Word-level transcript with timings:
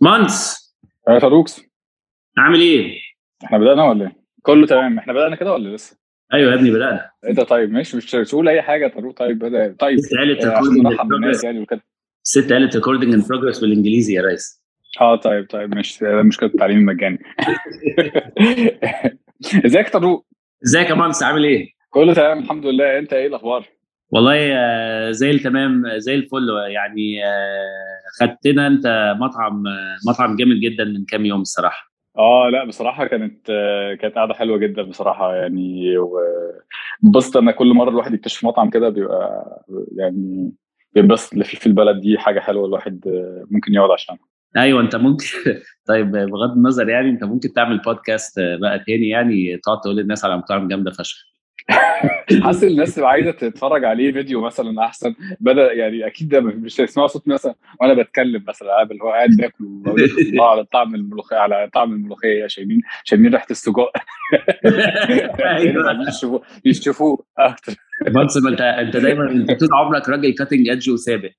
مانس 0.00 0.58
يا 1.08 1.18
فاروكس 1.18 1.60
عامل 2.38 2.60
إيه؟ 2.60 2.98
إحنا 3.44 3.58
بدأنا 3.58 3.84
ولا 3.84 4.04
إيه؟ 4.06 4.16
كله 4.42 4.66
تمام. 4.66 4.98
إحنا 4.98 5.12
بدأنا 5.12 5.36
كده 5.36 5.52
ولا 5.52 5.76
لسه؟ 5.76 5.98
أيوه 6.34 6.52
يا 6.52 6.56
ابني 6.58 6.70
بدأنا. 6.70 7.10
إيه 7.24 7.32
ده؟ 7.32 7.44
طيب 7.44 7.70
ماشي. 7.72 7.96
مش 7.96 8.10
تقول 8.10 8.48
أي 8.48 8.62
حاجة 8.62 8.88
طارق 8.88 9.14
طيب 9.14 9.38
بدأ. 9.38 9.76
طيب 9.78 9.98
ست 10.00 10.14
قالت 10.14 10.44
آه، 10.44 10.60
ريكوردنج 10.60 11.44
يعني 11.44 11.58
وكده. 11.60 11.84
ست 12.22 12.52
قالت 12.52 12.76
ريكوردنج 12.76 13.14
ان 13.14 13.22
بروجرس 13.28 13.60
بالإنجليزي 13.60 14.14
يا 14.14 14.22
ريس. 14.22 14.62
آه 15.00 15.16
طيب 15.16 15.46
طيب 15.50 15.74
مش 15.74 15.98
ده 16.00 16.22
مشكله 16.22 16.48
التعليم 16.48 16.78
المجاني. 16.78 17.18
إزيك 19.66 19.86
يا 19.86 19.90
طارق؟ 19.90 20.24
إزيك 20.64 20.90
يا 20.90 20.94
مانس 20.94 21.22
عامل 21.22 21.44
إيه؟ 21.44 21.72
كله 21.90 22.14
تمام 22.14 22.38
الحمد 22.38 22.66
لله. 22.66 22.98
أنت 22.98 23.12
إيه 23.12 23.26
الأخبار؟ 23.26 23.66
والله 24.10 24.36
آه، 24.52 25.10
زي 25.10 25.30
التمام 25.30 25.98
زي 25.98 26.14
الفل. 26.14 26.48
يعني 26.68 27.26
آه، 27.26 27.98
خدتنا 28.20 28.66
انت 28.66 29.14
مطعم 29.20 29.62
مطعم 30.08 30.36
جامد 30.36 30.56
جدا 30.60 30.84
من 30.84 31.04
كام 31.04 31.26
يوم 31.26 31.40
الصراحة. 31.40 31.88
آه 32.18 32.48
لا 32.52 32.64
بصراحة 32.64 33.06
كانت 33.06 33.50
آه، 33.50 33.94
كانت 33.94 34.14
قاعدة 34.14 34.34
حلوة 34.34 34.58
جدا 34.58 34.82
بصراحة. 34.82 35.34
يعني 35.34 35.94
وبسط 37.02 37.36
أنا 37.36 37.52
كل 37.52 37.74
مرة 37.74 37.90
الواحد 37.90 38.14
يكتشف 38.14 38.44
مطعم 38.44 38.70
كده 38.70 38.88
بيبقى 38.88 39.44
يعني 39.96 40.52
بينبسط. 40.94 41.32
اللي 41.32 41.44
في 41.44 41.66
البلد 41.66 42.00
دي 42.00 42.18
حاجة 42.18 42.40
حلوة 42.40 42.66
الواحد 42.66 43.00
ممكن 43.50 43.74
يقعد 43.74 43.90
عشانها. 43.90 44.20
أيوه 44.56 44.80
أنت 44.80 44.96
ممكن 44.96 45.26
طيب 45.88 46.10
بغض 46.12 46.50
النظر 46.56 46.88
يعني 46.88 47.10
أنت 47.10 47.24
ممكن 47.24 47.52
تعمل 47.52 47.78
بودكاست 47.78 48.40
بقى 48.40 48.78
تاني 48.86 49.08
يعني 49.08 49.56
تقعد 49.64 49.80
تقول 49.80 49.96
للناس 49.96 50.24
على 50.24 50.36
مطاعم 50.36 50.68
جامدة 50.68 50.90
فشخ. 50.90 51.27
حاسس 52.44 52.64
الناس 52.64 52.98
عايزة 52.98 53.30
تتفرج 53.30 53.84
عليه 53.84 54.12
فيديو 54.12 54.40
مثلا 54.40 54.84
أحسن. 54.84 55.14
بدأ 55.40 55.72
يعني 55.72 56.06
أكيد 56.06 56.28
ده 56.28 56.40
مش 56.40 56.80
هيسمعوا 56.80 57.08
صوت 57.08 57.28
مثلا 57.28 57.54
وأنا 57.80 58.02
بتكلم 58.02 58.44
مثلا 58.48 58.76
قابل 58.76 59.02
هو 59.02 59.10
قاعد 59.10 59.30
باكل 59.30 59.64
على 60.40 60.64
طعم 60.64 60.94
الملوخية 60.94 61.36
على 61.36 61.70
طعم 61.74 61.92
الملوخية 61.92 62.46
شايفين 62.46 62.80
شايفين 63.04 63.32
ريحة 63.32 63.46
السجق. 63.50 63.92
بيشوفوه 66.06 66.42
بيشوفوه 66.64 67.24
أكتر. 67.38 67.74
بس 68.06 68.36
ما 68.36 68.50
انت 68.50 68.60
انت 68.60 68.96
دايما 68.96 69.30
انت 69.30 69.50
طول 69.60 69.68
عمرك 69.72 70.08
راجل 70.08 70.34
كاتنج 70.34 70.68
ادج 70.68 70.90
وسابق. 70.90 71.30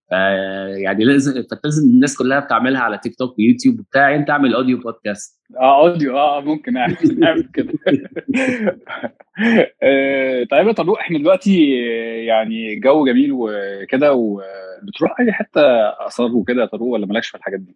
يعني 0.78 1.04
لازم 1.04 1.44
فلازم 1.64 1.88
الناس 1.88 2.18
كلها 2.18 2.40
بتعملها 2.40 2.82
على 2.82 2.98
تيك 3.04 3.16
توك 3.16 3.40
ويوتيوب 3.40 3.80
وبتاع 3.80 4.16
انت 4.16 4.30
اعمل 4.30 4.54
اوديو 4.54 4.78
بودكاست 4.78 5.40
آه 5.60 5.82
اوديو 5.82 6.18
آه 6.18 6.42
ممكن 6.42 6.78
أعمل 6.78 6.96
كده. 7.56 7.74
آه، 9.84 10.44
طيب 10.52 10.68
يا 10.68 10.72
طارق 10.72 11.00
إحنا 11.00 11.20
دلوقتي 11.20 11.80
آه، 11.90 12.22
يعني 12.28 12.76
جو 12.76 13.06
جميل 13.06 13.30
وكده 13.34 14.14
وبتروح 14.14 15.20
أي 15.20 15.32
حتة 15.32 15.62
آثار 16.08 16.36
وكده 16.36 16.62
يا 16.62 16.68
طارق 16.68 16.84
ولا 16.84 17.06
مالكش 17.06 17.28
في 17.30 17.38
الحاجات 17.38 17.60
دي؟ 17.60 17.76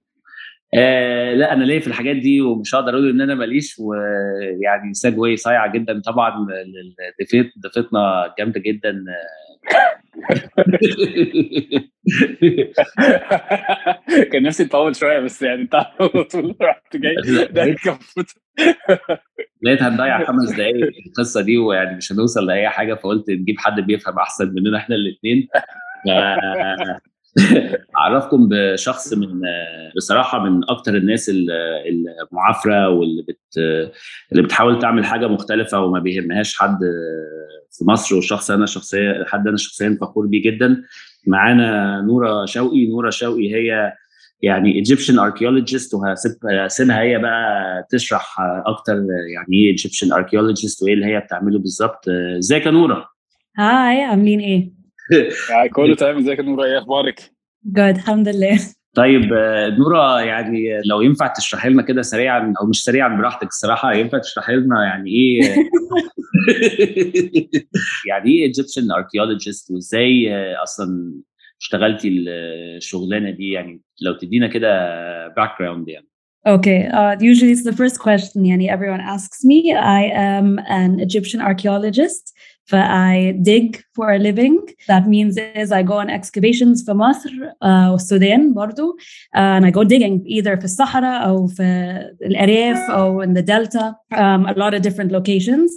آه 0.78 1.34
لا 1.34 1.54
أنا 1.54 1.64
ليا 1.64 1.80
في 1.80 1.88
الحاجات 1.88 2.16
دي 2.16 2.42
ومش 2.42 2.76
هقدر 2.76 2.94
أقول 2.94 3.10
إن 3.10 3.22
أنا 3.22 3.36
ماليش 3.36 3.76
ويعني 3.80 4.94
ساجواي 4.94 5.38
صايعة 5.38 5.72
جدا. 5.72 6.02
طبعا 6.02 6.48
ضيفت 7.20 7.52
ضيفتنا 7.60 8.34
جامدة 8.40 8.62
جدا. 8.66 9.04
كان 14.32 14.44
نفسي 14.44 14.66
تطول 14.66 14.96
شوية 14.96 15.20
بس 15.20 15.42
يعني 15.42 15.62
انت 15.62 15.76
على 15.76 16.24
طول 16.32 16.56
رحت 16.62 16.98
جاي. 16.98 17.16
ده 17.52 17.76
لقيت 19.62 19.82
هنضيع 19.82 20.24
خمس 20.28 20.52
دقائق 20.52 20.94
في 20.94 21.08
القصة 21.08 21.42
دي 21.42 21.58
ويعني 21.58 21.98
مش 21.98 22.12
هنوصل 22.12 22.46
لأي 22.46 22.70
حاجة 22.70 22.94
فقلت 22.94 23.30
نجيب 23.30 23.56
حد 23.60 23.80
بيفهم 23.80 24.20
أحسن 24.20 24.54
مننا 24.54 24.78
إحنا 24.78 24.96
الاثنين 24.96 25.48
اعرفكم 28.00 28.48
بشخص 28.52 29.14
من 29.14 29.42
بصراحة 29.96 30.40
من 30.50 30.70
أكتر 30.70 30.96
الناس 30.98 31.30
ال- 31.30 31.52
المعافرة 32.32 32.90
واللي 32.90 33.22
بت 33.22 33.58
اللي 34.32 34.44
بتحاول 34.44 34.80
تعمل 34.80 35.06
حاجة 35.06 35.28
مختلفة 35.28 35.80
وما 35.80 36.00
بيهمهاش 36.00 36.58
حد 36.60 36.78
في 37.72 37.86
مصر 37.86 38.16
وشخص 38.16 38.52
أنا 38.52 38.66
شخصيا 38.66 39.24
حد 39.28 39.48
أنا 39.48 39.58
شخصيا 39.58 39.98
فخور 40.02 40.28
بيه 40.28 40.44
جدا. 40.52 40.84
معانا 41.28 42.02
نورة 42.02 42.46
شوقي 42.46 42.88
نورة 42.88 43.10
شوقي 43.10 43.56
هي 43.56 43.94
يعني 44.42 44.76
ايجيبشن 44.76 45.20
اركيولوجيست 45.20 45.94
وهسيبها 45.94 47.02
هي 47.02 47.18
بقى 47.18 47.88
تشرح 47.90 48.36
أكتر 48.66 48.94
يعني 49.34 49.48
إيه 49.58 49.70
ايجيبشن 49.70 50.14
اركيولوجيست 50.14 50.84
وإيه 50.84 50.94
اللي 50.94 51.06
هي 51.06 51.20
بتعمله 51.20 51.60
بالظبط. 51.60 52.06
إزيك 52.38 52.66
يا 52.66 52.72
نورة؟ 52.72 53.06
هاي 53.58 54.02
عاملين 54.04 54.40
إيه؟ 54.40 54.83
يعني 55.50 55.70
كله 55.70 55.96
تمام 56.02 56.18
ازيك 56.18 56.40
يا 56.40 56.44
نورة 56.44 56.64
إيه 56.64 56.78
أخبارك؟ 56.78 57.32
جود 57.66 57.96
الحمد 57.96 58.28
لله 58.28 58.60
طيب 58.96 59.34
آه، 59.34 59.70
نورة 59.70 60.22
يعني 60.22 60.82
لو 60.86 61.02
ينفع 61.02 61.28
تشرحي 61.28 61.70
لنا 61.70 61.82
كده 61.82 62.02
سريعا 62.02 62.54
أو 62.62 62.68
مش 62.68 62.84
سريعا 62.84 63.18
براحتك 63.18 63.48
الصراحة 63.48 63.94
ينفع 63.94 64.18
تشرحي 64.18 64.56
لنا 64.56 64.84
يعني 64.86 65.10
إيه 65.10 65.42
يعني 68.10 68.30
إيه 68.30 68.44
ايجيبشن 68.44 68.92
اركيولوجيست 68.92 69.72
وإزاي 69.72 70.36
آه، 70.36 70.64
أصلا 70.64 71.14
اشتغلتي 71.62 72.10
الشغلانة 72.10 73.32
دي 73.32 73.52
يعني 73.52 73.82
لو 74.02 74.14
تدينا 74.14 74.48
كده 74.48 74.70
باك 75.28 75.60
جراوند 75.60 75.90
يعني 75.90 76.08
Okay, 76.46 76.90
uh, 76.92 77.16
usually 77.22 77.54
it's 77.54 77.64
the 77.64 77.72
first 77.72 78.00
question 78.00 78.46
يعني 78.46 78.70
everyone 78.70 79.00
asks 79.00 79.46
me. 79.46 79.74
I 79.74 80.02
am 80.14 80.60
an 80.68 81.00
Egyptian 81.00 81.40
archaeologist. 81.40 82.34
But 82.71 82.91
I 82.91 83.35
dig 83.43 83.83
for 83.95 84.13
a 84.13 84.19
living. 84.19 84.61
That 84.89 85.09
means 85.09 85.37
is 85.39 85.73
I 85.73 85.83
go 85.83 85.95
on 85.95 86.11
excavations 86.11 86.85
في 86.85 86.93
مصر 86.93 87.31
uh, 87.65 87.91
والسودان 87.91 88.55
برضو 88.55 88.97
uh, 89.37 89.39
and 89.39 89.67
I 89.67 89.71
go 89.71 89.85
digging 89.85 90.23
either 90.27 90.57
في 90.57 90.65
الصحراء 90.65 91.29
أو 91.29 91.47
في 91.47 91.63
الأرياف 92.23 92.91
أو 92.91 93.25
in 93.25 93.35
the 93.35 93.43
delta, 93.43 93.95
um, 94.15 94.47
a 94.47 94.55
lot 94.57 94.75
of 94.75 94.83
different 94.83 95.13
locations. 95.13 95.71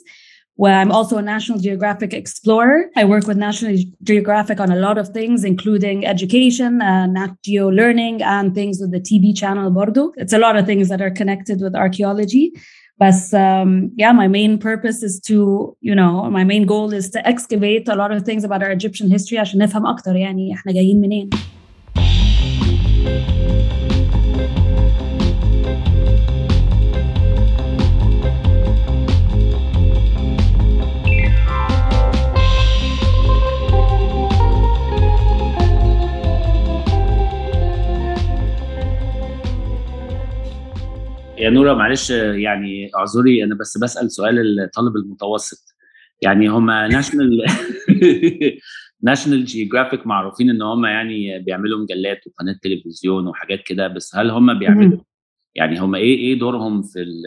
Where 0.56 0.78
I'm 0.78 0.92
also 0.92 1.18
a 1.18 1.22
National 1.24 1.58
Geographic 1.58 2.14
explorer. 2.14 2.92
I 2.96 3.04
work 3.06 3.26
with 3.26 3.38
National 3.38 3.76
Geographic 4.04 4.60
on 4.60 4.70
a 4.72 4.76
lot 4.76 4.98
of 5.00 5.08
things, 5.10 5.44
including 5.44 6.06
education, 6.06 6.82
uh, 6.82 7.08
Nat 7.08 7.32
Geo 7.44 7.70
learning, 7.70 8.22
and 8.22 8.54
things 8.54 8.80
with 8.82 8.92
the 8.92 9.00
TV 9.00 9.36
channel 9.36 9.72
Bordo. 9.72 10.12
It's 10.18 10.34
a 10.34 10.38
lot 10.38 10.56
of 10.58 10.68
things 10.68 10.90
that 10.90 11.02
are 11.02 11.10
connected 11.10 11.62
with 11.62 11.74
archaeology. 11.74 12.54
But 13.00 13.34
um, 13.34 13.92
yeah, 13.96 14.12
my 14.12 14.28
main 14.28 14.60
purpose 14.60 15.02
is 15.02 15.20
to, 15.22 15.76
you 15.82 15.96
know, 15.96 16.30
my 16.30 16.44
main 16.44 16.66
goal 16.66 16.94
is 16.94 17.10
to 17.12 17.28
excavate 17.28 17.88
a 17.88 17.96
lot 17.96 18.12
of 18.12 18.24
things 18.24 18.44
about 18.44 18.62
our 18.64 18.72
Egyptian 18.72 19.10
history 19.10 19.38
عشان 19.38 19.60
نفهم 19.60 19.86
أكتر 19.86 20.16
يعني 20.16 20.54
إحنا 20.54 20.72
جايين 20.74 21.02
منين. 21.02 21.30
يا 41.39 41.51
نورة 41.51 41.75
معلش 41.75 42.11
يعني 42.11 42.91
اعذري 42.99 43.45
أنا 43.45 43.55
بس 43.55 43.79
بسأل 43.79 44.11
سؤال 44.11 44.61
الطالب 44.61 44.97
المتوسط 44.97 45.75
يعني 46.23 46.49
هم 46.49 46.71
ناشونال 46.71 47.47
ناشونال 49.03 49.45
جيوغرافيك 49.45 50.07
معروفين 50.07 50.51
إن 50.51 50.63
هم 50.63 50.85
يعني 50.85 51.39
بيعملوا 51.39 51.83
مجلات 51.83 52.21
وقناة 52.27 52.57
تلفزيون 52.63 53.27
وحاجات 53.27 53.63
كده 53.67 53.89
بس 53.89 54.17
هل 54.17 54.31
هم 54.31 54.59
بيعملوا 54.59 54.99
يعني 55.55 55.79
هم 55.79 55.95
إيه 55.95 56.17
إيه 56.17 56.39
دورهم 56.39 56.83
في 56.83 57.03
ال 57.03 57.23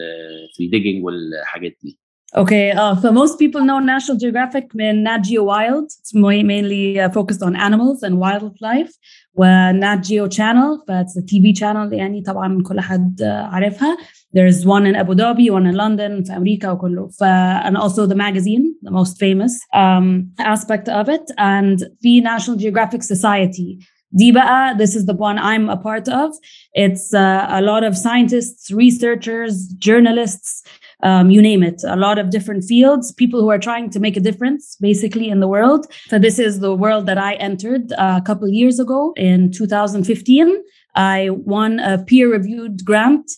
في 0.56 0.64
الديجنج 0.64 1.04
والحاجات 1.04 1.76
دي؟ 1.82 1.98
Okay, 2.36 2.70
uh, 2.70 2.94
so 2.94 3.10
most 3.10 3.40
people 3.40 3.60
know 3.60 3.80
National 3.80 4.16
Geographic 4.16 4.74
من 4.74 5.02
Nat 5.02 5.22
Geo 5.24 5.42
Wild. 5.42 5.86
It's 5.86 6.14
mainly 6.14 7.00
uh, 7.00 7.10
focused 7.10 7.42
on 7.42 7.56
animals 7.56 8.04
and 8.04 8.20
wildlife. 8.20 8.92
و 9.33 9.43
Nat 9.71 10.03
Geo 10.03 10.27
Channel, 10.27 10.83
that's 10.87 11.17
a 11.17 11.21
TV 11.21 11.53
channel 11.59 11.93
يعني 11.93 12.21
طبعا 12.21 12.63
كل 12.63 12.79
حد 12.79 13.21
uh, 13.21 13.25
عارفها. 13.25 13.97
There's 14.33 14.65
one 14.65 14.85
in 14.85 14.95
Abu 14.95 15.13
Dhabi, 15.15 15.49
one 15.51 15.65
in 15.65 15.75
London, 15.75 16.23
في 16.23 16.37
أمريكا 16.37 16.71
وكله. 16.71 17.07
ف, 17.07 17.23
and 17.65 17.77
also 17.77 18.05
the 18.05 18.15
magazine, 18.15 18.75
the 18.83 18.91
most 18.91 19.19
famous 19.19 19.53
um, 19.73 20.31
aspect 20.39 20.89
of 20.89 21.09
it. 21.09 21.31
And 21.37 21.79
في 22.01 22.21
National 22.21 22.55
Geographic 22.55 23.03
Society. 23.03 23.79
دي 24.11 24.31
بقى, 24.31 24.77
this 24.77 24.95
is 24.95 25.05
the 25.05 25.13
one 25.13 25.37
I'm 25.37 25.69
a 25.69 25.77
part 25.77 26.07
of. 26.07 26.31
It's 26.73 27.13
uh, 27.13 27.47
a 27.49 27.61
lot 27.61 27.83
of 27.83 27.97
scientists, 27.97 28.71
researchers, 28.71 29.67
journalists, 29.87 30.63
um, 31.02 31.30
you 31.30 31.40
name 31.40 31.62
it, 31.62 31.82
a 31.86 31.96
lot 31.96 32.18
of 32.18 32.30
different 32.30 32.64
fields, 32.64 33.12
people 33.12 33.40
who 33.40 33.50
are 33.50 33.58
trying 33.58 33.90
to 33.90 34.00
make 34.00 34.16
a 34.16 34.20
difference 34.20 34.76
basically 34.80 35.28
in 35.28 35.40
the 35.40 35.48
world. 35.48 35.86
So, 36.08 36.18
this 36.18 36.38
is 36.38 36.60
the 36.60 36.74
world 36.74 37.06
that 37.06 37.18
I 37.18 37.34
entered 37.34 37.92
uh, 37.92 38.18
a 38.20 38.24
couple 38.24 38.48
years 38.48 38.78
ago 38.78 39.12
in 39.16 39.50
2015. 39.50 40.62
I 40.94 41.30
won 41.30 41.78
a 41.80 41.98
peer 41.98 42.30
reviewed 42.30 42.84
grant. 42.84 43.30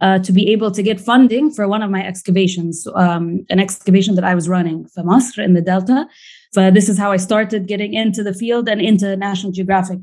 Uh, 0.00 0.16
to 0.16 0.30
be 0.30 0.52
able 0.52 0.70
to 0.70 0.80
get 0.80 1.00
funding 1.00 1.50
for 1.50 1.66
one 1.66 1.82
of 1.82 1.90
my 1.90 2.06
excavations, 2.06 2.86
um, 2.94 3.44
an 3.50 3.58
excavation 3.58 4.14
that 4.14 4.22
I 4.22 4.32
was 4.32 4.48
running 4.48 4.86
for 4.86 5.02
Masr 5.02 5.44
in 5.44 5.54
the 5.54 5.60
Delta. 5.60 6.06
So 6.52 6.70
this 6.70 6.88
is 6.88 6.96
how 6.96 7.10
I 7.10 7.16
started 7.16 7.66
getting 7.66 7.94
into 7.94 8.22
the 8.22 8.32
field 8.32 8.68
and 8.68 8.80
into 8.80 9.16
National 9.16 9.50
Geographic 9.50 9.98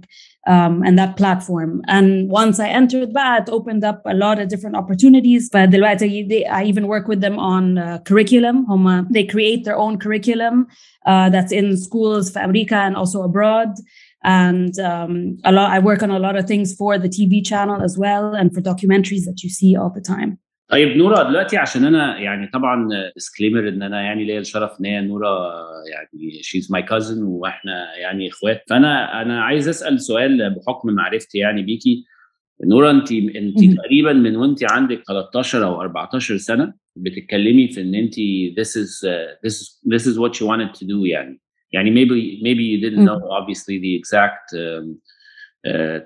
um, 0.45 0.83
and 0.83 0.97
that 0.97 1.17
platform. 1.17 1.81
And 1.87 2.29
once 2.29 2.59
I 2.59 2.69
entered 2.69 3.13
that, 3.13 3.49
opened 3.49 3.83
up 3.83 4.01
a 4.05 4.13
lot 4.13 4.39
of 4.39 4.49
different 4.49 4.75
opportunities. 4.75 5.49
But 5.49 5.71
they, 5.71 6.45
I 6.45 6.63
even 6.63 6.87
work 6.87 7.07
with 7.07 7.21
them 7.21 7.39
on 7.39 7.77
uh, 7.77 7.99
curriculum. 7.99 8.65
they 9.11 9.25
create 9.25 9.65
their 9.65 9.77
own 9.77 9.97
curriculum 9.97 10.67
uh, 11.05 11.29
that's 11.29 11.51
in 11.51 11.77
schools 11.77 12.29
for 12.29 12.39
America 12.39 12.75
and 12.75 12.95
also 12.95 13.23
abroad. 13.23 13.69
And 14.23 14.77
um, 14.79 15.37
a 15.43 15.51
lot, 15.51 15.71
I 15.71 15.79
work 15.79 16.01
on 16.01 16.09
a 16.09 16.19
lot 16.19 16.35
of 16.35 16.47
things 16.47 16.73
for 16.75 16.97
the 16.97 17.09
TV 17.09 17.45
channel 17.45 17.83
as 17.83 17.97
well 17.97 18.33
and 18.33 18.53
for 18.53 18.61
documentaries 18.61 19.25
that 19.25 19.41
you 19.43 19.49
see 19.49 19.75
all 19.75 19.91
the 19.91 20.01
time. 20.01 20.39
طيب 20.67 20.97
نورا 20.97 21.29
دلوقتي 21.29 21.57
عشان 21.57 21.85
أنا 21.85 22.19
يعني 22.19 22.47
طبعا 22.47 22.89
ديسكليمر 23.15 23.69
إن 23.69 23.81
أنا 23.81 24.01
يعني 24.01 24.23
ليا 24.23 24.39
الشرف 24.39 24.79
إن 24.79 24.85
هي 24.85 25.01
نورا 25.01 25.51
يعني 25.91 26.43
شيز 26.43 26.71
ماي 26.71 26.83
كازن 26.83 27.23
وإحنا 27.23 27.95
يعني 27.95 28.29
إخوات. 28.29 28.63
فأنا 28.69 29.21
أنا 29.21 29.43
عايز 29.43 29.69
أسأل 29.69 30.01
سؤال 30.01 30.55
بحكم 30.55 30.89
معرفتي 30.89 31.37
يعني 31.37 31.61
بيكي. 31.61 32.05
نورا 32.65 32.91
انت 32.91 33.11
انت 33.11 33.77
تقريبا 33.77 34.13
من 34.13 34.35
وانت 34.35 34.71
عندك 34.71 35.03
13 35.07 35.65
أو 35.65 35.81
14 35.81 36.37
سنة 36.37 36.73
بتتكلمي 36.95 37.67
في 37.67 37.81
إن 37.81 37.95
انت 37.95 38.15
this 38.59 38.71
is 38.71 39.07
uh, 39.07 39.47
this 39.47 39.53
is 39.53 39.79
this 39.93 40.07
is 40.07 40.19
what 40.19 40.39
you 40.39 40.47
wanted 40.47 40.73
to 40.79 40.85
do 40.85 41.05
يعني. 41.05 41.39
يعني 41.71 41.91
maybe 41.91 42.41
maybe 42.43 42.63
you 42.63 42.79
didn't 42.81 43.05
know 43.05 43.19
obviously 43.39 43.79
the 43.79 43.95
exact 43.95 44.53
um, 44.53 44.97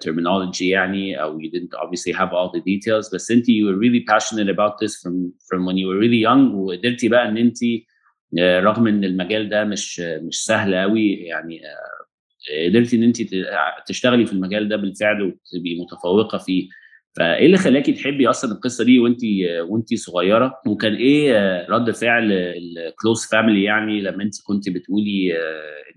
terminology 0.04 0.62
يعني 0.62 1.22
او 1.22 1.38
you 1.40 1.44
didn't 1.50 1.78
obviously 1.78 2.12
have 2.12 2.30
all 2.30 2.50
the 2.56 2.60
details 2.60 3.14
بس 3.14 3.30
انت 3.30 3.46
you 3.46 3.64
were 3.68 3.78
really 3.78 4.04
passionate 4.14 4.48
about 4.48 4.74
this 4.82 4.92
from 5.02 5.14
from 5.48 5.60
when 5.66 5.76
you 5.76 5.86
were 5.88 5.98
really 6.04 6.22
young 6.28 6.54
وقدرتي 6.54 7.08
بقى 7.08 7.28
ان 7.28 7.36
انت 7.36 7.58
uh, 7.58 8.40
رغم 8.40 8.86
ان 8.86 9.04
المجال 9.04 9.48
ده 9.48 9.64
مش 9.64 10.00
مش 10.00 10.44
سهل 10.44 10.74
قوي 10.74 11.12
يعني 11.12 11.60
uh, 11.60 12.04
قدرتي 12.68 12.96
ان 12.96 13.02
انت 13.02 13.16
تشتغلي 13.86 14.26
في 14.26 14.32
المجال 14.32 14.68
ده 14.68 14.76
بالفعل 14.76 15.22
وتبقي 15.22 15.78
متفوقه 15.80 16.38
فيه 16.38 16.68
فايه 17.19 17.45
اللي 17.45 17.57
خلاكي 17.57 17.91
تحبي 17.91 18.29
أصلا 18.29 18.51
القصة 18.51 18.83
دي 18.83 18.99
وانت 18.99 19.19
وانت 19.69 19.93
صغيرة؟ 19.93 20.53
وكان 20.67 20.95
إيه 20.95 21.65
رد 21.69 21.91
فعل 21.91 22.31
الكلوز 22.31 23.25
فاميلي 23.31 23.63
يعني 23.63 24.01
لما 24.01 24.23
انت 24.23 24.33
كنت 24.43 24.69
بتقولي 24.69 25.37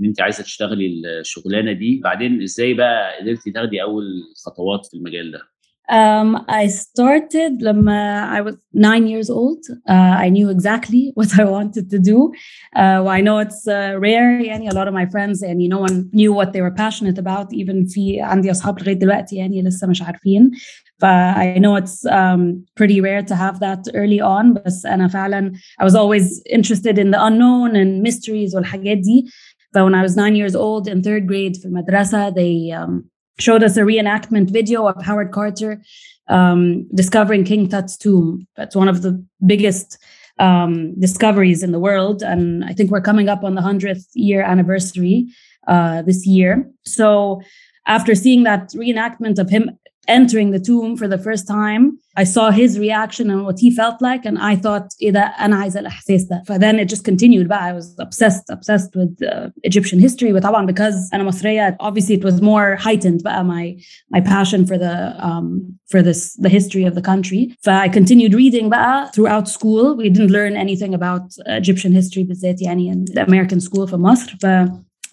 ان 0.01 0.07
انت 0.07 0.21
عايزة 0.21 0.43
تشتغلي 0.43 1.03
الشغلانة 1.21 1.73
دي؟ 1.73 2.01
بعدين 2.05 2.43
إزاي 2.43 2.75
بقى 2.75 3.19
قدرتي 3.21 3.51
تاخدي 3.51 3.83
أول 3.83 4.05
خطوات 4.47 4.87
في 4.87 4.97
المجال 4.97 5.31
ده؟ 5.33 5.41
Um, 5.90 6.44
I 6.50 6.68
started 6.68 7.62
لما 7.62 8.30
I 8.38 8.42
was 8.42 8.56
nine 8.74 9.08
years 9.08 9.30
old. 9.30 9.60
Uh, 9.88 10.16
I 10.26 10.30
knew 10.30 10.50
exactly 10.50 11.12
what 11.16 11.40
I 11.40 11.46
wanted 11.46 11.90
to 11.90 12.00
do. 12.00 12.34
Uh, 12.76 13.08
I 13.08 13.22
know 13.22 13.40
it's 13.40 13.66
uh, 13.68 13.96
rare 13.98 14.42
يعني 14.42 14.70
a 14.70 14.74
lot 14.74 14.88
of 14.88 14.94
my 14.94 15.06
friends 15.06 15.42
يعني 15.44 15.70
no 15.70 15.80
one 15.80 16.10
knew 16.12 16.34
what 16.34 16.52
they 16.52 16.62
were 16.62 16.72
passionate 16.72 17.18
about. 17.18 17.54
Even 17.54 17.86
في 17.88 18.22
عندي 18.22 18.52
أصحاب 18.52 18.80
لغاية 18.80 18.94
دلوقتي 19.00 19.36
يعني 19.36 19.62
لسه 19.62 19.88
مش 19.88 20.02
عارفين. 20.02 20.52
ف 21.00 21.06
I 21.36 21.58
know 21.60 21.76
it's 21.76 22.06
um, 22.06 22.66
pretty 22.76 23.00
rare 23.02 23.22
to 23.22 23.36
have 23.36 23.60
that 23.60 23.88
early 23.96 24.20
on. 24.22 24.54
بس 24.66 24.86
أنا 24.86 25.08
فعلا 25.08 25.52
I 25.82 25.86
was 25.86 25.96
always 25.96 26.42
interested 26.50 26.98
in 26.98 27.12
the 27.12 27.26
unknown 27.28 27.76
and 27.76 28.04
mysteries 28.04 28.56
والحاجات 28.56 28.98
دي. 28.98 29.26
But 29.74 29.84
when 29.86 29.96
I 29.96 30.02
was 30.02 30.16
nine 30.18 30.36
years 30.36 30.56
old 30.56 30.88
in 30.88 31.02
third 31.02 31.28
grade 31.28 31.62
في 31.62 31.66
المدرسة 31.66 32.30
they 32.30 32.72
um, 32.74 33.11
showed 33.39 33.63
us 33.63 33.77
a 33.77 33.81
reenactment 33.81 34.51
video 34.51 34.87
of 34.87 35.03
Howard 35.03 35.33
Carter 35.33 35.83
um, 36.29 36.87
discovering 36.95 37.45
King 37.45 37.69
Tut's 37.69 37.97
tomb. 37.97 38.47
That's 38.57 38.77
one 38.77 38.89
of 38.89 39.03
the 39.03 39.25
biggest 39.45 39.99
um, 40.39 40.99
discoveries 40.99 41.63
in 41.63 41.73
the 41.73 41.79
world. 41.79 42.23
And 42.23 42.65
I 42.65 42.73
think 42.73 42.91
we're 42.91 43.01
coming 43.01 43.29
up 43.29 43.45
on 43.45 43.55
the 43.55 43.63
100th 43.63 44.07
year 44.15 44.43
anniversary 44.43 45.27
uh, 45.69 46.03
this 46.03 46.27
year. 46.27 46.69
So 46.85 47.43
after 47.87 48.15
seeing 48.15 48.45
that 48.45 48.71
reenactment 48.71 49.39
of 49.39 49.51
him 49.51 49.71
entering 50.08 50.52
the 50.52 50.60
tomb 50.60 50.96
for 50.96 51.08
the 51.08 51.18
first 51.18 51.48
time, 51.48 52.00
I 52.16 52.24
saw 52.24 52.50
his 52.50 52.80
reaction 52.80 53.30
and 53.30 53.44
what 53.44 53.60
he 53.60 53.70
felt 53.70 54.02
like. 54.02 54.26
And 54.26 54.38
I 54.40 54.56
thought, 54.56 54.88
إذا 55.02 55.20
أنا 55.20 55.56
عايزة 55.56 55.80
الإحساس 55.80 56.24
ده. 56.24 56.44
But 56.48 56.62
then 56.62 56.80
it 56.80 56.88
just 56.90 57.04
continued. 57.04 57.48
But 57.50 57.62
I 57.62 57.74
was 57.74 57.96
obsessed, 58.00 58.50
obsessed 58.50 58.96
with 58.96 59.22
uh, 59.22 59.50
Egyptian 59.64 60.00
history. 60.00 60.32
But 60.32 60.44
طبعا 60.44 60.66
because 60.66 61.10
أنا 61.14 61.24
مصرية, 61.24 61.78
obviously 61.80 62.16
it 62.16 62.24
was 62.24 62.42
more 62.42 62.76
heightened. 62.78 63.22
But 63.24 63.44
my 63.44 63.76
my 64.10 64.22
passion 64.22 64.66
for 64.66 64.78
the 64.78 65.14
um, 65.28 65.78
for 65.92 66.02
this 66.02 66.34
the 66.36 66.50
history 66.50 66.86
of 66.86 66.96
the 66.96 67.02
country. 67.02 67.56
So 67.66 67.72
I 67.72 67.90
continued 67.90 68.34
reading 68.34 68.70
بقى 68.70 69.12
throughout 69.14 69.48
school. 69.48 69.96
We 69.98 70.10
didn't 70.10 70.32
learn 70.32 70.56
anything 70.56 70.94
about 70.94 71.24
Egyptian 71.48 71.92
history 71.92 72.24
بالذات 72.24 72.62
يعني 72.62 72.94
in 72.94 73.06
the 73.14 73.26
American 73.28 73.60
school 73.60 73.86
في 73.86 73.96
مصر. 73.98 74.38
ف 74.42 74.46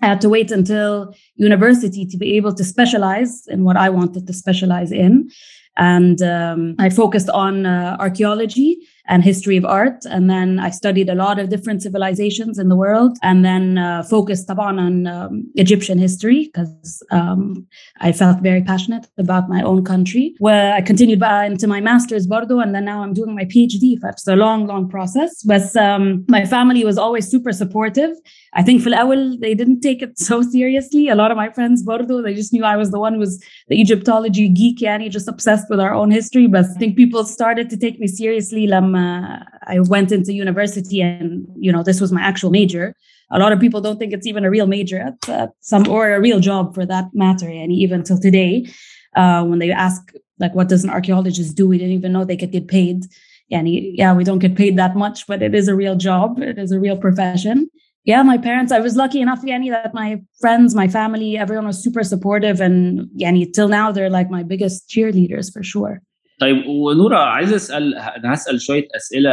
I 0.01 0.07
had 0.07 0.21
to 0.21 0.29
wait 0.29 0.51
until 0.51 1.13
university 1.35 2.05
to 2.05 2.17
be 2.17 2.37
able 2.37 2.53
to 2.53 2.63
specialize 2.63 3.45
in 3.47 3.63
what 3.63 3.77
I 3.77 3.89
wanted 3.89 4.27
to 4.27 4.33
specialize 4.33 4.91
in. 4.91 5.29
And 5.77 6.21
um, 6.21 6.75
I 6.77 6.89
focused 6.89 7.29
on 7.29 7.65
uh, 7.65 7.95
archaeology 7.99 8.85
and 9.09 9.23
history 9.23 9.57
of 9.57 9.65
art. 9.65 10.05
And 10.05 10.29
then 10.29 10.59
I 10.59 10.69
studied 10.69 11.09
a 11.09 11.15
lot 11.15 11.39
of 11.39 11.49
different 11.49 11.81
civilizations 11.81 12.59
in 12.59 12.69
the 12.69 12.75
world 12.75 13.17
and 13.23 13.43
then 13.43 13.77
uh, 13.77 14.03
focused 14.03 14.49
upon 14.49 14.77
on 14.77 15.07
um, 15.07 15.51
Egyptian 15.55 15.97
history 15.97 16.51
because 16.53 17.03
um, 17.11 17.65
I 18.01 18.11
felt 18.11 18.41
very 18.41 18.61
passionate 18.61 19.07
about 19.17 19.49
my 19.49 19.61
own 19.63 19.83
country. 19.83 20.35
Where 20.39 20.73
I 20.73 20.81
continued 20.81 21.23
into 21.23 21.67
my 21.67 21.81
master's, 21.81 22.27
Bordeaux, 22.27 22.59
and 22.59 22.75
then 22.75 22.85
now 22.85 23.01
I'm 23.01 23.13
doing 23.13 23.33
my 23.33 23.45
PhD. 23.45 23.97
It's 24.03 24.27
a 24.27 24.35
long, 24.35 24.67
long 24.67 24.87
process. 24.89 25.43
But 25.43 25.75
um, 25.75 26.25
my 26.27 26.45
family 26.45 26.85
was 26.85 26.97
always 26.97 27.27
super 27.27 27.51
supportive. 27.51 28.11
I 28.53 28.63
think 28.63 28.81
for 28.81 28.89
the 28.89 29.37
they 29.39 29.53
didn't 29.53 29.81
take 29.81 30.01
it 30.01 30.17
so 30.17 30.41
seriously. 30.41 31.07
A 31.07 31.15
lot 31.15 31.31
of 31.31 31.37
my 31.37 31.49
friends, 31.51 31.83
Bordo, 31.83 32.21
they 32.21 32.33
just 32.33 32.51
knew 32.51 32.63
I 32.63 32.77
was 32.77 32.89
the 32.89 32.99
one 32.99 33.13
who 33.13 33.19
was 33.19 33.43
the 33.67 33.79
Egyptology 33.79 34.49
geek, 34.49 34.79
yani, 34.79 35.09
just 35.09 35.27
obsessed 35.27 35.69
with 35.69 35.79
our 35.79 35.93
own 35.93 36.09
history. 36.09 36.47
But 36.47 36.65
I 36.65 36.73
think 36.79 36.95
people 36.95 37.23
started 37.25 37.69
to 37.69 37.77
take 37.77 37.99
me 37.99 38.07
seriously 38.07 38.67
when 38.67 38.95
I 38.95 39.79
went 39.81 40.11
into 40.11 40.33
university 40.33 41.01
and, 41.01 41.45
you 41.57 41.71
know, 41.71 41.83
this 41.83 42.01
was 42.01 42.11
my 42.11 42.21
actual 42.21 42.49
major. 42.49 42.95
A 43.31 43.37
lot 43.37 43.51
of 43.51 43.59
people 43.59 43.81
don't 43.81 43.99
think 43.99 44.13
it's 44.13 44.25
even 44.25 44.43
a 44.43 44.49
real 44.49 44.65
major 44.65 44.99
at, 44.99 45.29
at 45.29 45.51
some 45.59 45.87
or 45.87 46.13
a 46.13 46.19
real 46.19 46.39
job 46.39 46.73
for 46.73 46.85
that 46.87 47.05
matter, 47.13 47.47
and 47.47 47.71
even 47.71 48.03
till 48.03 48.17
today, 48.17 48.67
uh, 49.15 49.43
when 49.43 49.59
they 49.59 49.71
ask 49.71 50.11
like, 50.39 50.55
what 50.55 50.69
does 50.69 50.83
an 50.83 50.89
archaeologist 50.89 51.55
do? 51.55 51.67
We 51.67 51.77
didn't 51.77 51.93
even 51.93 52.13
know 52.13 52.25
they 52.25 52.37
could 52.37 52.51
get 52.51 52.67
paid. 52.67 53.05
And 53.51 53.67
yeah, 53.67 54.13
we 54.13 54.23
don't 54.23 54.39
get 54.39 54.55
paid 54.55 54.77
that 54.77 54.95
much, 54.95 55.27
but 55.27 55.41
it 55.41 55.53
is 55.53 55.67
a 55.67 55.75
real 55.75 55.95
job. 55.95 56.39
It 56.39 56.57
is 56.57 56.71
a 56.71 56.79
real 56.79 56.97
profession 56.97 57.69
Yeah, 58.10 58.22
my 58.22 58.38
parents, 58.48 58.70
I 58.70 58.80
was 58.80 58.94
lucky 58.96 59.20
enough, 59.26 59.42
Yani, 59.50 59.70
that 59.70 59.94
my 59.94 60.20
friends, 60.42 60.74
my 60.74 60.88
family, 60.98 61.30
everyone 61.44 61.66
was 61.66 61.78
super 61.86 62.02
supportive. 62.02 62.60
And 62.60 63.08
Yani, 63.22 63.42
till 63.56 63.68
now, 63.68 63.86
they're 63.92 64.10
like 64.18 64.28
my 64.30 64.42
biggest 64.42 64.88
cheerleaders 64.92 65.46
for 65.54 65.62
sure. 65.62 66.02
طيب 66.40 66.66
ونورا 66.66 67.18
عايز 67.18 67.52
اسال 67.52 67.94
انا 67.94 68.34
هسال 68.34 68.60
شويه 68.60 68.88
اسئله 68.96 69.30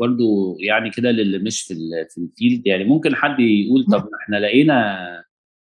برضو 0.00 0.56
يعني 0.60 0.90
كده 0.90 1.10
للي 1.10 1.38
مش 1.38 1.62
في 1.62 1.74
في 2.10 2.18
الفيلد 2.20 2.66
يعني 2.66 2.84
ممكن 2.84 3.14
حد 3.14 3.40
يقول 3.40 3.84
طب 3.92 4.08
احنا 4.22 4.36
لقينا 4.36 4.98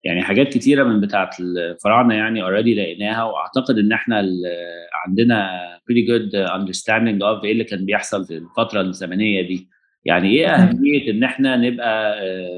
يعني 0.04 0.22
حاجات 0.22 0.48
كتيره 0.48 0.84
من 0.84 1.00
بتاعه 1.00 1.30
الفراعنه 1.40 2.14
يعني 2.14 2.42
اوريدي 2.42 2.74
لقيناها 2.74 3.24
واعتقد 3.24 3.78
ان 3.78 3.92
احنا 3.92 4.26
عندنا 5.06 5.60
pretty 5.76 6.08
good 6.10 6.50
understanding 6.50 7.18
of 7.22 7.44
ايه 7.44 7.52
اللي 7.52 7.64
كان 7.64 7.84
بيحصل 7.84 8.26
في 8.26 8.36
الفتره 8.36 8.80
الزمنيه 8.80 9.42
دي 9.42 9.68
يعني 10.05 10.29
إيه 10.29 10.47
أهمية 10.47 11.11
إن 11.11 11.23
إحنا 11.23 11.55
نبقى 11.57 12.15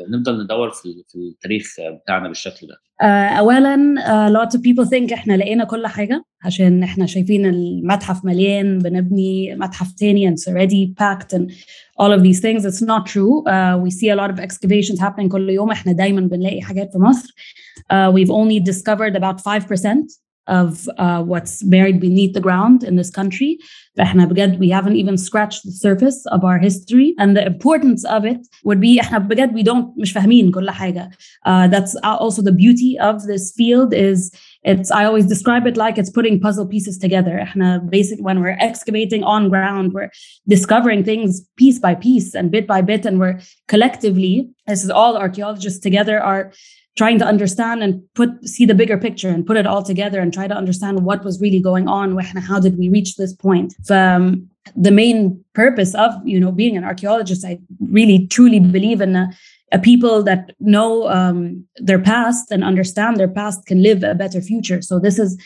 نفضل 0.09 0.43
ندور 0.43 0.69
في 0.69 1.03
في 1.07 1.15
التاريخ 1.17 1.75
بتاعنا 2.03 2.27
بالشكل 2.27 2.67
ده؟ 2.67 2.73
uh, 3.01 3.37
اولا 3.39 3.75
uh, 3.99 4.33
lots 4.33 4.51
of 4.57 4.59
people 4.61 4.85
think 4.89 5.13
إحنا 5.13 5.37
لقينا 5.37 5.63
كل 5.63 5.87
حاجة 5.87 6.23
عشان 6.43 6.83
إحنا 6.83 7.05
شايفين 7.05 7.45
المتحف 7.45 8.25
مليان 8.25 8.79
بنبني 8.79 9.55
متحف 9.55 9.91
تاني 9.91 10.29
and 10.29 10.33
it's 10.33 10.47
already 10.47 10.93
packed 11.03 11.37
and 11.37 11.51
all 12.01 12.11
of 12.17 12.23
these 12.23 12.39
things. 12.41 12.65
It's 12.65 12.81
not 12.81 13.05
true. 13.13 13.43
uh, 13.47 13.77
we 13.83 13.89
see 13.91 14.09
a 14.09 14.15
lot 14.15 14.29
of 14.33 14.39
excavations 14.39 14.99
happening 14.99 15.27
كل 15.27 15.49
يوم. 15.49 15.71
إحنا 15.71 15.91
دايما 15.91 16.21
بنلاقي 16.21 16.61
حاجات 16.61 16.91
في 16.91 16.99
مصر. 16.99 17.29
uh, 17.93 18.11
we've 18.13 18.31
only 18.31 18.59
discovered 18.71 19.15
about 19.15 19.37
5% 19.41 20.21
of 20.48 20.88
uh, 20.98 21.22
what's 21.22 21.62
buried 21.62 22.00
beneath 22.00 22.32
the 22.32 22.40
ground 22.40 22.84
in 22.84 22.96
this 22.96 23.10
country. 23.10 23.58
فإحنا 23.96 24.24
بجد 24.24 24.58
we 24.58 24.68
haven't 24.68 24.96
even 24.96 25.16
scratched 25.16 25.64
the 25.64 25.72
surface 25.72 26.26
of 26.26 26.44
our 26.44 26.58
history 26.58 27.14
and 27.18 27.36
the 27.36 27.44
importance 27.44 28.04
of 28.04 28.24
it 28.24 28.46
would 28.64 28.80
be 28.80 29.00
إحنا 29.00 29.18
بجد 29.18 29.52
we 29.54 29.62
don't 29.62 29.98
مش 29.98 30.12
فاهمين 30.12 30.50
كل 30.50 30.70
حاجة. 30.70 31.10
Uh, 31.46 31.68
that's 31.68 31.96
also 32.04 32.42
the 32.42 32.52
beauty 32.52 32.98
of 32.98 33.26
this 33.26 33.52
field 33.56 33.92
is 33.92 34.30
it's 34.62 34.90
I 34.90 35.04
always 35.04 35.26
describe 35.26 35.66
it 35.66 35.76
like 35.76 35.98
it's 35.98 36.10
putting 36.10 36.40
puzzle 36.40 36.66
pieces 36.66 36.98
together. 36.98 37.38
إحنا 37.42 37.90
basic 37.90 38.20
when 38.20 38.40
we're 38.40 38.58
excavating 38.60 39.24
on 39.24 39.48
ground 39.48 39.92
we're 39.92 40.10
discovering 40.48 41.02
things 41.02 41.40
piece 41.56 41.78
by 41.78 41.94
piece 41.94 42.34
and 42.34 42.50
bit 42.50 42.66
by 42.66 42.80
bit 42.82 43.04
and 43.06 43.18
we're 43.18 43.40
collectively 43.68 44.48
this 44.66 44.84
is 44.84 44.90
all 44.90 45.16
archaeologists 45.16 45.80
together 45.80 46.20
are 46.20 46.52
trying 46.97 47.17
to 47.19 47.25
understand 47.25 47.81
and 47.81 48.01
put 48.15 48.29
see 48.47 48.65
the 48.65 48.75
bigger 48.75 48.97
picture 48.97 49.29
and 49.29 49.45
put 49.45 49.57
it 49.57 49.65
all 49.65 49.83
together 49.83 50.19
and 50.19 50.33
try 50.33 50.47
to 50.47 50.55
understand 50.55 51.05
what 51.05 51.23
was 51.23 51.39
really 51.39 51.61
going 51.61 51.87
on 51.87 52.17
how 52.19 52.59
did 52.59 52.77
we 52.77 52.89
reach 52.89 53.15
this 53.15 53.33
point 53.33 53.73
um, 53.89 54.49
the 54.75 54.91
main 54.91 55.43
purpose 55.53 55.95
of 55.95 56.11
you 56.25 56.39
know 56.39 56.51
being 56.51 56.75
an 56.77 56.83
archaeologist 56.83 57.45
i 57.45 57.57
really 57.79 58.27
truly 58.27 58.59
believe 58.59 59.01
in 59.01 59.15
uh, 59.15 59.27
a 59.71 59.79
people 59.79 60.21
that 60.23 60.51
know 60.59 61.09
um, 61.09 61.65
their 61.77 61.99
past 61.99 62.51
and 62.51 62.63
understand 62.63 63.17
their 63.17 63.27
past 63.27 63.65
can 63.65 63.81
live 63.81 64.03
a 64.03 64.13
better 64.13 64.41
future. 64.41 64.81
So 64.81 64.99
this 64.99 65.17
is 65.17 65.41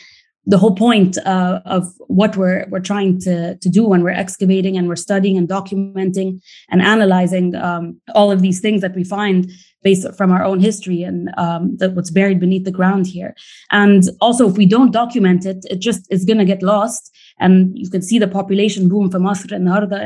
the 0.48 0.58
whole 0.58 0.74
point 0.74 1.18
uh, 1.18 1.60
of 1.64 1.92
what 2.06 2.36
we're 2.36 2.66
we're 2.68 2.80
trying 2.80 3.18
to 3.20 3.56
to 3.56 3.68
do 3.68 3.84
when 3.84 4.02
we're 4.02 4.10
excavating 4.10 4.76
and 4.76 4.88
we're 4.88 4.96
studying 4.96 5.36
and 5.36 5.48
documenting 5.48 6.40
and 6.70 6.82
analyzing 6.82 7.54
um, 7.56 8.00
all 8.14 8.30
of 8.30 8.42
these 8.42 8.60
things 8.60 8.80
that 8.80 8.94
we 8.94 9.02
find 9.02 9.50
based 9.88 10.06
from 10.18 10.30
our 10.36 10.44
own 10.50 10.58
history 10.68 11.00
and 11.08 11.18
um, 11.44 11.62
that 11.80 11.94
what's 11.96 12.14
buried 12.18 12.40
beneath 12.44 12.66
the 12.68 12.78
ground 12.78 13.04
here. 13.16 13.32
And 13.70 14.02
also, 14.26 14.42
if 14.50 14.56
we 14.62 14.66
don't 14.74 14.98
document 15.02 15.42
it, 15.52 15.60
it 15.72 15.78
just 15.88 16.02
is 16.14 16.24
going 16.28 16.42
to 16.44 16.52
get 16.52 16.62
lost. 16.74 17.02
And 17.44 17.54
you 17.82 17.88
can 17.94 18.02
see 18.08 18.18
the 18.20 18.34
population 18.38 18.82
boom 18.90 19.06
from 19.12 19.22
Masr 19.26 19.52
and 19.58 19.68
Harda. 19.68 19.98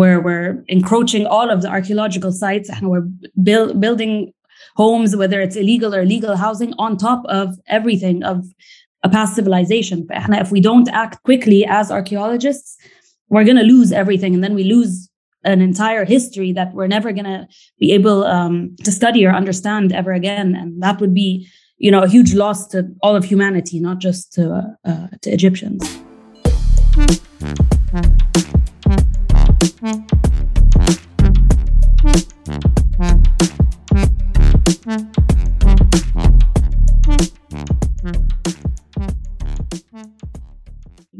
Where 0.00 0.18
we're 0.26 0.52
encroaching 0.76 1.24
all 1.34 1.48
of 1.54 1.58
the 1.62 1.70
archaeological 1.76 2.32
sites, 2.42 2.68
and 2.74 2.84
we're 2.90 3.06
build, 3.48 3.80
building 3.84 4.14
homes, 4.82 5.10
whether 5.20 5.38
it's 5.44 5.58
illegal 5.62 5.94
or 5.94 6.02
legal 6.14 6.34
housing, 6.44 6.72
on 6.84 6.90
top 6.96 7.22
of 7.40 7.46
everything 7.78 8.16
of 8.32 8.38
a 9.06 9.08
past 9.16 9.32
civilization. 9.38 9.98
If 10.44 10.50
we 10.56 10.60
don't 10.68 10.88
act 11.02 11.22
quickly 11.28 11.60
as 11.78 11.92
archaeologists, 11.98 12.76
we're 13.32 13.48
going 13.50 13.62
to 13.64 13.70
lose 13.74 13.90
everything. 14.02 14.32
And 14.34 14.42
then 14.44 14.54
we 14.60 14.64
lose 14.74 14.92
an 15.44 15.60
entire 15.60 16.04
history 16.04 16.52
that 16.52 16.72
we're 16.74 16.86
never 16.86 17.12
going 17.12 17.24
to 17.24 17.46
be 17.78 17.92
able 17.92 18.24
um, 18.24 18.74
to 18.84 18.90
study 18.90 19.26
or 19.26 19.30
understand 19.30 19.92
ever 19.92 20.12
again. 20.12 20.54
And 20.54 20.82
that 20.82 21.00
would 21.00 21.14
be, 21.14 21.48
you 21.78 21.90
know, 21.90 22.02
a 22.02 22.08
huge 22.08 22.34
loss 22.34 22.66
to 22.68 22.88
all 23.02 23.16
of 23.16 23.24
humanity, 23.24 23.80
not 23.80 23.98
just 23.98 24.32
to, 24.34 24.76
uh, 24.84 25.08
to 25.22 25.30
Egyptians. 25.30 25.82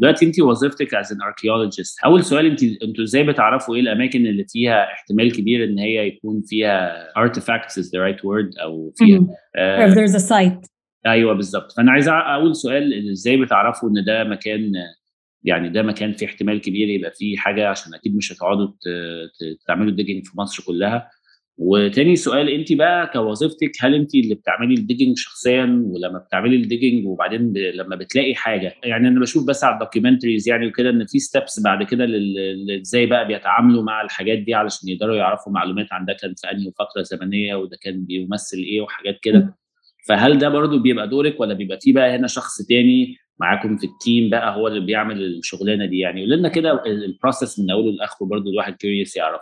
دلوقتي 0.05 0.27
انت 0.27 0.41
وظيفتك 0.41 0.95
از 0.95 1.13
ان 1.13 1.19
archaeologist. 1.19 2.05
أول 2.05 2.25
سؤال 2.25 2.47
انت 2.47 2.63
أنتوا 2.83 3.05
إزاي 3.05 3.23
بتعرفوا 3.23 3.75
إيه 3.75 3.81
الأماكن 3.81 4.27
اللي 4.27 4.45
فيها 4.49 4.93
احتمال 4.93 5.33
كبير 5.33 5.65
إن 5.65 5.79
هي 5.79 6.07
يكون 6.07 6.43
فيها 6.47 7.07
artifacts 7.19 7.73
is 7.81 7.85
the 7.87 7.99
right 8.07 8.21
word 8.21 8.63
أو 8.63 8.93
فيها 8.97 9.19
mm-hmm. 9.19 9.89
uh, 9.89 9.93
if 9.93 9.95
there's 9.95 10.15
a 10.15 10.25
site. 10.29 10.69
أيوه 11.07 11.35
بالظبط. 11.35 11.73
فأنا 11.73 11.93
عايز 11.93 12.09
أول 12.09 12.57
سؤال 12.57 13.11
إزاي 13.11 13.37
بتعرفوا 13.37 13.89
إن 13.89 14.05
ده 14.05 14.25
مكان 14.25 14.73
يعني 15.43 15.69
ده 15.69 15.83
مكان 15.83 16.13
فيه 16.13 16.27
احتمال 16.27 16.61
كبير 16.61 16.89
يبقى 16.89 17.11
فيه 17.11 17.37
حاجة؟ 17.37 17.69
عشان 17.69 17.95
أكيد 17.95 18.17
مش 18.17 18.33
هتقعدوا 18.33 18.69
تعملوا 19.67 19.93
ديجنج 19.93 20.25
في 20.25 20.39
مصر 20.39 20.63
كلها. 20.67 21.11
وتاني 21.57 22.17
سؤال 22.17 22.49
انت 22.49 22.73
بقى 22.73 23.11
كوظيفتك 23.13 23.71
هل 23.81 23.95
انت 23.95 24.15
اللي 24.15 24.35
بتعملي 24.35 24.75
الديجنج 24.75 25.17
شخصيا؟ 25.19 25.83
ولما 25.87 26.19
بتعملي 26.19 26.57
الديجنج 26.57 27.07
وبعدين 27.07 27.53
ب... 27.53 27.57
لما 27.57 27.97
بتلاقي 27.97 28.35
حاجة 28.35 28.75
يعني 28.85 29.09
أنا 29.09 29.21
بشوف 29.21 29.47
بس 29.49 29.65
على 29.65 29.75
الدوكيومنتريز 29.75 30.49
يعني 30.49 30.67
وكده 30.67 30.91
إن 30.91 31.07
في 31.07 31.19
ستيبس 31.19 31.61
بعد 31.65 31.83
كده 31.83 32.07
إزاي 32.81 33.07
بقى 33.07 33.27
بيتعاملوا 33.27 33.83
مع 33.83 34.03
الحاجات 34.03 34.39
دي 34.39 34.55
علشان 34.55 34.89
يقدروا 34.89 35.17
يعرفوا 35.17 35.53
معلومات 35.53 35.87
عن 35.93 36.05
ده 36.05 36.13
كان 36.23 36.35
في 36.37 36.51
أنهي 36.51 36.73
فترة 36.79 37.03
زمنية 37.03 37.55
وده 37.55 37.77
كان 37.83 38.05
بيمثل 38.05 38.57
إيه 38.59 38.81
وحاجات 38.81 39.19
كده. 39.23 39.57
فهل 40.09 40.39
ده 40.39 40.49
برضو 40.49 40.79
بيبقى 40.79 41.09
دورك 41.09 41.41
ولا 41.41 41.55
بيبقى 41.55 41.79
في 41.81 41.93
بقى 41.93 42.17
هنا 42.17 42.27
شخص 42.27 42.63
تاني 42.69 43.17
معاكم 43.41 43.77
في 43.77 43.87
التيم 43.87 44.31
بقى 44.31 44.57
هو 44.57 44.69
اللي 44.69 44.81
بيعمل 44.81 45.23
الشغلانة 45.25 45.87
دي 45.87 45.99
يعني؟ 45.99 46.21
قول 46.21 46.31
لنا 46.31 46.49
كده 46.49 46.83
البروسيس 46.87 47.59
من 47.61 47.71
أوله 47.71 47.93
لآخره 47.93 48.27
برضو 48.27 48.51
الواحد 48.51 48.75
كيوريوس 48.77 49.17
يعرف 49.17 49.41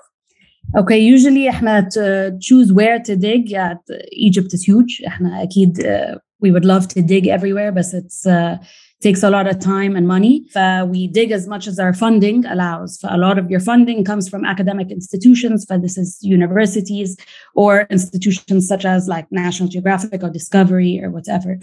Okay, 0.76 1.00
usually 1.00 1.50
احنا 1.50 1.90
to 1.90 2.38
choose 2.40 2.74
where 2.74 3.00
to 3.00 3.16
dig 3.16 3.50
yeah, 3.50 3.74
Egypt 4.12 4.54
is 4.54 4.64
huge. 4.64 5.04
احنا 5.08 5.44
أكيد 5.44 5.80
uh, 5.82 6.20
we 6.40 6.52
would 6.52 6.66
love 6.66 6.88
to 6.88 7.02
dig 7.02 7.28
everywhere, 7.28 7.72
but 7.72 7.86
it's 7.94 8.26
uh, 8.28 8.58
takes 9.02 9.22
a 9.22 9.30
lot 9.30 9.48
of 9.48 9.60
time 9.60 9.96
and 9.96 10.08
money. 10.08 10.46
Uh, 10.56 10.86
we 10.90 11.08
dig 11.08 11.32
as 11.32 11.48
much 11.48 11.68
as 11.68 11.78
our 11.78 11.94
funding 11.94 12.46
allows. 12.46 13.00
A 13.04 13.18
lot 13.18 13.38
of 13.38 13.50
your 13.50 13.60
funding 13.60 14.04
comes 14.04 14.28
from 14.28 14.44
academic 14.44 14.90
institutions, 14.90 15.66
but 15.66 15.82
this 15.84 15.98
is 15.98 16.18
universities 16.22 17.16
or 17.54 17.82
institutions 17.92 18.68
such 18.68 18.86
as 18.86 19.08
like 19.08 19.32
National 19.32 19.70
Geographic 19.70 20.24
or 20.24 20.30
Discovery 20.30 21.00
or 21.04 21.10
whatever. 21.12 21.58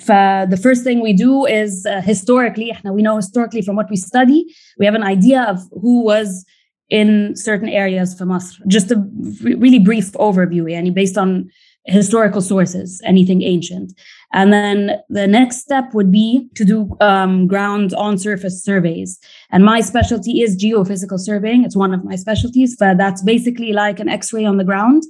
the 0.54 0.60
first 0.66 0.84
thing 0.84 1.00
we 1.00 1.12
do 1.12 1.44
is 1.44 1.86
uh, 1.86 2.00
historically, 2.00 2.68
we 2.98 3.02
know 3.02 3.16
historically 3.16 3.62
from 3.62 3.74
what 3.76 3.90
we 3.90 3.96
study, 3.96 4.40
we 4.78 4.86
have 4.86 4.94
an 4.94 5.02
idea 5.02 5.42
of 5.42 5.58
who 5.82 6.04
was 6.04 6.44
in 6.89 7.35
certain 7.35 7.69
areas 7.69 8.17
for 8.17 8.25
Masr. 8.25 8.65
Just 8.67 8.91
a 8.91 9.03
really 9.43 9.79
brief 9.79 10.11
overview, 10.13 10.71
and 10.71 10.93
based 10.93 11.17
on 11.17 11.49
historical 11.85 12.41
sources, 12.41 13.01
anything 13.03 13.41
ancient. 13.41 13.93
And 14.31 14.53
then 14.53 14.99
the 15.09 15.25
next 15.25 15.57
step 15.57 15.93
would 15.93 16.11
be 16.11 16.47
to 16.55 16.63
do 16.63 16.95
um, 17.01 17.47
ground 17.47 17.93
on 17.95 18.17
surface 18.17 18.63
surveys. 18.63 19.17
And 19.51 19.65
my 19.65 19.81
specialty 19.81 20.41
is 20.41 20.55
geophysical 20.55 21.19
surveying. 21.19 21.63
It's 21.63 21.75
one 21.75 21.93
of 21.93 22.03
my 22.03 22.15
specialties. 22.15 22.75
But 22.77 22.97
that's 22.97 23.23
basically 23.23 23.73
like 23.73 23.99
an 23.99 24.07
X-ray 24.07 24.45
on 24.45 24.57
the 24.57 24.63
ground. 24.63 25.03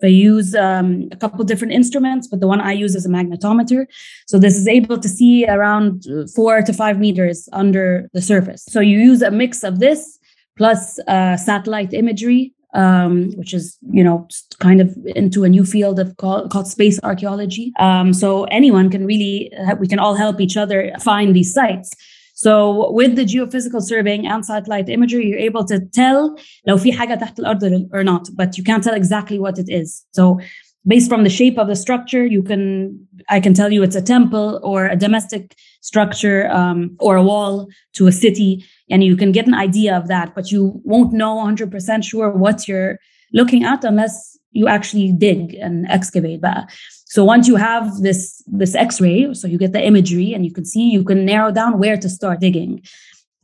They 0.00 0.10
use 0.10 0.56
um, 0.56 1.08
a 1.12 1.16
couple 1.16 1.44
different 1.44 1.72
instruments, 1.72 2.26
but 2.26 2.40
the 2.40 2.48
one 2.48 2.60
I 2.60 2.72
use 2.72 2.96
is 2.96 3.06
a 3.06 3.08
magnetometer. 3.08 3.86
So 4.26 4.40
this 4.40 4.56
is 4.56 4.66
able 4.66 4.98
to 4.98 5.08
see 5.08 5.46
around 5.46 6.04
four 6.34 6.62
to 6.62 6.72
five 6.72 6.98
meters 6.98 7.48
under 7.52 8.10
the 8.12 8.20
surface. 8.20 8.64
So 8.68 8.80
you 8.80 8.98
use 8.98 9.22
a 9.22 9.30
mix 9.30 9.62
of 9.62 9.78
this 9.78 10.13
plus 10.57 10.99
uh, 11.07 11.37
satellite 11.37 11.93
imagery, 11.93 12.53
um, 12.73 13.31
which 13.35 13.53
is 13.53 13.77
you 13.91 14.03
know 14.03 14.27
kind 14.59 14.81
of 14.81 14.95
into 15.15 15.43
a 15.43 15.49
new 15.49 15.65
field 15.65 15.99
of 15.99 16.15
called, 16.17 16.51
called 16.51 16.67
space 16.67 16.99
archaeology. 17.03 17.71
Um, 17.79 18.13
so 18.13 18.43
anyone 18.45 18.89
can 18.89 19.05
really 19.05 19.51
we 19.79 19.87
can 19.87 19.99
all 19.99 20.15
help 20.15 20.39
each 20.41 20.57
other 20.57 20.91
find 20.99 21.35
these 21.35 21.53
sites. 21.53 21.91
So 22.35 22.91
with 22.91 23.17
the 23.17 23.25
geophysical 23.25 23.81
surveying 23.81 24.25
and 24.25 24.45
satellite 24.45 24.87
imagery, 24.87 25.27
you're 25.27 25.45
able 25.49 25.65
to 25.65 25.79
tell 25.79 26.37
لو 26.67 26.77
في 26.77 26.93
حاجة 26.93 27.15
تحت 27.15 27.39
الأرض 27.39 27.89
or 27.91 28.03
not, 28.03 28.29
but 28.35 28.57
you 28.57 28.63
can't 28.63 28.83
tell 28.83 28.93
exactly 28.93 29.39
what 29.39 29.59
it 29.59 29.69
is. 29.69 30.05
So 30.11 30.39
based 30.87 31.09
from 31.09 31.23
the 31.23 31.29
shape 31.29 31.57
of 31.57 31.67
the 31.67 31.75
structure, 31.75 32.25
you 32.25 32.41
can 32.41 33.07
I 33.29 33.39
can 33.39 33.53
tell 33.53 33.71
you 33.71 33.83
it's 33.83 33.95
a 33.95 34.01
temple 34.01 34.59
or 34.63 34.87
a 34.87 34.95
domestic 34.95 35.55
structure 35.81 36.49
um, 36.49 36.95
or 36.99 37.15
a 37.17 37.23
wall 37.23 37.67
to 37.93 38.07
a 38.07 38.11
city, 38.11 38.63
and 38.90 39.02
you 39.02 39.16
can 39.16 39.32
get 39.32 39.46
an 39.46 39.54
idea 39.54 39.96
of 39.96 40.08
that 40.08 40.34
but 40.34 40.50
you 40.50 40.80
won't 40.84 41.12
know 41.12 41.36
100% 41.36 42.04
sure 42.04 42.30
what 42.30 42.68
you're 42.68 42.98
looking 43.32 43.64
at 43.64 43.84
unless 43.84 44.38
you 44.52 44.68
actually 44.68 45.12
dig 45.12 45.54
and 45.54 45.86
excavate 45.88 46.40
that 46.42 46.70
so 47.04 47.24
once 47.24 47.48
you 47.48 47.56
have 47.56 48.02
this 48.02 48.42
this 48.46 48.74
x-ray 48.74 49.32
so 49.34 49.46
you 49.46 49.58
get 49.58 49.72
the 49.72 49.84
imagery 49.84 50.32
and 50.32 50.44
you 50.44 50.52
can 50.52 50.64
see 50.64 50.90
you 50.90 51.04
can 51.04 51.24
narrow 51.24 51.50
down 51.50 51.78
where 51.78 51.96
to 51.96 52.08
start 52.08 52.40
digging. 52.40 52.82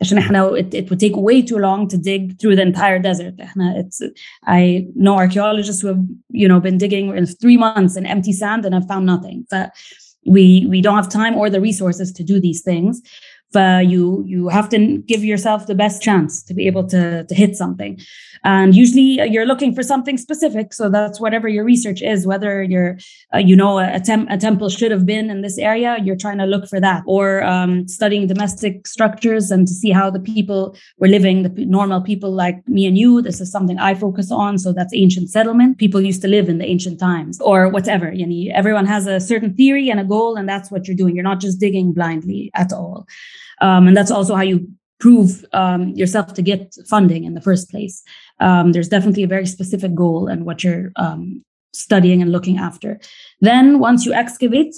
it, 0.00 0.74
it 0.74 0.88
would 0.88 1.00
take 1.00 1.16
way 1.16 1.42
too 1.42 1.58
long 1.58 1.86
to 1.86 1.96
dig 1.96 2.40
through 2.40 2.56
the 2.56 2.62
entire 2.62 2.98
desert. 2.98 3.34
it's, 3.38 4.00
i 4.46 4.86
know 4.94 5.16
archaeologists 5.16 5.82
who 5.82 5.88
have 5.88 6.02
you 6.30 6.48
know 6.48 6.60
been 6.60 6.78
digging 6.78 7.16
in 7.16 7.26
three 7.26 7.56
months 7.56 7.96
in 7.96 8.06
empty 8.06 8.32
sand 8.32 8.64
and 8.64 8.74
have 8.74 8.88
found 8.88 9.06
nothing. 9.06 9.46
But 9.50 9.72
we 10.26 10.66
we 10.68 10.80
don't 10.80 10.96
have 10.96 11.08
time 11.08 11.34
or 11.36 11.48
the 11.48 11.60
resources 11.60 12.12
to 12.12 12.22
do 12.22 12.40
these 12.40 12.62
things. 12.62 13.00
But 13.52 13.86
you 13.86 14.24
you 14.26 14.48
have 14.48 14.68
to 14.70 14.98
give 15.06 15.24
yourself 15.24 15.66
the 15.66 15.74
best 15.74 16.02
chance 16.02 16.42
to 16.44 16.54
be 16.54 16.66
able 16.66 16.86
to 16.88 17.24
to 17.24 17.34
hit 17.34 17.56
something. 17.56 18.00
And 18.42 18.74
usually 18.74 19.20
you're 19.30 19.44
looking 19.44 19.74
for 19.74 19.82
something 19.82 20.16
specific. 20.16 20.72
So 20.72 20.88
that's 20.88 21.20
whatever 21.20 21.46
your 21.46 21.64
research 21.64 22.00
is, 22.00 22.26
whether 22.26 22.62
you're, 22.62 22.96
uh, 23.34 23.38
you 23.38 23.54
know, 23.54 23.78
a, 23.78 24.00
tem- 24.00 24.28
a 24.28 24.38
temple 24.38 24.70
should 24.70 24.90
have 24.90 25.04
been 25.04 25.28
in 25.28 25.42
this 25.42 25.58
area, 25.58 25.98
you're 26.02 26.16
trying 26.16 26.38
to 26.38 26.46
look 26.46 26.66
for 26.66 26.80
that. 26.80 27.02
Or 27.06 27.44
um, 27.44 27.86
studying 27.86 28.26
domestic 28.26 28.86
structures 28.86 29.50
and 29.50 29.68
to 29.68 29.74
see 29.74 29.90
how 29.90 30.10
the 30.10 30.20
people 30.20 30.74
were 30.98 31.08
living, 31.08 31.42
the 31.42 31.66
normal 31.66 32.00
people 32.00 32.32
like 32.32 32.66
me 32.66 32.86
and 32.86 32.96
you. 32.96 33.20
This 33.20 33.42
is 33.42 33.52
something 33.52 33.78
I 33.78 33.94
focus 33.94 34.30
on. 34.30 34.56
So 34.56 34.72
that's 34.72 34.94
ancient 34.94 35.28
settlement. 35.28 35.76
People 35.76 36.00
used 36.00 36.22
to 36.22 36.28
live 36.28 36.48
in 36.48 36.58
the 36.58 36.66
ancient 36.66 36.98
times 36.98 37.40
or 37.42 37.68
whatever. 37.68 38.10
You 38.10 38.26
know, 38.26 38.52
everyone 38.54 38.86
has 38.86 39.06
a 39.06 39.20
certain 39.20 39.54
theory 39.54 39.90
and 39.90 40.00
a 40.00 40.04
goal, 40.04 40.36
and 40.36 40.48
that's 40.48 40.70
what 40.70 40.88
you're 40.88 40.96
doing. 40.96 41.14
You're 41.14 41.24
not 41.24 41.40
just 41.40 41.60
digging 41.60 41.92
blindly 41.92 42.50
at 42.54 42.72
all. 42.72 43.06
Um, 43.60 43.88
and 43.88 43.96
that's 43.96 44.10
also 44.10 44.34
how 44.34 44.42
you 44.42 44.68
prove 44.98 45.44
um, 45.52 45.88
yourself 45.88 46.34
to 46.34 46.42
get 46.42 46.74
funding 46.88 47.24
in 47.24 47.34
the 47.34 47.40
first 47.40 47.70
place. 47.70 48.02
Um, 48.38 48.72
there's 48.72 48.88
definitely 48.88 49.22
a 49.22 49.28
very 49.28 49.46
specific 49.46 49.94
goal 49.94 50.28
and 50.28 50.44
what 50.44 50.62
you're 50.62 50.92
um, 50.96 51.42
studying 51.72 52.22
and 52.22 52.32
looking 52.32 52.58
after. 52.58 53.00
Then 53.40 53.78
once 53.78 54.04
you 54.04 54.12
excavate 54.12 54.74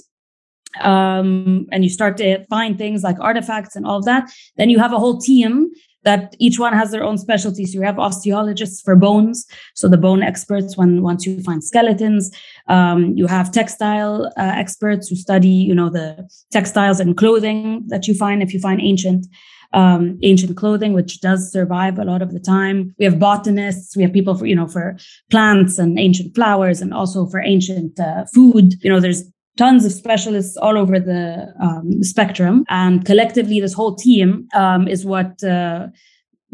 um, 0.81 1.67
and 1.71 1.85
you 1.85 1.91
start 1.91 2.17
to 2.19 2.45
find 2.47 2.79
things 2.79 3.03
like 3.03 3.19
artifacts 3.21 3.77
and 3.77 3.85
all 3.85 3.99
of 3.99 4.05
that, 4.05 4.31
then 4.57 4.71
you 4.71 4.79
have 4.79 4.93
a 4.93 4.99
whole 4.99 5.19
team 5.19 5.71
that 6.05 6.35
each 6.39 6.59
one 6.59 6.73
has 6.73 6.91
their 6.91 7.05
own 7.05 7.19
specialties. 7.19 7.75
You 7.75 7.83
have 7.83 7.97
osteologists 7.97 8.83
for 8.85 8.97
bones, 8.97 9.47
so 9.75 9.89
the 9.89 9.99
bone 9.99 10.23
experts 10.23 10.77
when 10.77 11.03
once 11.03 11.27
you 11.27 11.43
find 11.43 11.63
skeletons. 11.63 12.31
Um, 12.69 13.15
you 13.17 13.27
have 13.27 13.53
textile 13.53 14.27
uh, 14.37 14.53
experts 14.55 15.09
who 15.09 15.17
study, 15.17 15.49
you 15.49 15.75
know, 15.75 15.91
the 15.91 16.29
textiles 16.51 17.01
and 17.01 17.17
clothing 17.17 17.85
that 17.89 18.07
you 18.09 18.15
find 18.15 18.43
if 18.43 18.53
you 18.53 18.61
find 18.61 18.81
ancient. 18.81 19.27
um, 19.75 20.19
ancient 20.23 20.57
clothing, 20.57 20.93
which 20.93 21.21
does 21.21 21.51
survive 21.51 21.99
a 21.99 22.05
lot 22.05 22.21
of 22.23 22.33
the 22.33 22.41
time. 22.41 22.95
We 22.99 23.07
have 23.07 23.19
botanists. 23.19 23.97
We 23.97 24.03
have 24.03 24.13
people 24.13 24.35
for 24.35 24.47
you 24.47 24.55
know 24.55 24.69
for 24.69 24.97
plants 25.31 25.79
and 25.79 25.99
ancient 25.99 26.35
flowers, 26.35 26.83
and 26.83 26.93
also 26.93 27.27
for 27.27 27.41
ancient 27.41 27.99
uh, 27.99 28.27
food. 28.35 28.75
You 28.85 28.91
know, 28.91 29.01
there's 29.01 29.25
tons 29.57 29.85
of 29.85 29.93
specialists 29.93 30.57
all 30.57 30.79
over 30.79 30.99
the 30.99 31.53
um, 31.61 32.03
spectrum, 32.03 32.65
and 32.69 33.05
collectively, 33.05 33.61
this 33.61 33.75
whole 33.75 33.95
team 33.95 34.49
um, 34.55 34.89
is 34.89 35.05
what. 35.05 35.43
Uh, 35.43 35.89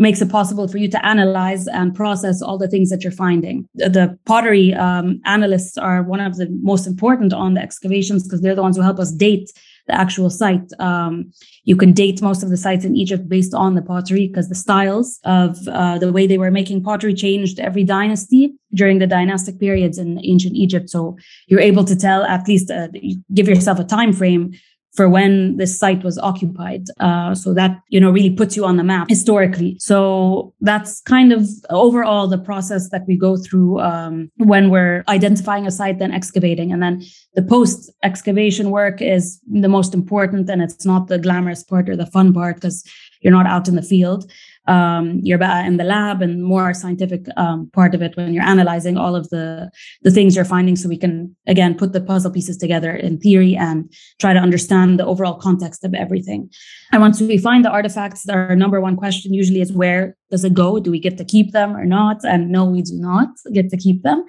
makes 0.00 0.22
it 0.22 0.30
possible 0.30 0.68
for 0.68 0.78
you 0.78 0.88
to 0.88 1.04
analyze 1.04 1.66
and 1.66 1.92
process 1.94 2.40
all 2.40 2.56
the 2.56 2.68
things 2.68 2.88
that 2.88 3.02
you're 3.02 3.10
finding. 3.10 3.68
The 3.74 4.16
pottery 4.26 4.72
um, 4.74 5.20
analysts 5.24 5.76
are 5.76 6.04
one 6.04 6.20
of 6.20 6.36
the 6.36 6.46
most 6.62 6.86
important 6.86 7.32
on 7.32 7.54
the 7.54 7.60
excavations 7.60 8.22
because 8.22 8.40
they're 8.40 8.54
the 8.54 8.62
ones 8.62 8.76
who 8.76 8.82
help 8.82 9.00
us 9.00 9.10
date 9.10 9.50
the 9.88 9.98
actual 9.98 10.30
site. 10.30 10.70
Um, 10.78 11.32
you 11.64 11.76
can 11.76 11.92
date 11.92 12.22
most 12.22 12.42
of 12.42 12.50
the 12.50 12.56
sites 12.56 12.84
in 12.84 12.94
Egypt 12.94 13.28
based 13.28 13.54
on 13.54 13.74
the 13.74 13.82
pottery 13.82 14.28
because 14.28 14.48
the 14.48 14.54
styles 14.54 15.18
of 15.24 15.56
uh, 15.68 15.98
the 15.98 16.12
way 16.12 16.26
they 16.26 16.38
were 16.38 16.50
making 16.50 16.82
pottery 16.82 17.14
changed 17.14 17.58
every 17.58 17.84
dynasty 17.84 18.54
during 18.74 18.98
the 18.98 19.06
dynastic 19.06 19.58
periods 19.58 19.98
in 19.98 20.20
ancient 20.24 20.54
Egypt. 20.54 20.90
So 20.90 21.16
you're 21.48 21.60
able 21.60 21.84
to 21.84 21.96
tell 21.96 22.22
at 22.24 22.46
least 22.46 22.70
uh, 22.70 22.88
give 23.34 23.48
yourself 23.48 23.78
a 23.78 23.84
time 23.84 24.12
frame 24.12 24.52
for 24.98 25.08
when 25.08 25.56
this 25.58 25.78
site 25.78 26.02
was 26.02 26.18
occupied. 26.18 26.82
Uh, 26.98 27.32
so 27.32 27.54
that, 27.54 27.78
you 27.88 28.00
know, 28.00 28.10
really 28.10 28.34
puts 28.40 28.56
you 28.56 28.64
on 28.64 28.76
the 28.78 28.82
map 28.82 29.08
historically. 29.08 29.76
So 29.78 30.52
that's 30.60 31.00
kind 31.02 31.32
of 31.32 31.46
overall 31.70 32.26
the 32.26 32.36
process 32.50 32.90
that 32.90 33.04
we 33.06 33.16
go 33.16 33.36
through 33.36 33.78
um, 33.78 34.28
when 34.38 34.70
we're 34.70 35.04
identifying 35.06 35.68
a 35.68 35.70
site, 35.70 36.00
then 36.00 36.10
excavating. 36.10 36.72
And 36.72 36.82
then 36.82 37.04
the 37.36 37.44
post 37.44 37.92
excavation 38.02 38.72
work 38.72 39.00
is 39.00 39.40
the 39.48 39.68
most 39.68 39.94
important 39.94 40.50
and 40.50 40.60
it's 40.60 40.84
not 40.84 41.06
the 41.06 41.20
glamorous 41.20 41.62
part 41.62 41.88
or 41.88 41.94
the 41.94 42.06
fun 42.06 42.32
part 42.32 42.56
because 42.56 42.82
you're 43.20 43.38
not 43.38 43.46
out 43.46 43.68
in 43.68 43.76
the 43.76 43.82
field 43.82 44.28
um, 44.68 45.20
you're 45.22 45.42
in 45.42 45.78
the 45.78 45.84
lab 45.84 46.20
and 46.20 46.44
more 46.44 46.74
scientific 46.74 47.26
um, 47.36 47.70
part 47.72 47.94
of 47.94 48.02
it 48.02 48.16
when 48.16 48.34
you're 48.34 48.44
analyzing 48.44 48.98
all 48.98 49.16
of 49.16 49.28
the 49.30 49.70
the 50.02 50.10
things 50.10 50.36
you're 50.36 50.44
finding. 50.44 50.76
So 50.76 50.88
we 50.88 50.98
can 50.98 51.34
again 51.46 51.74
put 51.74 51.92
the 51.92 52.00
puzzle 52.00 52.30
pieces 52.30 52.58
together 52.58 52.94
in 52.94 53.18
theory 53.18 53.56
and 53.56 53.90
try 54.20 54.34
to 54.34 54.40
understand 54.40 55.00
the 55.00 55.06
overall 55.06 55.34
context 55.34 55.84
of 55.84 55.94
everything. 55.94 56.50
And 56.92 57.00
once 57.00 57.20
we 57.20 57.38
find 57.38 57.64
the 57.64 57.70
artifacts 57.70 58.28
our 58.28 58.54
number 58.54 58.80
one 58.80 58.96
question 58.96 59.32
usually 59.32 59.62
is 59.62 59.72
where 59.72 60.16
does 60.31 60.43
it 60.49 60.53
go 60.63 60.67
do 60.85 60.89
we 60.95 60.99
get 61.07 61.15
to 61.21 61.25
keep 61.33 61.47
them 61.57 61.69
or 61.79 61.85
not 61.85 62.17
and 62.31 62.41
no 62.57 62.61
we 62.75 62.81
do 62.91 62.95
not 63.09 63.29
get 63.57 63.67
to 63.73 63.77
keep 63.85 63.99
them 64.07 64.19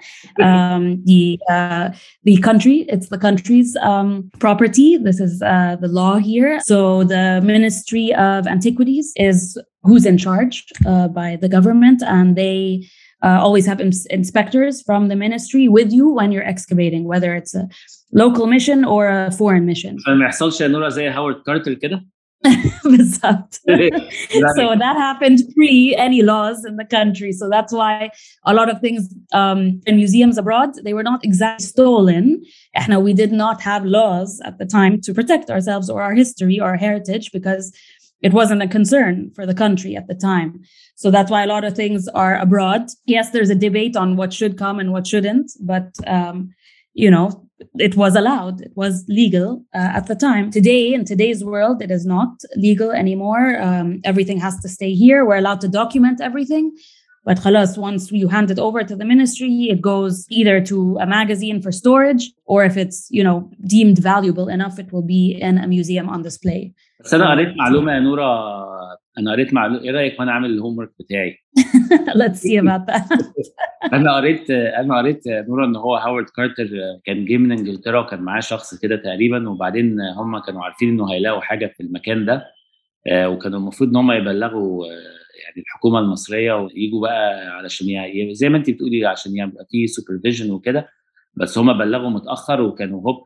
um, 0.46 0.84
the 1.10 1.22
uh, 1.54 1.86
the 2.28 2.36
country 2.48 2.78
it's 2.94 3.08
the 3.14 3.20
country's 3.26 3.70
um, 3.90 4.08
property 4.44 4.90
this 5.08 5.18
is 5.26 5.34
uh, 5.42 5.76
the 5.84 5.90
law 6.00 6.16
here 6.30 6.52
so 6.72 6.78
the 7.14 7.24
ministry 7.52 8.06
of 8.28 8.46
antiquities 8.46 9.06
is 9.30 9.38
who's 9.84 10.06
in 10.06 10.18
charge 10.18 10.64
uh, 10.86 11.08
by 11.08 11.36
the 11.36 11.48
government, 11.48 12.02
and 12.02 12.36
they 12.36 12.88
uh, 13.22 13.38
always 13.40 13.66
have 13.66 13.80
ins- 13.80 14.06
inspectors 14.06 14.82
from 14.82 15.08
the 15.08 15.16
ministry 15.16 15.68
with 15.68 15.92
you 15.92 16.08
when 16.08 16.32
you're 16.32 16.48
excavating, 16.54 17.04
whether 17.04 17.34
it's 17.34 17.54
a 17.54 17.68
local 18.12 18.46
mission 18.46 18.84
or 18.84 19.08
a 19.08 19.30
foreign 19.30 19.64
mission. 19.66 19.96
ما 20.08 20.24
يحصلش 20.24 20.60
يا 20.60 20.68
نورا 20.68 20.88
زي 20.88 21.08
هاورد 21.08 21.42
كارتر 21.46 21.74
كده 21.74 22.04
Exactly. 22.85 23.91
so 24.55 24.75
that 24.77 24.95
happened 24.97 25.39
pre 25.53 25.95
any 25.97 26.21
laws 26.21 26.63
in 26.65 26.77
the 26.77 26.85
country. 26.85 27.31
So 27.31 27.49
that's 27.49 27.73
why 27.73 28.11
a 28.45 28.53
lot 28.53 28.69
of 28.69 28.79
things 28.79 29.13
um, 29.33 29.81
in 29.85 29.97
museums 29.97 30.37
abroad 30.37 30.69
they 30.83 30.93
were 30.93 31.03
not 31.03 31.23
exactly 31.25 31.65
stolen. 31.65 32.41
And 32.73 32.93
uh, 32.93 32.99
we 32.99 33.13
did 33.13 33.31
not 33.31 33.61
have 33.61 33.85
laws 33.85 34.41
at 34.45 34.57
the 34.57 34.65
time 34.65 35.01
to 35.01 35.13
protect 35.13 35.49
ourselves 35.49 35.89
or 35.89 36.01
our 36.01 36.13
history 36.13 36.59
or 36.59 36.69
our 36.69 36.77
heritage 36.77 37.31
because 37.31 37.75
it 38.21 38.33
wasn't 38.33 38.61
a 38.61 38.67
concern 38.67 39.31
for 39.35 39.45
the 39.45 39.53
country 39.53 39.95
at 39.95 40.07
the 40.07 40.15
time. 40.15 40.61
So 40.95 41.11
that's 41.11 41.31
why 41.31 41.43
a 41.43 41.47
lot 41.47 41.63
of 41.63 41.75
things 41.75 42.07
are 42.09 42.37
abroad. 42.37 42.87
Yes, 43.05 43.31
there's 43.31 43.49
a 43.49 43.55
debate 43.55 43.95
on 43.95 44.15
what 44.15 44.33
should 44.33 44.57
come 44.57 44.79
and 44.79 44.91
what 44.91 45.07
shouldn't, 45.07 45.51
but 45.61 45.91
um, 46.07 46.53
you 46.93 47.11
know 47.11 47.48
it 47.88 47.94
was 47.96 48.14
allowed. 48.14 48.60
It 48.60 48.72
was 48.74 49.04
legal 49.08 49.64
uh, 49.74 49.98
at 49.98 50.06
the 50.06 50.14
time. 50.14 50.50
Today, 50.50 50.92
in 50.96 51.04
today's 51.04 51.40
world, 51.44 51.82
it 51.82 51.90
is 51.90 52.04
not 52.06 52.30
legal 52.56 52.90
anymore. 52.90 53.44
Um, 53.60 54.00
everything 54.04 54.38
has 54.40 54.54
to 54.60 54.68
stay 54.68 54.92
here. 54.94 55.24
We're 55.24 55.36
allowed 55.36 55.60
to 55.62 55.68
document 55.68 56.20
everything. 56.20 56.66
But 57.26 57.38
khalas, 57.38 57.78
once 57.78 58.12
you 58.12 58.28
hand 58.28 58.50
it 58.50 58.58
over 58.58 58.84
to 58.84 58.94
the 58.94 59.06
ministry, 59.12 59.68
it 59.74 59.80
goes 59.80 60.26
either 60.28 60.60
to 60.70 60.98
a 61.00 61.06
magazine 61.06 61.62
for 61.62 61.72
storage, 61.72 62.24
or 62.44 62.64
if 62.70 62.76
it's 62.76 62.98
you 63.10 63.24
know 63.24 63.50
deemed 63.74 63.98
valuable 63.98 64.48
enough, 64.56 64.78
it 64.78 64.92
will 64.92 65.06
be 65.16 65.24
in 65.48 65.56
a 65.56 65.66
museum 65.66 66.06
on 66.08 66.22
display. 66.22 66.74
بس 67.04 67.14
انا 67.14 67.30
قريت 67.30 67.56
معلومه 67.56 67.92
يا 67.92 68.00
نورا 68.00 68.30
أنا 69.17 69.31
قريت 69.31 69.53
معلومه 69.53 69.81
إيه 69.81 69.91
رأيك 69.91 70.19
وأنا 70.19 70.31
عامل 70.31 70.49
الهوم 70.49 70.77
ورك 70.77 70.91
بتاعي 70.99 71.37
Let's 72.21 72.39
see 72.41 72.57
about 72.57 72.85
that. 72.91 73.17
أنا 73.93 74.15
قريت 74.15 74.49
أنا 74.51 74.97
قريت 74.97 75.27
نورا 75.27 75.65
إن 75.65 75.75
هو 75.75 75.95
هاورد 75.95 76.25
كارتر 76.35 76.69
كان 77.05 77.25
جه 77.25 77.37
من 77.37 77.51
إنجلترا 77.51 77.99
وكان 77.99 78.21
معاه 78.21 78.39
شخص 78.39 78.75
كده 78.81 78.95
تقريبا 78.95 79.49
وبعدين 79.49 80.01
هم 80.01 80.39
كانوا 80.39 80.63
عارفين 80.63 80.89
إنه 80.89 81.11
هيلاقوا 81.13 81.41
حاجة 81.41 81.73
في 81.77 81.83
المكان 81.83 82.25
ده 82.25 82.45
وكانوا 83.13 83.59
المفروض 83.59 83.89
إن 83.89 83.95
هم 83.95 84.11
يبلغوا 84.11 84.85
يعني 85.43 85.61
الحكومة 85.67 85.99
المصرية 85.99 86.53
ويجوا 86.53 87.01
بقى 87.01 87.47
علشان 87.57 87.89
يعني 87.89 88.35
زي 88.35 88.49
ما 88.49 88.57
انت 88.57 88.69
بتقولي 88.69 89.05
عشان 89.05 89.37
يبقى 89.37 89.65
في 89.71 89.87
سوبرفيجن 89.87 90.51
وكده 90.51 90.89
بس 91.39 91.57
هم 91.57 91.77
بلغوا 91.77 92.09
متاخر 92.09 92.61
وكانوا 92.61 93.01
هوب 93.01 93.23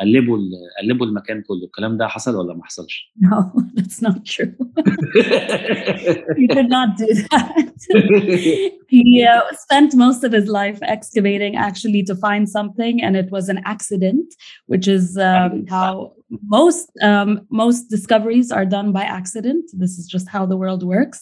قلبوا 0.00 0.38
قلبوا 0.82 1.06
المكان 1.06 1.42
كله 1.42 1.64
الكلام 1.64 1.96
ده 1.96 2.06
حصل 2.06 2.36
ولا 2.36 2.54
ما 2.54 2.64
حصلش؟ 2.64 3.12
No, 3.20 3.36
that's 3.76 4.00
not 4.02 4.24
true. 4.24 4.52
he 6.40 6.46
did 6.46 6.68
not 6.76 6.90
do 7.02 7.08
that. 7.30 7.76
he 8.88 9.26
uh, 9.32 9.42
spent 9.64 9.90
most 9.94 10.20
of 10.26 10.32
his 10.38 10.46
life 10.60 10.78
excavating 10.94 11.54
actually 11.68 12.02
to 12.10 12.14
find 12.26 12.44
something, 12.58 12.94
and 13.04 13.16
it 13.22 13.28
was 13.36 13.48
an 13.48 13.60
accident, 13.74 14.28
which 14.72 14.86
is 14.96 15.04
um, 15.30 15.66
how 15.76 16.12
most 16.57 16.87
um, 17.09 17.29
most 17.61 17.81
discoveries 17.95 18.51
are 18.57 18.65
done 18.77 18.91
by 18.91 19.03
accident. 19.19 19.63
This 19.83 19.93
is 19.99 20.05
just 20.15 20.27
how 20.35 20.43
the 20.51 20.57
world 20.63 20.83
works. 20.83 21.19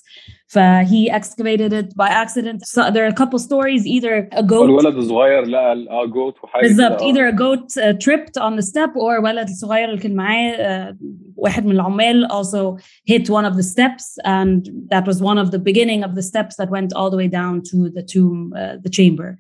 فhe 0.55 1.01
excavated 1.19 1.71
it 1.81 1.89
by 2.03 2.09
accident. 2.23 2.59
So 2.73 2.79
there 2.93 3.03
are 3.07 3.13
a 3.15 3.19
couple 3.21 3.39
stories. 3.49 3.81
Either 3.95 4.13
a 4.41 4.43
goat. 4.43 4.65
الولد 4.69 4.95
الصغير 4.95 5.45
لقى 5.45 5.87
اه 5.89 6.05
جوت 6.05 6.43
وحاجه 6.43 6.61
بالظبط 6.61 7.01
either 7.01 7.25
a 7.27 7.35
goat 7.43 7.67
uh, 7.77 7.93
tripped 8.05 8.37
on 8.37 8.55
the 8.55 8.65
step 8.71 8.91
or 8.95 9.23
ولد 9.23 9.49
الصغير 9.49 9.89
اللي 9.89 10.01
كان 10.01 10.15
معاه 10.15 10.91
uh, 10.91 10.95
واحد 11.35 11.65
من 11.65 11.71
العمال 11.71 12.27
also 12.31 12.77
hit 13.11 13.29
one 13.29 13.45
of 13.45 13.55
the 13.55 13.63
steps 13.63 14.17
and 14.25 14.69
that 14.91 15.05
was 15.07 15.21
one 15.21 15.37
of 15.37 15.51
the 15.51 15.59
beginning 15.59 16.03
of 16.03 16.15
the 16.15 16.23
steps 16.23 16.55
that 16.55 16.69
went 16.69 16.93
all 16.93 17.09
the 17.09 17.17
way 17.17 17.27
down 17.27 17.61
to 17.71 17.89
the 17.89 18.03
tomb 18.13 18.53
uh, 18.55 18.77
the 18.85 18.89
chamber 18.97 19.37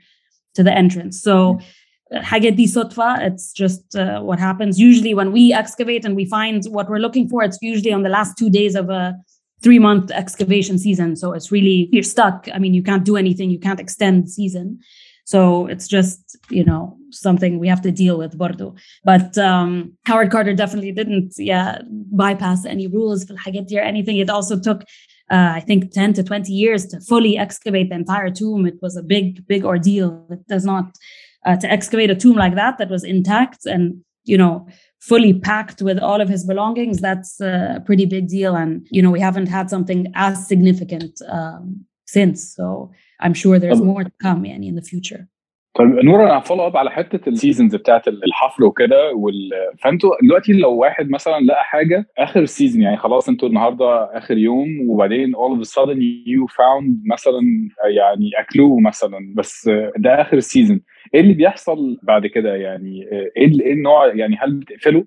to 0.55 0.63
the 0.63 0.73
entrance 0.83 1.15
so 1.27 1.35
حاجات 2.13 2.53
دي 2.53 2.67
صدفة 2.67 3.27
it's 3.27 3.53
just 3.53 3.95
uh, 3.95 4.19
what 4.21 4.39
happens 4.39 4.79
usually 4.79 5.13
when 5.13 5.31
we 5.31 5.53
excavate 5.53 6.05
and 6.05 6.15
we 6.15 6.25
find 6.25 6.63
what 6.65 6.89
we're 6.89 7.03
looking 7.07 7.29
for 7.29 7.43
it's 7.43 7.59
usually 7.61 7.93
on 7.93 8.03
the 8.03 8.09
last 8.09 8.37
two 8.37 8.49
days 8.49 8.75
of 8.75 8.89
a 8.89 9.15
three 9.63 9.79
month 9.79 10.09
excavation 10.11 10.77
season 10.79 11.15
so 11.15 11.33
it's 11.33 11.51
really 11.51 11.87
you're 11.91 12.11
stuck 12.15 12.47
I 12.55 12.57
mean 12.59 12.73
you 12.73 12.83
can't 12.89 13.05
do 13.05 13.15
anything 13.15 13.51
you 13.51 13.59
can't 13.59 13.79
extend 13.79 14.25
the 14.25 14.31
season 14.39 14.79
so 15.29 15.67
it's 15.67 15.87
just, 15.87 16.37
you 16.49 16.63
know, 16.63 16.97
something 17.11 17.59
we 17.59 17.67
have 17.67 17.83
to 17.83 17.91
deal 17.91 18.17
with, 18.17 18.35
Bordo. 18.35 18.75
But 19.03 19.37
um, 19.37 19.93
Howard 20.07 20.31
Carter 20.31 20.55
definitely 20.55 20.91
didn't, 20.91 21.35
yeah, 21.37 21.83
bypass 21.87 22.65
any 22.65 22.87
rules 22.87 23.25
for 23.25 23.35
Hageti 23.35 23.75
or 23.77 23.81
anything. 23.81 24.17
It 24.17 24.31
also 24.31 24.59
took, 24.59 24.81
uh, 25.29 25.51
I 25.53 25.59
think, 25.59 25.91
10 25.91 26.13
to 26.13 26.23
20 26.23 26.51
years 26.51 26.87
to 26.87 26.99
fully 27.01 27.37
excavate 27.37 27.89
the 27.89 27.95
entire 27.95 28.31
tomb. 28.31 28.65
It 28.65 28.79
was 28.81 28.97
a 28.97 29.03
big, 29.03 29.45
big 29.45 29.65
ordeal. 29.65 30.25
It 30.31 30.47
does 30.47 30.65
not, 30.65 30.97
uh, 31.44 31.56
to 31.56 31.70
excavate 31.70 32.10
a 32.10 32.14
tomb 32.14 32.36
like 32.36 32.54
that 32.54 32.78
that 32.78 32.90
was 32.90 33.04
intact 33.04 33.66
and 33.66 34.02
you 34.24 34.38
know 34.38 34.66
fully 35.00 35.34
packed 35.38 35.82
with 35.82 35.98
all 35.98 36.20
of 36.20 36.28
his 36.28 36.44
belongings 36.44 37.00
that's 37.00 37.40
a 37.40 37.82
pretty 37.84 38.06
big 38.06 38.28
deal. 38.28 38.54
And 38.56 38.86
you 38.90 39.02
know 39.02 39.10
we 39.10 39.20
haven't 39.20 39.46
had 39.46 39.68
something 39.70 40.10
as 40.14 40.46
significant 40.46 41.20
um, 41.28 41.84
since. 42.06 42.54
So 42.54 42.92
i'm 43.20 43.34
sure 43.34 43.58
there's 43.58 43.80
um, 43.80 43.86
more 43.86 44.04
to 44.04 44.12
come 44.20 44.44
Annie, 44.44 44.68
in 44.68 44.74
the 44.74 44.82
future. 44.82 45.28
طيب 45.74 45.88
نور 46.04 46.22
أنا 46.24 46.38
هفولو 46.38 46.66
أب 46.66 46.76
على 46.76 46.90
حتة 46.90 47.28
السيزونز 47.28 47.76
بتاعت 47.76 48.08
الحفر 48.08 48.64
وكده 48.64 49.12
وال... 49.14 49.50
فأنتوا 49.82 50.10
دلوقتي 50.22 50.52
لو 50.52 50.74
واحد 50.76 51.10
مثلا 51.10 51.40
لقى 51.40 51.64
حاجة 51.64 52.06
آخر 52.18 52.44
سيزون 52.44 52.82
يعني 52.82 52.96
خلاص 52.96 53.28
أنتوا 53.28 53.48
النهارده 53.48 54.18
آخر 54.18 54.38
يوم 54.38 54.68
وبعدين 54.88 55.32
all 55.36 55.56
of 55.56 55.60
a 55.60 55.70
sudden 55.70 55.98
you 56.26 56.54
found 56.54 57.12
مثلا 57.12 57.40
يعني 57.94 58.30
اكلو 58.38 58.78
مثلا 58.80 59.34
بس 59.36 59.70
ده 59.96 60.20
آخر 60.20 60.40
سيزون 60.40 60.80
إيه 61.14 61.20
اللي 61.20 61.34
بيحصل 61.34 61.98
بعد 62.02 62.26
كده؟ 62.26 62.54
يعني 62.54 63.02
إيه 63.12 63.32
إيه 63.36 63.72
النوع؟ 63.72 64.06
يعني 64.14 64.36
هل 64.40 64.52
بتقفلوا؟ 64.54 65.02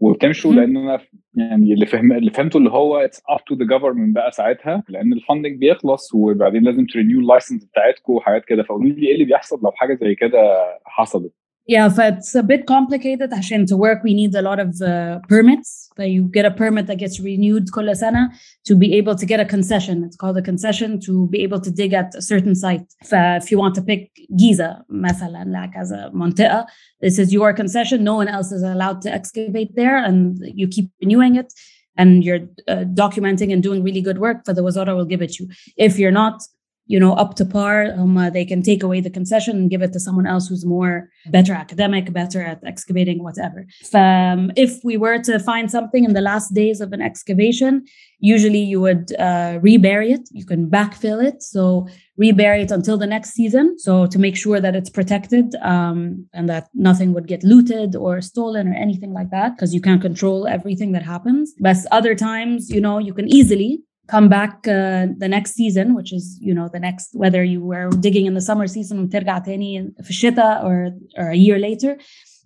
وبتمشوا 0.00 0.52
لأن 0.52 0.76
أنا 0.76 0.98
يعني 1.34 1.72
اللي 1.72 1.86
فهم 1.86 2.12
اللي 2.12 2.30
فهمته 2.30 2.56
اللي 2.56 2.70
هو 2.70 2.96
اتس 2.96 3.22
اب 3.28 3.44
تو 3.44 3.54
ذا 3.54 3.64
جفرمنت 3.64 4.14
بقى 4.14 4.30
ساعتها 4.32 4.82
لأن 4.88 5.12
الفندنج 5.12 5.58
بيخلص 5.58 6.14
وبعدين 6.14 6.62
لازم 6.62 6.86
ترينيو 6.86 7.20
اللايسنس 7.20 7.64
بتاعتكم 7.64 8.12
وحاجات 8.12 8.44
كده. 8.44 8.62
فقولوا 8.62 8.88
لي 8.90 9.06
إيه 9.06 9.14
اللي 9.14 9.24
بيحصل 9.24 9.60
لو 9.64 9.70
حاجة 9.72 9.94
زي 9.94 10.14
كده 10.14 10.38
حصلت؟ 10.84 11.32
Yeah, 11.69 11.89
but 11.89 12.17
it's 12.17 12.35
a 12.35 12.43
bit 12.43 12.67
complicated 12.67 13.31
عشان 13.33 13.65
to 13.67 13.75
work 13.75 14.03
we 14.03 14.13
need 14.13 14.35
a 14.35 14.41
lot 14.41 14.59
of 14.59 14.79
uh, 14.81 15.19
permits. 15.27 15.89
So 15.97 16.03
you 16.03 16.23
get 16.25 16.45
a 16.45 16.51
permit 16.51 16.85
that 16.85 16.99
gets 16.99 17.19
renewed 17.19 17.71
كل 17.71 17.95
سنة 17.95 18.29
to 18.67 18.75
be 18.75 18.93
able 18.93 19.15
to 19.15 19.25
get 19.25 19.39
a 19.39 19.45
concession. 19.45 20.03
It's 20.03 20.15
called 20.15 20.37
a 20.37 20.43
concession 20.43 20.99
to 21.01 21.27
be 21.29 21.41
able 21.41 21.59
to 21.61 21.71
dig 21.71 21.93
at 21.93 22.13
a 22.13 22.21
certain 22.21 22.53
site. 22.53 22.85
if 23.11 23.49
you 23.49 23.57
want 23.57 23.73
to 23.75 23.81
pick 23.81 24.11
Giza 24.37 24.85
مثلا 24.89 25.45
like 25.47 25.75
as 25.75 25.91
a 25.91 26.11
منطقة, 26.13 26.65
this 27.01 27.17
is 27.17 27.33
your 27.33 27.51
concession. 27.51 28.03
No 28.03 28.13
one 28.13 28.27
else 28.27 28.51
is 28.51 28.61
allowed 28.61 29.01
to 29.01 29.11
excavate 29.11 29.75
there 29.75 29.97
and 29.97 30.37
you 30.53 30.67
keep 30.67 30.91
renewing 31.01 31.35
it 31.35 31.51
and 31.97 32.23
you're 32.23 32.47
uh, 32.67 32.83
documenting 32.93 33.51
and 33.51 33.63
doing 33.63 33.81
really 33.81 34.01
good 34.01 34.19
work 34.19 34.45
for 34.45 34.53
the 34.53 34.61
Wazara 34.61 34.95
will 34.95 35.05
give 35.05 35.23
it 35.23 35.39
you. 35.39 35.49
If 35.77 35.97
you're 35.97 36.11
not, 36.11 36.43
you 36.92 36.98
know, 37.02 37.12
up 37.22 37.32
to 37.38 37.44
par, 37.44 37.76
um, 38.00 38.16
uh, 38.16 38.28
they 38.36 38.46
can 38.52 38.62
take 38.70 38.82
away 38.86 39.00
the 39.00 39.16
concession 39.18 39.54
and 39.58 39.70
give 39.72 39.82
it 39.86 39.92
to 39.92 40.00
someone 40.06 40.28
else 40.32 40.44
who's 40.48 40.66
more 40.76 40.94
better 41.36 41.54
academic, 41.64 42.04
better 42.20 42.40
at 42.50 42.58
excavating, 42.72 43.18
whatever. 43.28 43.60
Um, 43.94 44.50
if 44.64 44.72
we 44.88 44.96
were 45.04 45.18
to 45.28 45.34
find 45.50 45.70
something 45.76 46.02
in 46.08 46.14
the 46.18 46.26
last 46.30 46.48
days 46.62 46.78
of 46.80 46.92
an 46.96 47.02
excavation, 47.10 47.72
usually 48.18 48.64
you 48.72 48.80
would 48.86 49.04
uh, 49.28 49.52
rebury 49.70 50.10
it. 50.16 50.24
You 50.40 50.44
can 50.52 50.62
backfill 50.76 51.20
it, 51.30 51.38
so 51.54 51.86
rebury 52.16 52.62
it 52.62 52.72
until 52.78 52.98
the 52.98 53.10
next 53.14 53.30
season, 53.38 53.66
so 53.86 53.92
to 54.12 54.18
make 54.18 54.36
sure 54.44 54.58
that 54.60 54.74
it's 54.78 54.90
protected 54.90 55.46
um, 55.74 56.26
and 56.36 56.48
that 56.52 56.64
nothing 56.74 57.14
would 57.14 57.28
get 57.32 57.44
looted 57.52 57.90
or 58.04 58.20
stolen 58.20 58.64
or 58.70 58.74
anything 58.86 59.12
like 59.18 59.30
that, 59.30 59.48
because 59.54 59.72
you 59.76 59.80
can't 59.80 60.02
control 60.08 60.48
everything 60.56 60.90
that 60.94 61.04
happens. 61.14 61.54
But 61.66 61.76
other 61.98 62.14
times, 62.16 62.68
you 62.74 62.80
know, 62.86 62.98
you 62.98 63.14
can 63.14 63.28
easily 63.38 63.72
come 64.09 64.29
back 64.29 64.67
uh, 64.67 65.07
the 65.17 65.27
next 65.27 65.53
season 65.53 65.95
which 65.95 66.13
is 66.13 66.37
you 66.41 66.53
know 66.53 66.69
the 66.71 66.79
next 66.79 67.09
whether 67.13 67.43
you 67.43 67.61
were 67.71 67.89
digging 67.99 68.25
in 68.25 68.33
the 68.33 68.41
summer 68.41 68.67
season 68.67 68.99
وترجع 68.99 69.37
تاني 69.37 69.93
في 70.03 70.09
الشتاء 70.09 70.63
or 70.63 70.91
or 71.17 71.29
a 71.29 71.35
year 71.35 71.59
later 71.59 71.97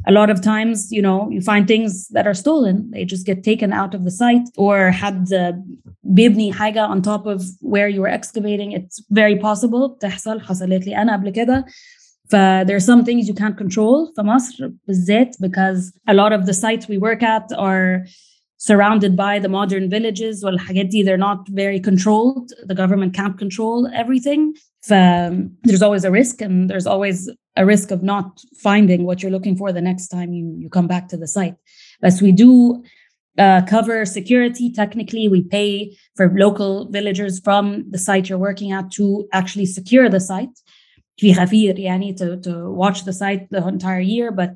a 0.07 0.11
lot 0.11 0.29
of 0.29 0.41
times 0.41 0.91
you 0.91 1.01
know 1.01 1.29
you 1.29 1.41
find 1.41 1.67
things 1.67 2.07
that 2.09 2.25
are 2.25 2.33
stolen 2.33 2.89
they 2.91 3.03
just 3.03 3.25
get 3.25 3.43
taken 3.43 3.73
out 3.73 3.93
of 3.93 4.03
the 4.03 4.11
site 4.11 4.47
or 4.57 4.91
had 4.91 5.31
uh, 5.33 5.51
بيبني 6.03 6.53
حاجة 6.53 6.87
on 6.87 7.01
top 7.01 7.25
of 7.25 7.43
where 7.61 7.89
you 7.89 8.01
were 8.01 8.13
excavating 8.19 8.71
it's 8.71 9.03
very 9.11 9.35
possible 9.35 9.97
تحصل 9.99 10.41
حصلت 10.41 10.87
لي 10.87 10.97
أنا 10.97 11.13
قبل 11.13 11.29
كده 11.29 11.65
ف 12.29 12.35
there 12.35 12.75
are 12.75 12.85
some 12.91 13.03
things 13.03 13.27
you 13.27 13.33
can't 13.33 13.57
control 13.57 14.13
في 14.15 14.21
مصر 14.21 14.71
بالذات 14.87 15.35
because 15.41 15.91
a 16.09 16.13
lot 16.13 16.31
of 16.31 16.45
the 16.45 16.53
sites 16.53 16.87
we 16.87 16.97
work 16.97 17.23
at 17.23 17.51
are 17.57 18.05
surrounded 18.63 19.15
by 19.15 19.39
the 19.39 19.47
modern 19.49 19.89
villages 19.89 20.43
والحاجات 20.43 20.85
دي 20.85 21.03
they're 21.03 21.17
not 21.17 21.47
very 21.49 21.79
controlled 21.79 22.51
the 22.65 22.75
government 22.75 23.13
can't 23.13 23.37
control 23.37 23.87
everything 23.87 24.53
ف 24.81 24.89
there's 25.63 25.81
always 25.81 26.03
a 26.03 26.11
risk 26.11 26.41
and 26.41 26.69
there's 26.69 26.87
always 26.87 27.29
a 27.55 27.65
risk 27.65 27.91
of 27.91 28.03
not 28.03 28.27
finding 28.61 29.03
what 29.05 29.21
you're 29.21 29.35
looking 29.37 29.55
for 29.55 29.71
the 29.71 29.81
next 29.89 30.07
time 30.09 30.29
you 30.33 30.45
you 30.61 30.69
come 30.77 30.87
back 30.93 31.05
to 31.11 31.17
the 31.23 31.29
site 31.35 31.55
but 32.01 32.13
we 32.21 32.31
do 32.45 32.51
uh, 33.43 33.61
cover 33.75 33.97
security 34.19 34.67
technically 34.81 35.25
we 35.35 35.41
pay 35.57 35.69
for 36.17 36.25
local 36.45 36.71
villagers 36.97 37.39
from 37.45 37.65
the 37.93 38.01
site 38.07 38.25
you're 38.27 38.45
working 38.49 38.69
at 38.77 38.85
to 38.97 39.05
actually 39.39 39.67
secure 39.77 40.07
the 40.09 40.23
site 40.31 40.55
في 41.19 41.33
خفير 41.33 41.79
يعني 41.79 42.15
to, 42.17 42.37
to 42.41 42.71
watch 42.71 43.03
the 43.05 43.13
site 43.13 43.49
the 43.51 43.67
entire 43.67 43.99
year 43.99 44.31
but 44.31 44.51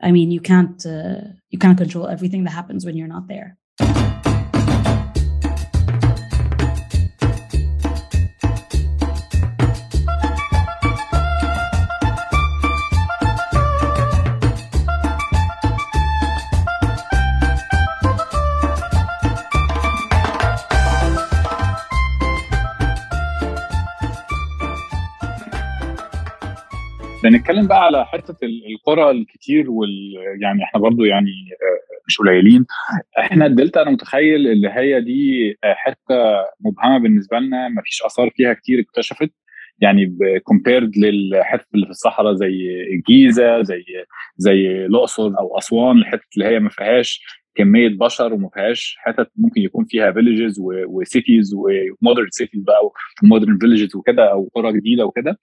I 0.00 0.12
mean, 0.12 0.30
you 0.30 0.40
can't 0.40 0.84
uh, 0.84 1.20
you 1.50 1.58
can't 1.58 1.78
control 1.78 2.08
everything 2.08 2.44
that 2.44 2.50
happens 2.50 2.84
when 2.84 2.96
you're 2.96 3.08
not 3.08 3.28
there. 3.28 3.58
بنتكلم 27.30 27.66
بقى 27.66 27.84
على 27.84 28.04
حتة 28.06 28.36
القرى 28.42 29.10
الكتير 29.10 29.70
وال 29.70 29.90
يعني 30.42 30.62
إحنا 30.64 30.80
برضو 30.80 31.04
يعني 31.04 31.30
مش 32.08 32.18
قليلين. 32.18 32.66
إحنا 33.18 33.46
الدلتا 33.46 33.82
أنا 33.82 33.90
متخيل 33.90 34.46
اللي 34.46 34.68
هي 34.70 35.00
دي 35.00 35.54
حتة 35.64 36.14
مبهمة 36.60 36.98
بالنسبة 36.98 37.38
لنا 37.38 37.68
ما 37.68 37.82
فيش 37.82 38.02
آثار 38.02 38.30
فيها 38.36 38.52
كتير 38.52 38.80
اكتشفت. 38.80 39.30
يعني 39.80 40.16
كومبيرد 40.44 40.96
للحتة 40.98 41.66
اللي 41.74 41.86
في 41.86 41.90
الصحراء 41.90 42.34
زي 42.34 42.84
الجيزة 42.92 43.62
زي 43.62 43.84
زي 44.36 44.86
الأقصر 44.86 45.26
أو 45.38 45.58
أسوان 45.58 45.96
الحتة 45.98 46.26
اللي 46.36 46.48
هي 46.48 46.60
ما 46.60 46.68
فيهاش 46.68 47.20
كمية 47.54 47.88
بشر 47.88 48.34
وما 48.34 48.48
فيهاش 48.54 48.96
حتت 48.98 49.30
ممكن 49.36 49.60
يكون 49.60 49.84
فيها 49.84 50.12
فيليجز 50.12 50.60
وسيتيز 50.88 51.54
ومودرن 51.54 52.26
سيتيز 52.30 52.62
بقى 52.62 52.90
ومودرن 53.22 53.58
فيليجز 53.58 53.96
وكده 53.96 54.32
أو 54.32 54.50
قرى 54.54 54.72
جديدة 54.72 55.04
وكده. 55.04 55.38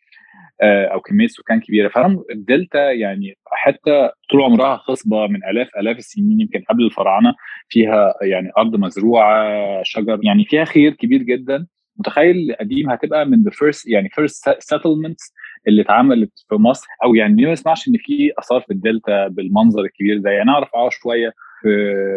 أو 0.62 1.00
كمية 1.02 1.28
سكان 1.28 1.60
كبيرة. 1.60 1.90
فعلا 1.90 2.24
الدلتا 2.32 2.92
يعني 2.92 3.34
حتى 3.52 4.10
طول 4.32 4.42
عمرها 4.42 4.78
خصبة 4.78 5.28
من 5.28 5.40
آلاف 5.44 5.68
آلاف 5.80 5.98
السنين 5.98 6.42
يمكن 6.42 6.62
قبل 6.70 6.86
الفراعنة 6.86 7.34
فيها 7.70 8.14
يعني 8.22 8.50
أرض 8.58 8.76
مزروعة 8.76 9.44
شجر 9.84 10.20
يعني 10.24 10.46
فيها 10.46 10.66
خير 10.66 10.94
كبير 10.94 11.22
جدا. 11.22 11.68
متخيل 12.00 12.56
قديم 12.60 12.90
هتبقى 12.90 13.26
من 13.26 13.44
ذا 13.44 13.52
فيرست 13.52 13.88
يعني 13.90 14.10
فيرست 14.10 14.56
سيتلمنتس 14.60 15.34
اللي 15.68 15.82
اتعملت 15.82 16.32
في 16.50 16.56
مصر 16.56 16.88
أو 17.04 17.16
يعني 17.16 17.46
ما 17.46 17.52
نسمعش 17.52 17.88
إن 17.88 17.94
في 17.98 18.32
آثار 18.40 18.62
في 18.62 18.72
الدلتا 18.74 19.28
بالمنظر 19.28 19.82
الكبير 19.82 20.18
ده؟ 20.18 20.30
يعني 20.32 20.50
أعرف 20.50 20.70
آه 20.76 20.90
شوية 20.92 21.34
في 21.62 21.70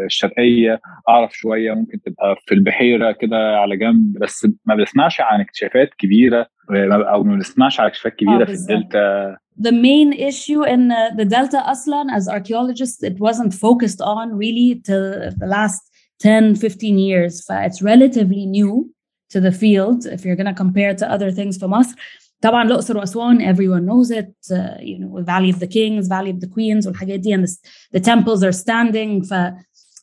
الشرقية 0.07 0.81
أعرف 1.09 1.33
شوية 1.37 1.73
ممكن 1.73 2.01
تبقى 2.01 2.37
في 2.47 2.55
البحيرة 2.55 3.13
كده 3.13 3.59
على 3.59 3.77
جنب 3.77 4.19
بس 4.21 4.47
ما 4.65 4.75
بنسمعش 4.75 5.21
عن 5.21 5.41
اكتشافات 5.41 5.91
كبيرة 5.99 6.47
او 6.70 7.24
ما 7.24 7.36
بنسمعش 7.36 7.80
عن 7.80 7.86
اكتشافات 7.86 8.16
كبيره 8.16 8.46
في 8.46 8.52
الدلتا 8.54 9.38
the 9.62 9.72
main 9.72 10.14
issue 10.14 10.64
in 10.64 10.92
uh, 10.92 11.12
the 11.16 11.26
Delta 11.26 11.62
Aslan 11.70 12.10
as 12.10 12.28
archaeologists, 12.28 13.04
it 13.04 13.20
wasn't 13.20 13.54
focused 13.54 14.02
on 14.02 14.26
really 14.34 14.82
till 14.84 15.32
the 15.38 15.46
last 15.46 15.82
10, 16.20 16.56
15 16.56 16.98
years. 16.98 17.46
It's 17.50 17.82
relatively 17.82 18.46
new 18.46 18.94
to 19.30 19.40
the 19.40 19.52
field 19.52 20.06
if 20.06 20.26
you're 20.26 20.36
going 20.36 20.48
to 20.48 20.54
compare 20.54 20.96
to 20.96 21.12
other 21.12 21.32
things 21.32 21.58
from 21.58 21.74
us. 21.74 21.94
طبعا 22.42 22.64
الأقصر 22.64 22.98
وأسوان 22.98 23.42
everyone 23.42 23.86
knows 23.86 24.10
it 24.10 24.34
uh, 24.52 24.78
you 24.80 24.98
know 24.98 25.22
Valley 25.24 25.52
of 25.52 25.60
the 25.60 25.68
Kings 25.68 26.08
Valley 26.08 26.32
of 26.32 26.40
the 26.40 26.48
Queens 26.48 26.88
والحاجات 26.88 27.20
دي 27.20 27.36
and 27.36 27.44
the, 27.44 27.58
the 27.92 28.00
temples 28.00 28.44
are 28.44 28.52
standing 28.52 29.24
ف 29.24 29.34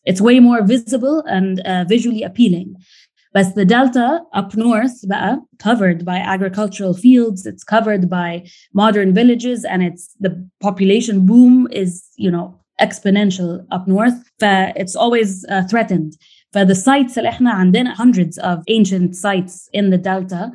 it's 0.07 0.21
way 0.21 0.39
more 0.41 0.63
visible 0.63 1.25
and 1.27 1.61
uh, 1.61 1.85
visually 1.89 2.23
appealing 2.23 2.77
but 3.35 3.55
the 3.55 3.65
delta 3.65 4.21
up 4.35 4.55
north 4.57 4.97
بقى 5.09 5.39
covered 5.59 6.05
by 6.05 6.17
agricultural 6.35 6.95
fields 6.95 7.47
it's 7.47 7.65
covered 7.65 8.09
by 8.09 8.43
modern 8.75 9.13
villages 9.15 9.65
and 9.65 9.83
it's 9.83 10.05
the 10.21 10.33
population 10.61 11.27
boom 11.27 11.69
is 11.83 11.91
you 12.17 12.31
know 12.31 12.47
exponential 12.81 13.65
up 13.71 13.87
north 13.89 14.19
ف 14.41 14.45
it's 14.83 14.97
always 14.97 15.45
uh, 15.49 15.63
threatened 15.71 16.13
فthe 16.55 16.75
sites 16.75 17.19
اللي 17.19 17.29
احنا 17.29 17.51
عندنا 17.51 17.95
hundreds 17.95 18.39
of 18.39 18.59
ancient 18.69 19.15
sites 19.15 19.69
in 19.75 19.91
the 19.91 19.99
delta 19.99 20.51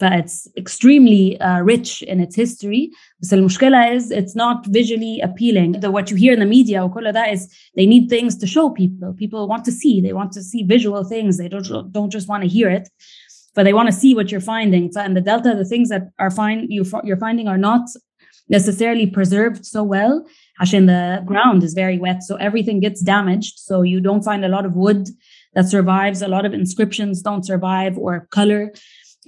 it's 0.00 0.48
extremely 0.56 1.40
uh, 1.40 1.60
rich 1.60 2.02
in 2.02 2.20
its 2.20 2.36
history 2.36 2.90
بس 3.20 3.34
المشكلة 3.34 3.98
is 3.98 4.10
it's 4.10 4.34
not 4.36 4.66
visually 4.66 5.20
appealing 5.22 5.72
the, 5.80 5.90
what 5.90 6.10
you 6.10 6.16
hear 6.16 6.32
in 6.32 6.40
the 6.40 6.46
media 6.46 6.82
وكل 6.82 7.12
ده 7.12 7.32
is 7.32 7.48
they 7.76 7.86
need 7.86 8.08
things 8.10 8.36
to 8.36 8.46
show 8.46 8.70
people 8.70 9.14
people 9.14 9.48
want 9.48 9.64
to 9.64 9.72
see 9.72 10.00
they 10.00 10.12
want 10.12 10.32
to 10.32 10.42
see 10.42 10.62
visual 10.62 11.04
things 11.04 11.38
they 11.38 11.48
don't, 11.48 11.92
don't 11.92 12.10
just 12.10 12.28
want 12.28 12.42
to 12.42 12.48
hear 12.48 12.68
it 12.68 12.88
but 13.54 13.64
they 13.64 13.72
want 13.72 13.88
to 13.88 13.96
see 14.02 14.14
what 14.14 14.30
you're 14.30 14.48
finding 14.54 14.92
so 14.92 15.00
in 15.02 15.14
the 15.14 15.20
delta 15.20 15.54
the 15.54 15.64
things 15.64 15.88
that 15.88 16.02
are 16.18 16.30
find 16.30 16.66
you, 16.68 16.84
you're 17.04 17.22
finding 17.26 17.48
are 17.48 17.58
not 17.70 17.84
necessarily 18.48 19.06
preserved 19.06 19.64
so 19.64 19.82
well 19.82 20.24
عشان 20.60 20.86
the 20.86 21.22
ground 21.24 21.62
is 21.62 21.72
very 21.74 21.98
wet 21.98 22.22
so 22.22 22.36
everything 22.36 22.80
gets 22.80 23.00
damaged 23.00 23.54
so 23.58 23.82
you 23.82 23.98
don't 24.00 24.24
find 24.24 24.44
a 24.44 24.48
lot 24.48 24.66
of 24.66 24.76
wood 24.76 25.08
that 25.54 25.66
survives 25.68 26.20
a 26.22 26.28
lot 26.28 26.44
of 26.44 26.52
inscriptions 26.52 27.22
don't 27.22 27.44
survive 27.46 27.96
or 27.98 28.28
color 28.30 28.72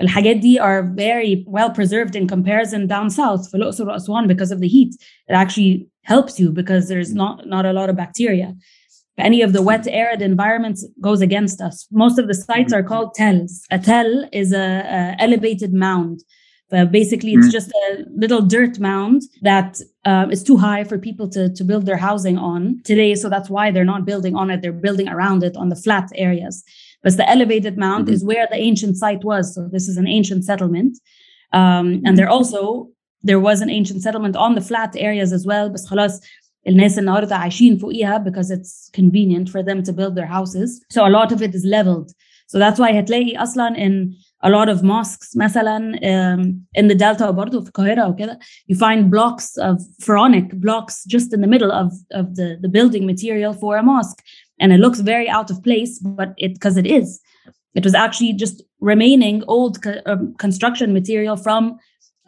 الحاجات 0.00 0.36
دي 0.36 0.60
are 0.60 0.82
very 0.82 1.44
well 1.46 1.70
preserved 1.70 2.14
in 2.14 2.26
comparison 2.28 2.86
down 2.86 3.10
south 3.10 3.50
في 3.50 3.56
الأقصر 3.56 3.88
وأسوان 3.88 4.28
because 4.28 4.52
of 4.52 4.60
the 4.60 4.68
heat. 4.68 4.94
It 5.28 5.34
actually 5.34 5.88
helps 6.02 6.40
you 6.40 6.50
because 6.50 6.88
there's 6.88 7.12
not, 7.14 7.46
not 7.46 7.66
a 7.66 7.72
lot 7.72 7.90
of 7.90 7.96
bacteria. 7.96 8.54
Any 9.18 9.42
of 9.42 9.52
the 9.52 9.62
wet, 9.62 9.86
arid 9.88 10.22
environments 10.22 10.86
goes 11.00 11.20
against 11.20 11.60
us. 11.60 11.86
Most 11.90 12.18
of 12.20 12.28
the 12.28 12.34
sites 12.34 12.72
are 12.72 12.84
called 12.84 13.14
tells. 13.14 13.52
A 13.70 13.78
tell 13.78 14.10
is 14.32 14.52
a, 14.52 14.66
a 14.98 15.16
elevated 15.18 15.72
mound. 15.74 16.22
But 16.70 16.92
basically, 16.92 17.32
it's 17.32 17.50
just 17.50 17.70
a 17.70 18.04
little 18.14 18.42
dirt 18.42 18.78
mound 18.78 19.22
that 19.40 19.80
um, 20.04 20.30
is 20.30 20.42
too 20.44 20.58
high 20.58 20.84
for 20.84 20.98
people 20.98 21.26
to, 21.30 21.48
to 21.54 21.64
build 21.64 21.86
their 21.86 21.96
housing 21.96 22.36
on 22.36 22.60
today. 22.84 23.14
So 23.14 23.30
that's 23.30 23.48
why 23.48 23.70
they're 23.70 23.92
not 23.94 24.04
building 24.04 24.36
on 24.36 24.50
it. 24.50 24.60
They're 24.60 24.72
building 24.72 25.08
around 25.08 25.42
it 25.42 25.56
on 25.56 25.70
the 25.70 25.76
flat 25.76 26.10
areas. 26.14 26.62
But 27.02 27.16
the 27.16 27.28
elevated 27.28 27.76
mound 27.76 28.06
mm-hmm. 28.06 28.14
is 28.14 28.24
where 28.24 28.46
the 28.50 28.56
ancient 28.56 28.96
site 28.96 29.24
was. 29.24 29.54
So 29.54 29.68
this 29.72 29.88
is 29.88 29.96
an 29.96 30.08
ancient 30.08 30.44
settlement. 30.44 30.98
Um, 31.52 32.02
and 32.04 32.16
they're 32.16 32.28
also 32.28 32.90
there 33.22 33.40
was 33.40 33.60
an 33.60 33.70
ancient 33.70 34.02
settlement 34.02 34.36
on 34.36 34.54
the 34.54 34.60
flat 34.60 34.94
areas 34.96 35.32
as 35.32 35.46
well 35.46 35.68
بس 35.68 35.86
خلاص 35.86 36.20
الناس 36.68 36.98
النهارده 36.98 37.36
عايشين 37.36 37.78
فوقيها 37.78 38.18
because 38.24 38.50
it's 38.50 38.90
convenient 38.92 39.48
for 39.48 39.62
them 39.62 39.82
to 39.82 39.92
build 39.92 40.14
their 40.14 40.26
houses 40.26 40.80
so 40.90 41.06
a 41.06 41.10
lot 41.10 41.32
of 41.32 41.42
it 41.42 41.54
is 41.54 41.64
leveled 41.64 42.12
so 42.46 42.58
that's 42.58 42.78
why 42.78 42.92
هتلاقي 42.92 43.36
اصلا 43.36 43.74
in 43.76 44.14
a 44.44 44.50
lot 44.50 44.68
of 44.68 44.82
mosques 44.82 45.36
مثلا 45.36 45.92
um, 45.96 46.54
in 46.78 46.88
the 46.88 46.94
delta 46.94 47.30
برضه 47.30 47.60
في 47.60 47.68
القاهره 47.68 48.08
وكده 48.08 48.38
you 48.72 48.76
find 48.76 49.10
blocks 49.10 49.58
of 49.58 49.80
pharaonic 50.04 50.54
blocks 50.54 51.04
just 51.06 51.32
in 51.32 51.40
the 51.40 51.48
middle 51.48 51.72
of 51.72 51.92
of 52.14 52.34
the 52.34 52.58
the 52.62 52.68
building 52.68 53.06
material 53.06 53.52
for 53.52 53.76
a 53.76 53.82
mosque 53.82 54.22
and 54.60 54.68
it 54.72 54.80
looks 54.84 55.00
very 55.12 55.28
out 55.36 55.48
of 55.52 55.56
place 55.68 55.92
but 56.18 56.28
it 56.44 56.50
because 56.56 56.76
it 56.82 56.86
is 56.98 57.08
it 57.78 57.84
was 57.88 57.94
actually 58.04 58.32
just 58.44 58.56
remaining 58.92 59.36
old 59.56 59.74
co- 59.84 60.02
um, 60.10 60.22
construction 60.44 60.88
material 60.98 61.36
from 61.46 61.62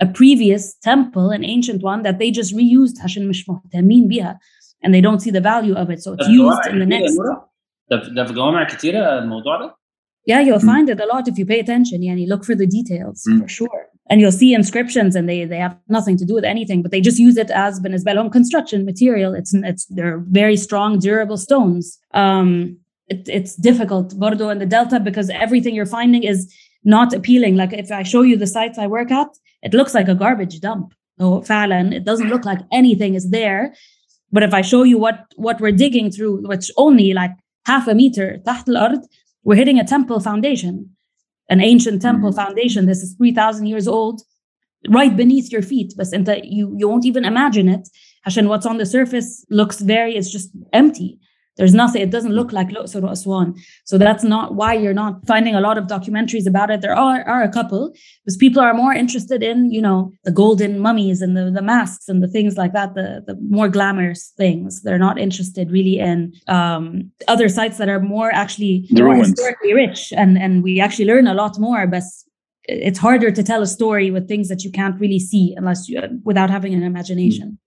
a 0.04 0.06
previous 0.20 0.62
temple 0.90 1.26
an 1.38 1.42
ancient 1.56 1.80
one 1.92 2.00
that 2.06 2.16
they 2.20 2.30
just 2.40 2.50
reused 2.60 2.96
عشان 3.04 3.28
مش 3.28 3.48
مهتمين 3.48 4.08
بيها 4.08 4.38
and 4.86 4.90
they 4.94 5.00
don't 5.06 5.20
see 5.24 5.30
the 5.30 5.40
value 5.52 5.74
of 5.82 5.86
it 5.90 5.98
so 6.04 6.08
it's 6.14 6.28
used 6.28 6.64
in 6.72 6.78
the 6.82 6.86
next 6.96 7.16
ده 7.90 8.00
في- 8.00 8.10
ده 8.14 8.24
في 8.24 8.32
جوامع 8.32 8.64
كتيره 8.64 9.18
الموضوع 9.18 9.58
ده 9.60 9.74
yeah 10.30 10.40
you'll 10.46 10.62
Mm. 10.62 10.70
find 10.72 10.88
it 10.94 11.00
a 11.00 11.06
lot 11.14 11.32
if 11.32 11.36
you 11.38 11.46
pay 11.46 11.60
attention 11.64 12.02
يعني 12.02 12.26
look 12.26 12.44
for 12.44 12.54
the 12.54 12.66
details 12.66 13.18
Mm. 13.28 13.40
for 13.42 13.48
sure 13.48 13.80
and 14.08 14.20
you'll 14.20 14.32
see 14.32 14.52
inscriptions 14.54 15.14
and 15.14 15.28
they 15.28 15.44
they 15.44 15.56
have 15.56 15.76
nothing 15.88 16.16
to 16.16 16.24
do 16.24 16.34
with 16.34 16.44
anything 16.44 16.82
but 16.82 16.90
they 16.90 17.00
just 17.00 17.18
use 17.18 17.36
it 17.36 17.50
as 17.50 17.80
بالنسبة 17.80 18.12
لهم 18.12 18.30
construction 18.30 18.84
material 18.84 19.34
it's 19.34 19.54
it's 19.54 19.86
they're 19.86 20.18
very 20.30 20.56
strong 20.56 20.98
durable 20.98 21.36
stones 21.36 21.98
um 22.14 22.76
it, 23.08 23.28
it's 23.28 23.54
difficult 23.56 24.14
برضو 24.14 24.50
in 24.52 24.58
the 24.58 24.66
delta 24.66 25.00
because 25.00 25.30
everything 25.30 25.74
you're 25.74 25.86
finding 25.86 26.22
is 26.22 26.52
not 26.84 27.12
appealing 27.12 27.56
like 27.56 27.72
if 27.72 27.90
I 27.90 28.02
show 28.02 28.22
you 28.22 28.36
the 28.36 28.46
sites 28.46 28.78
I 28.78 28.86
work 28.86 29.10
at 29.10 29.28
it 29.62 29.74
looks 29.74 29.94
like 29.94 30.08
a 30.08 30.14
garbage 30.14 30.60
dump 30.60 30.92
oh 31.18 31.40
فعلا 31.40 31.92
it 31.92 32.04
doesn't 32.04 32.28
look 32.28 32.44
like 32.44 32.60
anything 32.72 33.14
is 33.14 33.30
there 33.30 33.74
but 34.32 34.42
if 34.42 34.52
I 34.54 34.62
show 34.62 34.82
you 34.84 34.98
what 34.98 35.18
what 35.36 35.60
we're 35.60 35.78
digging 35.84 36.10
through 36.10 36.34
which 36.48 36.70
only 36.76 37.12
like 37.12 37.34
half 37.66 37.86
a 37.88 37.94
meter 37.94 38.38
تحت 38.46 38.68
الأرض 38.68 39.02
we're 39.44 39.56
hitting 39.56 39.78
a 39.78 39.84
temple 39.84 40.20
foundation, 40.20 40.93
an 41.49 41.61
ancient 41.61 42.01
temple 42.01 42.29
mm-hmm. 42.29 42.39
foundation. 42.39 42.85
This 42.85 43.01
is 43.01 43.15
3,000 43.15 43.67
years 43.67 43.87
old, 43.87 44.21
right 44.89 45.15
beneath 45.15 45.51
your 45.51 45.61
feet. 45.61 45.93
But 45.97 46.45
you, 46.45 46.73
you 46.77 46.87
won't 46.87 47.05
even 47.05 47.25
imagine 47.25 47.69
it. 47.69 47.87
Hashem, 48.23 48.47
what's 48.47 48.65
on 48.65 48.77
the 48.77 48.85
surface 48.85 49.45
looks 49.49 49.79
very, 49.79 50.15
it's 50.15 50.31
just 50.31 50.49
empty. 50.73 51.19
There's 51.57 51.73
nothing, 51.73 52.01
it 52.01 52.09
doesn't 52.09 52.33
look 52.33 52.51
like 52.51 52.71
Luxor 52.71 53.03
or 53.05 53.11
Aswan. 53.11 53.55
So 53.85 53.97
that's 53.97 54.23
not 54.23 54.55
why 54.55 54.73
you're 54.73 54.93
not 54.93 55.25
finding 55.25 55.55
a 55.55 55.61
lot 55.61 55.77
of 55.77 55.85
documentaries 55.85 56.47
about 56.47 56.69
it. 56.69 56.81
There 56.81 56.95
are, 56.95 57.23
are 57.23 57.43
a 57.43 57.51
couple, 57.51 57.93
because 58.23 58.35
people 58.35 58.61
are 58.61 58.73
more 58.73 58.93
interested 58.93 59.41
in, 59.41 59.71
you 59.71 59.81
know, 59.81 60.11
the 60.23 60.31
golden 60.31 60.79
mummies 60.79 61.21
and 61.21 61.37
the, 61.37 61.49
the 61.51 61.61
masks 61.61 62.09
and 62.09 62.21
the 62.21 62.27
things 62.27 62.57
like 62.57 62.73
that, 62.73 62.93
the, 62.93 63.23
the 63.25 63.37
more 63.49 63.69
glamorous 63.69 64.33
things. 64.37 64.81
They're 64.81 64.97
not 64.97 65.17
interested 65.17 65.71
really 65.71 65.99
in 65.99 66.33
um, 66.47 67.11
other 67.27 67.47
sites 67.47 67.77
that 67.77 67.89
are 67.89 68.01
more 68.01 68.31
actually 68.33 68.87
The 68.91 69.03
more 69.03 69.15
historically 69.15 69.73
rich 69.73 70.11
and, 70.15 70.37
and 70.37 70.61
we 70.61 70.81
actually 70.81 71.05
learn 71.05 71.27
a 71.27 71.33
lot 71.33 71.57
more, 71.57 71.87
but 71.87 72.03
it's 72.67 72.99
harder 72.99 73.31
to 73.31 73.43
tell 73.43 73.61
a 73.61 73.67
story 73.67 74.11
with 74.11 74.27
things 74.27 74.49
that 74.49 74.63
you 74.63 74.71
can't 74.71 74.99
really 74.99 75.19
see 75.19 75.53
unless 75.55 75.87
you, 75.87 76.01
without 76.23 76.49
having 76.49 76.73
an 76.73 76.83
imagination. 76.83 77.59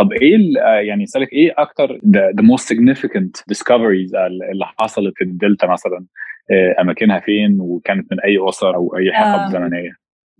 طب 0.00 0.12
إيه 0.12 0.36
آه، 0.62 0.80
يعني 0.80 1.04
اسالك 1.04 1.32
إيه 1.32 1.54
أكتر 1.58 1.98
the, 1.98 2.34
the 2.40 2.44
most 2.44 2.64
significant 2.74 3.42
discoveries 3.54 4.14
ال- 4.14 4.42
اللي 4.52 4.64
حصلت 4.78 5.12
في 5.16 5.24
الدلتا 5.24 5.66
مثلا 5.66 6.06
آه، 6.50 6.82
اماكنها 6.82 7.20
فين 7.20 7.60
وكانت 7.60 8.12
من 8.12 8.20
اي 8.20 8.48
اسر 8.48 8.74
أو 8.74 8.96
اي 8.96 9.12
حقب 9.12 9.48
Um, 9.48 9.52
زمنيه 9.52 9.90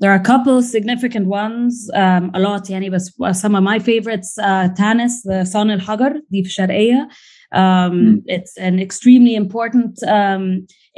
There 0.03 0.13
are 0.17 0.21
a 0.25 0.29
couple 0.33 0.63
significant 0.77 1.27
ones, 1.43 1.75
um, 1.95 2.25
a 2.35 2.41
lot 2.47 2.71
يعني 2.71 2.91
بس 2.91 3.11
some 3.33 3.55
of 3.55 3.63
my 3.63 3.79
favorites 3.79 4.31
uh, 4.39 4.69
Tanis, 4.81 5.15
the 5.31 5.45
Son 5.53 5.69
al-Hagar, 5.71 6.13
دي 6.31 6.43
في 6.43 6.49
الشرقية. 6.49 7.09
Um, 7.55 8.23
It's 8.37 8.55
an 8.59 8.79
extremely 8.87 9.35
important 9.45 9.93
um, 10.09 10.43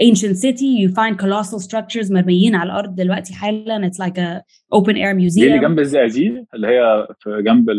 ancient 0.09 0.37
city. 0.37 0.71
You 0.83 0.89
find 1.01 1.19
colossal 1.19 1.59
structures 1.69 2.13
مرميين 2.13 2.55
على 2.55 2.71
الأرض 2.73 2.95
دلوقتي 2.95 3.35
حالا. 3.35 3.89
It's 3.91 3.99
like 4.05 4.19
a 4.19 4.43
open 4.79 4.95
air 4.97 5.13
دي 5.15 5.47
اللي 5.47 5.59
museum. 5.59 5.63
جنب 5.63 5.79
الزقازيق 5.79 6.45
اللي 6.55 6.67
هي 6.67 7.07
في 7.21 7.43
جنب 7.47 7.71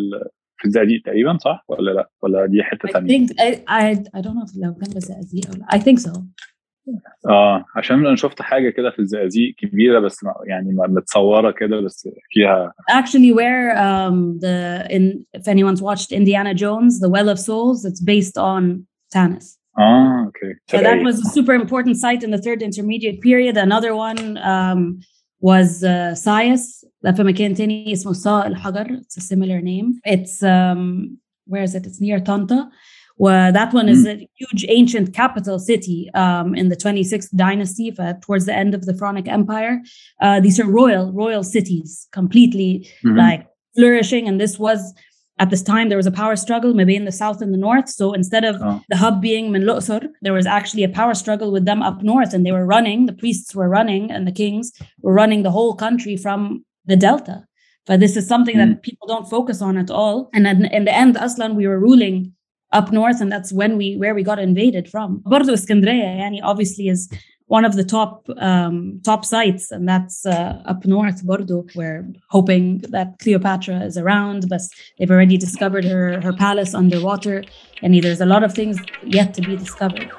ال... 0.63 0.63
في 0.63 0.65
الزقازيق 0.69 1.03
تقريبا 1.05 1.39
صح 1.39 1.65
ولا 1.69 1.91
لا 1.91 2.11
ولا 2.23 2.47
دي 2.47 2.63
حته 2.63 2.89
I 2.89 2.93
ثانيه 2.93 3.27
think 3.27 3.31
I, 3.31 3.55
I 3.55 3.97
I 4.19 4.23
don't 4.23 4.35
know 4.35 4.47
if 4.51 4.57
لو 4.63 4.73
جنب 4.73 4.97
الزقازيق 4.97 5.47
أو 5.51 5.55
لا. 5.57 5.67
I 5.79 5.83
think 5.83 5.99
so. 6.11 6.21
اه 7.29 7.65
عشان 7.77 8.07
انا 8.07 8.17
شفت 8.17 8.43
حاجه 8.43 8.71
كده 8.71 8.91
في 8.91 8.99
الزقازيق 8.99 9.55
كبيره 9.59 9.99
بس 10.01 10.25
ما- 10.25 10.35
يعني 10.47 10.73
ما- 10.73 10.87
متصوره 10.87 11.51
كده 11.51 11.81
بس 11.81 12.09
فيها 12.31 12.73
actually 12.91 13.33
where 13.35 13.77
um, 13.77 14.39
the 14.41 14.89
in 14.97 15.19
if 15.41 15.49
anyone's 15.49 15.83
watched 15.83 16.13
Indiana 16.13 16.55
Jones, 16.55 17.01
The 17.01 17.09
Well 17.11 17.29
of 17.35 17.39
Souls, 17.39 17.85
it's 17.85 18.01
based 18.01 18.37
on 18.39 18.63
Tanis. 19.15 19.59
اه 19.79 20.25
اوكي 20.27 20.55
So 20.71 20.77
that 20.77 20.85
شرقية. 20.85 21.05
was 21.05 21.15
a 21.27 21.29
super 21.39 21.55
important 21.55 21.97
site 21.97 22.23
in 22.27 22.31
the 22.31 22.43
third 22.47 22.63
intermediate 22.63 23.21
period. 23.21 23.57
Another 23.57 23.93
one 24.07 24.39
um, 24.39 24.99
was 25.44 25.84
uh, 25.84 26.16
Sais 26.16 26.84
a 27.06 27.24
مكان 27.24 27.54
تاني 27.54 27.94
اسمه 27.94 28.14
صاء 28.14 28.48
الحجر 28.48 29.02
it's 29.02 29.18
a 29.18 29.22
similar 29.22 29.62
name 29.62 30.00
it's 30.06 30.42
um, 30.42 31.18
where 31.46 31.64
is 31.64 31.76
it 31.76 31.86
it's 31.86 32.02
near 32.02 32.20
Tanta 32.20 32.70
well, 33.18 33.52
that 33.52 33.74
one 33.74 33.90
is 33.90 34.02
hmm. 34.02 34.08
a 34.08 34.30
huge 34.36 34.66
ancient 34.70 35.14
capital 35.14 35.60
city 35.60 36.10
um, 36.16 36.56
in 36.56 36.70
the 36.70 36.76
26th 36.76 37.30
dynasty, 37.36 37.92
towards 38.22 38.46
the 38.46 38.56
end 38.56 38.74
of 38.74 38.86
the 38.86 38.94
Pharaonic 38.94 39.28
Empire. 39.28 39.82
Uh, 40.20 40.40
these 40.40 40.60
are 40.60 40.66
royal, 40.66 41.12
royal 41.14 41.44
cities, 41.44 42.08
completely 42.12 42.90
mm-hmm. 43.06 43.18
like 43.18 43.48
flourishing. 43.76 44.28
And 44.28 44.42
this 44.42 44.58
was 44.58 44.94
at 45.40 45.50
this 45.50 45.64
time 45.64 45.90
there 45.90 45.98
was 45.98 46.06
a 46.06 46.12
power 46.12 46.36
struggle 46.36 46.74
maybe 46.74 46.96
in 46.96 47.06
the 47.06 47.12
south 47.12 47.42
and 47.42 47.54
the 47.54 47.58
north 47.58 47.90
so 47.90 48.14
instead 48.14 48.44
of 48.44 48.58
oh. 48.62 48.82
the 48.90 48.98
hub 48.98 49.22
being 49.22 49.52
min 49.52 49.66
there 50.22 50.34
was 50.34 50.46
actually 50.46 50.84
a 50.84 50.90
power 50.90 51.14
struggle 51.14 51.52
with 51.52 51.66
them 51.66 51.82
up 51.82 52.04
north 52.04 52.34
and 52.34 52.46
they 52.46 52.52
were 52.52 52.66
running 52.66 53.06
the 53.06 53.14
priests 53.14 53.56
were 53.56 53.70
running 53.70 54.12
and 54.12 54.28
the 54.28 54.32
kings 54.32 54.72
were 55.02 55.14
running 55.14 55.44
the 55.44 55.52
whole 55.52 55.76
country 55.76 56.16
from 56.16 56.64
the 56.86 56.96
delta 56.96 57.46
but 57.86 58.00
this 58.00 58.16
is 58.16 58.28
something 58.28 58.56
mm. 58.56 58.60
that 58.60 58.74
hmm. 58.76 58.80
people 58.80 59.08
don't 59.08 59.30
focus 59.30 59.62
on 59.62 59.78
at 59.78 59.92
all 59.92 60.30
and 60.34 60.48
in, 60.48 60.66
in 60.66 60.86
the 60.86 60.96
end 60.96 61.18
aslan 61.20 61.56
we 61.56 61.68
were 61.68 61.80
ruling 61.80 62.34
up 62.72 62.92
north 62.92 63.22
and 63.22 63.32
that's 63.32 63.54
when 63.54 63.78
we 63.78 63.96
where 63.98 64.16
we 64.16 64.24
got 64.24 64.40
invaded 64.40 64.90
from 64.90 65.22
Bordo 65.26 65.54
Iskandria 65.54 66.18
yani 66.22 66.40
obviously 66.44 66.88
is 66.88 67.10
one 67.54 67.66
of 67.66 67.76
the 67.76 67.84
top 67.84 68.28
um, 68.40 69.00
top 69.04 69.24
sites, 69.24 69.72
and 69.72 69.88
that's 69.88 70.26
uh, 70.26 70.60
up 70.66 70.84
north. 70.86 71.24
Bordo, 71.24 71.64
we're 71.76 72.04
hoping 72.30 72.80
that 72.90 73.20
Cleopatra 73.20 73.82
is 73.82 73.96
around, 73.96 74.50
but 74.50 74.62
they've 74.98 75.12
already 75.12 75.38
discovered 75.38 75.86
her 75.86 76.20
her 76.22 76.34
palace 76.34 76.74
underwater, 76.74 77.44
and 77.84 77.94
there's 78.04 78.22
a 78.22 78.26
lot 78.26 78.44
of 78.44 78.56
things 78.56 78.78
yet 79.06 79.36
to 79.36 79.42
be 79.42 79.56
discovered. 79.56 80.10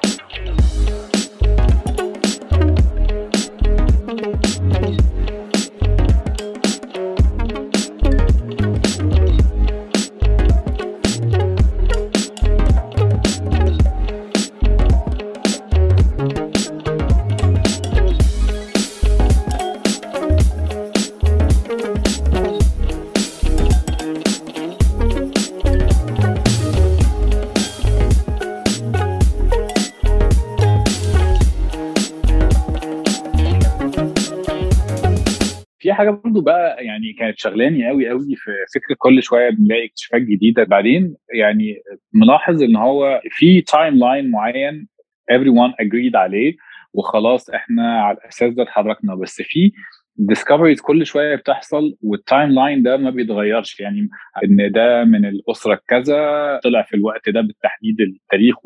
حاجة 36.05 36.21
برضو 36.25 36.41
بقى 36.41 36.85
يعني 36.85 37.13
كانت 37.13 37.39
شغلاني 37.39 37.89
قوي 37.89 38.09
قوي 38.09 38.37
في 38.37 38.51
فكره 38.75 38.97
كل 38.99 39.23
شوية 39.23 39.51
بنلاقي 39.51 39.87
اكتشافات 39.87 40.23
جديدة. 40.23 40.65
بعدين 40.65 41.17
يعني 41.35 41.77
ملاحظ 42.13 42.63
إن 42.63 42.77
هو 42.77 43.21
في 43.31 43.61
تايم 43.61 43.95
لاين 43.99 44.31
معين 44.31 44.89
everyone 45.33 45.73
agreed 45.85 46.15
عليه 46.15 46.57
وخلاص 46.95 47.51
إحنا 47.51 48.01
على 48.03 48.17
الأساس 48.19 48.55
ده 48.55 48.63
اتحركنا. 48.63 49.15
بس 49.15 49.43
في 49.43 49.73
ديسكفريز 50.17 50.81
كل 50.81 51.07
شوية 51.07 51.37
بتحصل 51.37 51.97
والتايم 52.03 52.51
لاين 52.51 52.83
ده 52.83 52.97
ما 52.97 53.11
بيتغيرش. 53.11 53.81
يعني 53.81 54.09
إن 54.45 54.73
ده 54.73 55.05
من 55.05 55.25
الأسرة 55.27 55.81
كذا 55.89 56.17
طلع 56.65 56.83
في 56.83 56.97
الوقت 56.97 57.29
ده 57.29 57.41
بالتحديد 57.41 58.01
التاريخ 58.01 58.57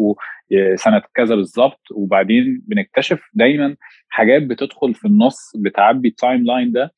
سنه 0.74 1.02
كذا 1.14 1.34
بالظبط. 1.34 1.80
وبعدين 1.94 2.62
بنكتشف 2.66 3.20
دايما 3.34 3.76
حاجات 4.08 4.42
بتدخل 4.42 4.94
في 4.94 5.04
النص 5.04 5.52
بتعبي 5.56 6.08
التايم 6.08 6.44
لاين 6.44 6.72
ده. 6.72 6.92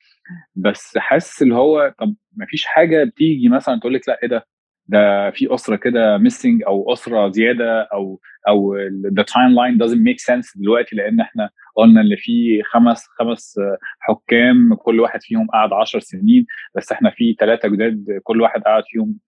بس 0.54 0.98
حاسس 0.98 1.42
اللي 1.42 1.54
هو 1.54 1.94
طب 1.98 2.14
ما 2.36 2.46
فيش 2.48 2.64
حاجة 2.66 3.04
بتيجي 3.04 3.48
مثلا 3.48 3.80
تقول 3.80 3.94
لك 3.94 4.08
لا 4.08 4.18
إيه 4.22 4.28
ده 4.28 4.46
ده 4.86 5.30
في 5.30 5.54
أسرة 5.54 5.76
كده 5.76 6.18
ميسنج 6.18 6.62
أو 6.66 6.92
أسرة 6.92 7.30
زيادة 7.30 7.82
أو 7.82 8.20
أو 8.48 8.74
the 9.18 9.24
timeline 9.24 9.78
doesn't 9.84 10.02
make 10.08 10.20
sense 10.34 10.52
دلوقتي 10.60 10.96
لأن 10.96 11.20
إحنا 11.20 11.50
قلنا 11.76 12.00
إن 12.00 12.16
في 12.18 12.62
خمس 12.62 13.04
خمس 13.18 13.54
حكام 14.00 14.74
كل 14.74 15.00
واحد 15.00 15.22
فيهم 15.22 15.46
قعد 15.50 15.72
10 15.72 16.00
سنين 16.00 16.46
بس 16.74 16.92
إحنا 16.92 17.10
في 17.10 17.36
ثلاثة 17.40 17.68
جداد 17.68 18.20
كل 18.22 18.40
واحد 18.42 18.62
قعد 18.62 18.82
فيهم 18.86 19.18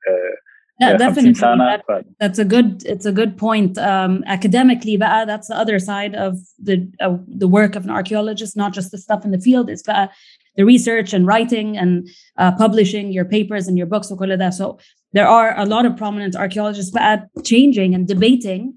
Yeah, 0.83 0.97
50 0.97 0.99
definitely. 0.99 1.39
سنة 1.39 1.77
That, 1.77 2.05
that's 2.21 2.39
a 2.39 2.45
good. 2.45 2.83
It's 2.93 3.07
a 3.07 3.13
good 3.13 3.37
point. 3.37 3.79
Um, 3.79 4.25
academically, 4.27 4.97
بقى, 4.97 5.27
that's 5.27 5.49
the 5.49 5.57
other 5.57 5.79
side 5.79 6.15
of 6.17 6.35
the 6.69 6.77
uh, 7.05 7.19
the 7.43 7.47
work 7.47 7.77
of 7.77 7.85
an 7.85 7.91
archaeologist. 7.91 8.57
Not 8.57 8.73
just 8.73 8.91
the 8.91 8.99
stuff 8.99 9.25
in 9.25 9.31
the 9.31 9.39
field. 9.41 9.71
It's 9.71 9.83
بقى 9.87 10.09
the 10.57 10.65
research 10.65 11.13
and 11.13 11.27
writing 11.27 11.77
and 11.77 12.09
uh, 12.39 12.53
publishing 12.53 13.13
your 13.13 13.25
papers 13.25 13.69
and 13.69 13.79
your 13.79 13.87
books. 13.87 14.09
So 14.09 14.79
there 15.13 15.29
are 15.29 15.59
a 15.59 15.67
lot 15.67 15.87
of 15.87 15.97
prominent 15.97 16.37
archaeologists 16.37 16.91
but 16.91 17.29
changing 17.45 17.95
and 17.95 18.07
debating 18.07 18.75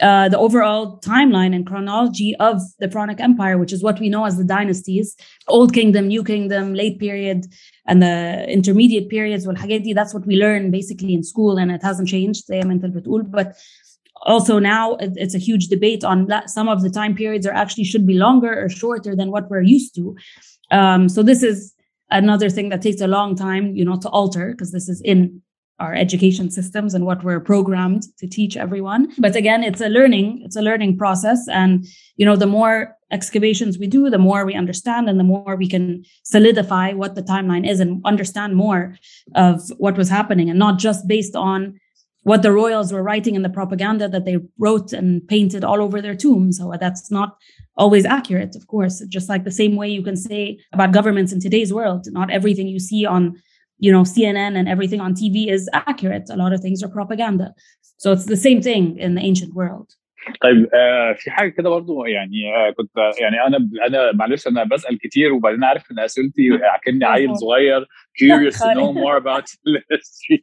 uh, 0.00 0.28
the 0.28 0.38
overall 0.38 0.98
timeline 1.00 1.54
and 1.54 1.66
chronology 1.66 2.34
of 2.40 2.60
the 2.80 2.90
Pharaonic 2.90 3.20
Empire, 3.20 3.58
which 3.58 3.72
is 3.72 3.82
what 3.82 4.00
we 4.00 4.08
know 4.08 4.24
as 4.24 4.36
the 4.36 4.44
dynasties, 4.44 5.14
Old 5.46 5.72
Kingdom, 5.72 6.08
New 6.08 6.24
Kingdom, 6.24 6.74
Late 6.74 6.98
Period, 6.98 7.46
and 7.86 8.02
the 8.02 8.44
intermediate 8.48 9.08
periods. 9.08 9.46
Well, 9.46 9.56
that's 9.56 10.12
what 10.12 10.26
we 10.26 10.36
learn 10.36 10.72
basically 10.72 11.14
in 11.14 11.22
school, 11.22 11.58
and 11.58 11.70
it 11.70 11.82
hasn't 11.82 12.08
changed. 12.08 12.44
But 12.48 13.56
also 14.22 14.58
now 14.58 14.96
it's 15.00 15.34
a 15.34 15.38
huge 15.38 15.68
debate 15.68 16.02
on 16.02 16.26
that 16.26 16.50
some 16.50 16.68
of 16.68 16.82
the 16.82 16.90
time 16.90 17.14
periods 17.14 17.46
are 17.46 17.52
actually 17.52 17.84
should 17.84 18.06
be 18.06 18.14
longer 18.14 18.64
or 18.64 18.68
shorter 18.68 19.14
than 19.14 19.30
what 19.30 19.48
we're 19.48 19.62
used 19.62 19.94
to. 19.94 20.16
Um, 20.74 21.08
so 21.08 21.22
this 21.22 21.42
is 21.42 21.72
another 22.10 22.50
thing 22.50 22.68
that 22.70 22.82
takes 22.82 23.00
a 23.00 23.06
long 23.06 23.36
time, 23.36 23.76
you 23.76 23.84
know, 23.84 23.96
to 24.00 24.08
alter 24.08 24.50
because 24.50 24.72
this 24.72 24.88
is 24.88 25.00
in 25.02 25.40
our 25.80 25.94
education 25.94 26.50
systems 26.50 26.94
and 26.94 27.04
what 27.04 27.24
we're 27.24 27.40
programmed 27.40 28.04
to 28.18 28.26
teach 28.28 28.56
everyone. 28.56 29.12
But 29.18 29.34
again, 29.34 29.64
it's 29.64 29.80
a 29.80 29.88
learning, 29.88 30.42
it's 30.44 30.56
a 30.56 30.62
learning 30.62 30.98
process. 30.98 31.46
And 31.48 31.86
you 32.16 32.26
know, 32.26 32.36
the 32.36 32.46
more 32.46 32.96
excavations 33.10 33.78
we 33.78 33.86
do, 33.86 34.10
the 34.10 34.18
more 34.18 34.44
we 34.44 34.54
understand 34.54 35.08
and 35.08 35.18
the 35.18 35.24
more 35.24 35.56
we 35.56 35.68
can 35.68 36.04
solidify 36.24 36.92
what 36.92 37.14
the 37.14 37.22
timeline 37.22 37.68
is 37.68 37.80
and 37.80 38.00
understand 38.04 38.56
more 38.56 38.96
of 39.34 39.62
what 39.78 39.96
was 39.96 40.08
happening 40.08 40.50
and 40.50 40.58
not 40.58 40.78
just 40.78 41.06
based 41.06 41.36
on 41.36 41.78
what 42.23 42.41
the 42.41 42.51
royals 42.51 42.91
were 42.91 43.01
writing 43.01 43.35
in 43.35 43.43
the 43.43 43.49
propaganda 43.49 44.07
that 44.09 44.25
they 44.25 44.37
wrote 44.57 44.91
and 44.93 45.27
painted 45.27 45.63
all 45.63 45.81
over 45.81 46.01
their 46.01 46.15
tombs. 46.15 46.57
So 46.57 46.73
that's 46.79 47.09
not 47.09 47.37
always 47.77 48.05
accurate, 48.05 48.55
of 48.55 48.67
course. 48.67 48.99
Just 49.07 49.29
like 49.29 49.43
the 49.45 49.51
same 49.51 49.75
way 49.75 49.89
you 49.89 50.03
can 50.03 50.15
say 50.15 50.59
about 50.73 50.91
governments 50.91 51.31
in 51.31 51.39
today's 51.39 51.73
world, 51.73 52.07
not 52.11 52.29
everything 52.29 52.67
you 52.67 52.79
see 52.79 53.05
on 53.05 53.41
you 53.79 53.91
know 53.91 54.01
CNN 54.01 54.57
and 54.59 54.67
everything 54.67 54.99
on 54.99 55.13
TV 55.13 55.49
is 55.49 55.69
accurate. 55.73 56.29
A 56.29 56.35
lot 56.35 56.51
of 56.53 56.59
things 56.61 56.83
are 56.83 56.89
propaganda. 56.89 57.53
So 57.97 58.11
it's 58.11 58.25
the 58.25 58.37
same 58.37 58.61
thing 58.61 58.97
in 58.97 59.15
the 59.15 59.21
ancient 59.21 59.53
world. 59.53 59.95
طيب 60.41 60.69
آه 60.73 61.13
في 61.13 61.31
حاجه 61.31 61.49
كده 61.49 61.69
برضو 61.69 62.05
يعني 62.05 62.55
آه 62.55 62.71
كنت 62.71 62.89
يعني 63.21 63.47
انا 63.47 63.69
انا 63.87 64.11
معلش 64.13 64.47
انا 64.47 64.63
بسال 64.63 64.97
كتير 64.97 65.33
وبعدين 65.33 65.63
عارف 65.63 65.91
ان 65.91 65.99
اسئلتي 65.99 66.49
اكني 66.75 67.05
عيل 67.05 67.37
صغير 67.37 67.87
curious 68.22 68.54
to 68.58 68.68
know 68.78 68.90
more 69.04 69.16
about 69.22 69.46
history 69.92 70.38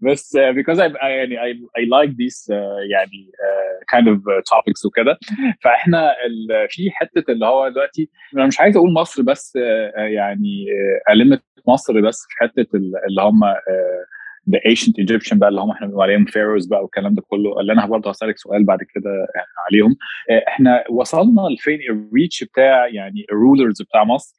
بس 0.00 0.36
uh, 0.36 0.52
because 0.52 0.78
I, 0.78 0.86
I 0.86 1.08
يعني 1.08 1.36
I, 1.38 1.50
I 1.80 1.82
like 1.96 2.10
these 2.10 2.38
uh, 2.50 2.90
يعني 2.92 3.30
uh, 3.46 3.96
kind 3.96 4.06
of 4.08 4.16
uh, 4.18 4.42
topics 4.54 4.84
وكده. 4.86 5.18
فإحنا 5.62 6.10
ال- 6.26 6.66
في 6.70 6.90
حتة 6.90 7.32
اللي 7.32 7.46
هو 7.46 7.68
دلوقتي 7.68 8.10
أنا 8.36 8.46
مش 8.46 8.60
عايز 8.60 8.76
أقول 8.76 8.92
مصر 8.92 9.22
بس 9.22 9.58
uh, 9.58 9.98
يعني 10.00 10.66
uh, 10.66 11.12
ألمت 11.12 11.42
مصر 11.68 12.00
بس 12.00 12.26
في 12.28 12.36
حتة 12.36 12.76
ال- 12.76 12.92
اللي 13.08 13.22
هم 13.22 13.40
uh, 13.44 14.18
the 14.50 14.60
ancient 14.72 14.94
Egyptian 15.04 15.34
بقى 15.38 15.48
اللي 15.48 15.60
هم 15.60 15.70
إحنا 15.70 15.86
بنقول 15.86 16.02
عليهم 16.02 16.26
pharaohs 16.26 16.68
بقى 16.70 16.82
والكلام 16.82 17.14
ده 17.14 17.22
كله. 17.26 17.60
اللي 17.60 17.72
أنا 17.72 17.86
برضه 17.86 18.10
هسألك 18.10 18.38
سؤال 18.38 18.64
بعد 18.64 18.78
كده 18.94 19.26
عليهم. 19.66 19.96
آه، 20.30 20.44
إحنا 20.48 20.84
وصلنا 20.90 21.40
لفين 21.54 21.78
الريتش 21.90 22.44
بتاع 22.44 22.86
يعني 22.86 23.26
الرولرز 23.32 23.82
بتاع 23.82 24.04
مصر؟ 24.04 24.37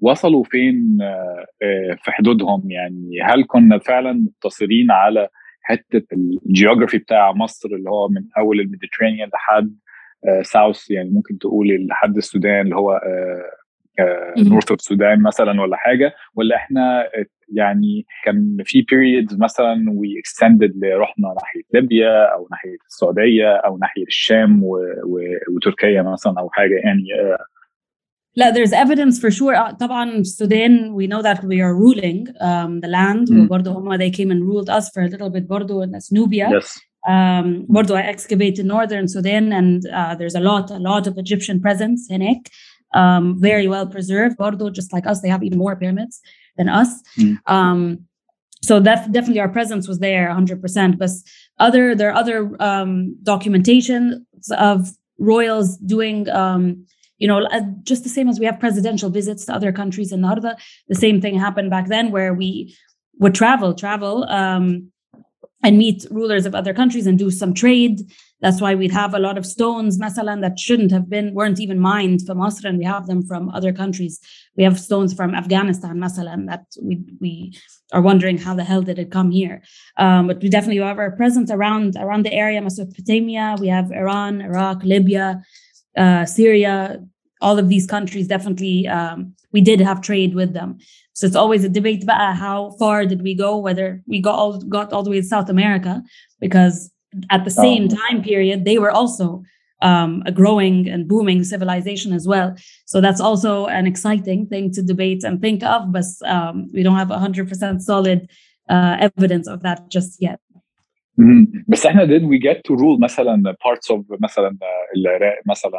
وصلوا 0.00 0.44
فين 0.44 0.98
آه، 1.02 1.46
آه، 1.62 1.96
في 2.02 2.10
حدودهم 2.12 2.70
يعني 2.70 3.22
هل 3.22 3.44
كنا 3.46 3.78
فعلا 3.78 4.12
مقتصرين 4.12 4.90
على 4.90 5.28
حتة 5.62 6.02
الجيوغرافي 6.12 6.98
بتاع 6.98 7.32
مصر 7.32 7.68
اللي 7.68 7.90
هو 7.90 8.08
من 8.08 8.22
أول 8.38 8.60
الميديترينيان 8.60 9.28
لحد 9.34 9.76
ساوث 10.42 10.90
يعني 10.90 11.10
ممكن 11.10 11.38
تقول 11.38 11.86
لحد 11.86 12.16
السودان 12.16 12.60
اللي 12.60 12.76
هو. 12.76 13.00
نورث 14.38 14.70
اوف 14.70 14.80
السودان 14.80 15.22
مثلا 15.22 15.60
ولا 15.60 15.76
حاجة 15.76 16.14
ولا 16.34 16.56
إحنا 16.56 17.00
آه، 17.00 17.26
يعني 17.52 18.06
كان 18.24 18.56
في 18.64 18.82
periods 18.82 19.40
مثلا 19.40 19.84
وي 19.88 20.18
اكستندد 20.18 20.84
رحنا 20.84 21.34
ناحية 21.40 21.62
ليبيا 21.74 22.34
أو 22.34 22.48
ناحية 22.50 22.76
السعودية 22.86 23.56
أو 23.56 23.78
ناحية 23.78 24.02
الشام 24.02 24.64
و... 24.64 24.76
و... 25.04 25.20
وتركيا 25.56 26.02
مثلا 26.02 26.34
أو 26.38 26.50
حاجة 26.50 26.74
يعني 26.74 27.04
آه، 27.20 27.38
لا 28.35 28.51
there's 28.53 28.73
evidence 28.73 29.19
for 29.19 29.31
sure 29.31 29.55
آه، 29.55 29.71
طبعا 29.71 30.23
Sudan 30.23 30.93
we 30.95 31.07
know 31.07 31.21
that 31.21 31.43
we 31.43 31.61
are 31.61 31.75
ruling 31.75 32.27
um, 32.41 32.79
the 32.81 32.87
land 32.87 33.31
مم. 33.31 33.45
وبرضه 33.45 33.71
هم 33.71 33.97
they 33.97 34.11
came 34.11 34.31
and 34.31 34.43
ruled 34.43 34.69
us 34.69 34.89
for 34.89 35.01
a 35.03 35.07
little 35.07 35.29
bit 35.29 35.47
برضه 35.47 35.85
in 35.85 35.91
Nubia 36.11 36.49
yes 36.49 36.79
um, 37.07 37.65
برضه 37.69 37.97
I 37.97 38.01
excavated 38.01 38.65
northern 38.65 39.07
Sudan 39.07 39.53
and 39.53 39.85
uh, 39.85 40.15
there's 40.15 40.35
a 40.35 40.39
lot 40.39 40.71
a 40.71 40.79
lot 40.79 41.07
of 41.07 41.17
Egyptian 41.17 41.59
presence 41.61 42.11
هناك 42.11 42.47
um, 42.95 43.35
very 43.39 43.67
well 43.67 43.87
preserved 43.87 44.37
برضه 44.39 44.71
just 44.73 44.93
like 44.93 45.05
us 45.11 45.21
they 45.21 45.29
have 45.29 45.43
even 45.43 45.57
more 45.57 45.75
pyramids 45.75 46.21
than 46.57 46.67
us 46.69 46.89
Mm. 47.19 47.37
um, 47.55 47.79
so 48.69 48.73
that 48.87 48.99
definitely 49.11 49.41
our 49.45 49.53
presence 49.59 49.85
was 49.91 49.99
there 49.99 50.25
100% 50.29 50.97
but 51.01 51.09
other 51.65 51.83
there 51.99 52.09
are 52.11 52.17
other 52.23 52.37
um, 52.69 52.91
documentation 53.33 54.01
of 54.71 54.77
royals 55.31 55.67
doing 55.95 56.17
um, 56.29 56.63
you 57.18 57.28
know 57.28 57.44
uh, 57.46 57.60
just 57.82 58.02
the 58.02 58.08
same 58.08 58.28
as 58.28 58.38
we 58.38 58.46
have 58.46 58.60
presidential 58.60 59.10
visits 59.10 59.44
to 59.46 59.54
other 59.54 59.72
countries 59.72 60.12
and 60.12 60.24
Narda, 60.24 60.56
the 60.88 60.94
same 60.94 61.20
thing 61.20 61.38
happened 61.38 61.70
back 61.70 61.88
then 61.88 62.10
where 62.10 62.32
we 62.34 62.76
would 63.18 63.34
travel 63.34 63.74
travel 63.74 64.24
um, 64.24 64.90
and 65.62 65.76
meet 65.76 66.06
rulers 66.10 66.46
of 66.46 66.54
other 66.54 66.72
countries 66.72 67.06
and 67.06 67.18
do 67.18 67.30
some 67.30 67.52
trade. 67.52 68.00
That's 68.40 68.60
why 68.60 68.76
we'd 68.76 68.92
have 68.92 69.14
a 69.14 69.18
lot 69.18 69.36
of 69.36 69.44
stones 69.44 69.98
masalan 69.98 70.40
that 70.42 70.60
shouldn't 70.60 70.92
have 70.92 71.10
been 71.10 71.34
weren't 71.34 71.58
even 71.58 71.80
mined 71.80 72.24
from 72.24 72.38
Masr 72.38 72.66
and 72.66 72.78
we 72.78 72.84
have 72.84 73.06
them 73.08 73.26
from 73.26 73.48
other 73.50 73.72
countries. 73.72 74.20
We 74.56 74.62
have 74.62 74.78
stones 74.78 75.12
from 75.12 75.34
Afghanistan 75.34 75.96
masalan 75.96 76.46
that 76.46 76.66
we 76.80 77.02
we 77.20 77.58
are 77.92 78.02
wondering 78.02 78.38
how 78.38 78.54
the 78.54 78.64
hell 78.64 78.82
did 78.82 78.98
it 78.98 79.10
come 79.10 79.30
here. 79.32 79.62
Um, 79.96 80.28
but 80.28 80.40
we 80.40 80.48
definitely 80.48 80.82
have 80.82 80.98
our 80.98 81.10
presence 81.10 81.50
around 81.50 81.96
around 81.98 82.24
the 82.24 82.32
area 82.32 82.60
Mesopotamia. 82.60 83.56
We 83.58 83.68
have 83.68 83.90
Iran 83.90 84.40
Iraq 84.40 84.84
Libya 84.84 85.42
uh, 85.96 86.24
Syria 86.26 87.02
all 87.40 87.58
of 87.58 87.68
these 87.68 87.86
countries 87.86 88.26
definitely 88.26 88.86
um, 88.88 89.32
we 89.52 89.60
did 89.60 89.80
have 89.80 90.00
trade 90.00 90.34
with 90.34 90.52
them 90.52 90.78
so 91.12 91.26
it's 91.26 91.36
always 91.36 91.64
a 91.64 91.68
debate 91.68 92.02
about 92.02 92.36
how 92.36 92.70
far 92.78 93.06
did 93.06 93.22
we 93.22 93.34
go 93.34 93.56
whether 93.56 94.02
we 94.06 94.20
got 94.20 94.34
all 94.34 94.58
got 94.60 94.92
all 94.92 95.02
the 95.02 95.10
way 95.10 95.20
to 95.20 95.26
South 95.26 95.48
America 95.48 96.02
because 96.40 96.90
at 97.30 97.44
the 97.44 97.50
same 97.50 97.84
Oh. 97.90 97.96
time 97.96 98.22
period 98.22 98.64
they 98.64 98.78
were 98.78 98.90
also 98.90 99.42
um, 99.80 100.24
a 100.26 100.32
growing 100.32 100.88
and 100.88 101.06
booming 101.06 101.44
civilization 101.44 102.12
as 102.12 102.26
well 102.26 102.54
so 102.86 103.00
that's 103.00 103.20
also 103.20 103.66
an 103.66 103.86
exciting 103.86 104.46
thing 104.46 104.72
to 104.72 104.82
debate 104.82 105.22
and 105.22 105.40
think 105.40 105.62
of 105.62 105.92
but 105.92 106.04
um, 106.26 106.68
we 106.74 106.82
don't 106.82 106.96
have 106.96 107.08
100% 107.08 107.80
solid 107.80 108.28
uh, 108.68 108.96
evidence 109.00 109.46
of 109.48 109.62
that 109.62 109.88
just 109.88 110.20
yet. 110.20 110.40
بس 111.67 111.85
احنا 111.85 112.05
did 112.05 112.21
we 112.21 112.39
get 112.47 112.57
to 112.57 112.75
rule 112.77 112.99
مثلا 113.03 113.55
parts 113.67 113.95
of 113.95 114.01
مثلا 114.23 114.47
آه، 114.61 114.97
العراق 114.97 115.35
مثلا 115.49 115.77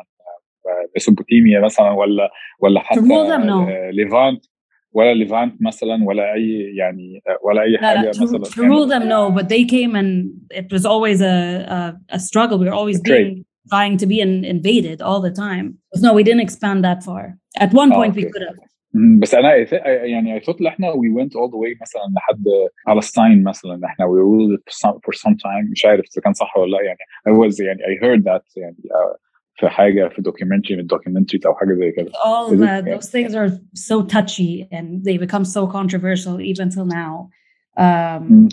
آه، 0.66 0.88
ميسوبوتاميا 0.94 1.60
مثلا 1.60 1.90
ولا 1.90 2.30
ولا 2.60 2.80
حتى 2.80 3.00
rule 3.00 3.28
them, 3.28 3.44
no. 3.46 3.68
آه، 3.68 3.90
ليفانت 3.90 4.44
ولا 4.92 5.14
ليفانت 5.14 5.62
مثلا 5.62 6.04
ولا 6.04 6.34
اي 6.34 6.74
يعني 6.76 7.22
آه، 7.28 7.38
ولا 7.42 7.62
اي 7.62 7.70
لا, 7.70 7.80
لا, 7.80 7.86
حاجه 7.98 8.12
to, 8.12 8.22
مثلا 8.22 8.44
to 8.44 8.68
rule 8.68 8.88
them 8.88 9.02
no 9.08 9.40
but 9.40 9.48
they 9.48 9.64
came 9.64 9.94
and 9.96 10.26
it 10.58 10.72
was 10.76 10.86
always 10.86 11.20
a, 11.20 11.34
a, 11.76 12.16
a 12.16 12.18
struggle 12.18 12.58
we 12.58 12.66
were 12.68 12.78
always 12.80 13.00
A 13.00 13.02
trade. 13.02 13.34
being 13.34 13.44
trying 13.74 13.96
to 14.02 14.06
be 14.12 14.18
in, 14.24 14.32
invaded 14.56 14.98
all 15.08 15.20
the 15.28 15.34
time 15.44 15.66
no 16.04 16.10
we 16.18 16.22
didn't 16.28 16.44
expand 16.48 16.78
that 16.88 17.00
far 17.08 17.24
at 17.64 17.70
one 17.82 17.90
Oh, 17.92 17.96
point 17.98 18.12
we 18.20 18.22
okay. 18.24 18.32
could 18.32 18.44
have 18.48 18.58
مم. 18.60 18.67
بس 19.20 19.34
انا 19.34 19.64
I 19.64 19.68
thi- 19.68 19.86
يعني 19.86 20.40
I 20.40 20.42
thought 20.42 20.60
ان 20.60 20.66
احنا 20.66 20.92
we 20.92 21.20
went 21.20 21.30
all 21.30 21.48
the 21.50 21.58
way 21.64 21.80
مثلا 21.82 22.02
لحد 22.16 22.44
Palestine 22.90 23.46
مثلا 23.48 23.80
احنا 23.86 24.06
we 24.06 24.18
ruled 24.18 24.58
it 24.58 24.62
for 24.72 24.74
some, 24.76 24.94
for 24.98 25.18
some 25.18 25.34
time 25.34 25.70
مش 25.72 25.84
عارف 25.84 26.04
اذا 26.14 26.22
كان 26.24 26.32
صح 26.32 26.56
ولا 26.56 26.76
لا 26.76 26.82
يعني 26.82 26.98
I 27.28 27.32
was 27.48 27.60
يعني 27.60 27.80
I 27.82 28.04
heard 28.04 28.22
that 28.24 28.56
يعني 28.56 28.76
uh, 28.76 29.18
في 29.56 29.68
حاجه 29.68 30.08
في 30.08 30.22
documentary 30.22 30.72
من 30.78 30.86
documentaries 30.94 31.46
او 31.46 31.54
حاجه 31.54 31.74
زي 31.74 31.90
كده 31.92 32.10
all 32.10 32.50
Is 32.50 32.54
it- 32.54 32.58
the, 32.58 32.96
those 32.96 33.10
things 33.10 33.34
are 33.34 33.50
so 33.74 34.02
touchy 34.16 34.68
and 34.72 35.04
they 35.04 35.16
become 35.26 35.44
so 35.44 35.66
controversial 35.78 36.40
even 36.52 36.68
till 36.74 36.86
now 36.86 37.28
um, 37.78 38.22
Mm. 38.30 38.48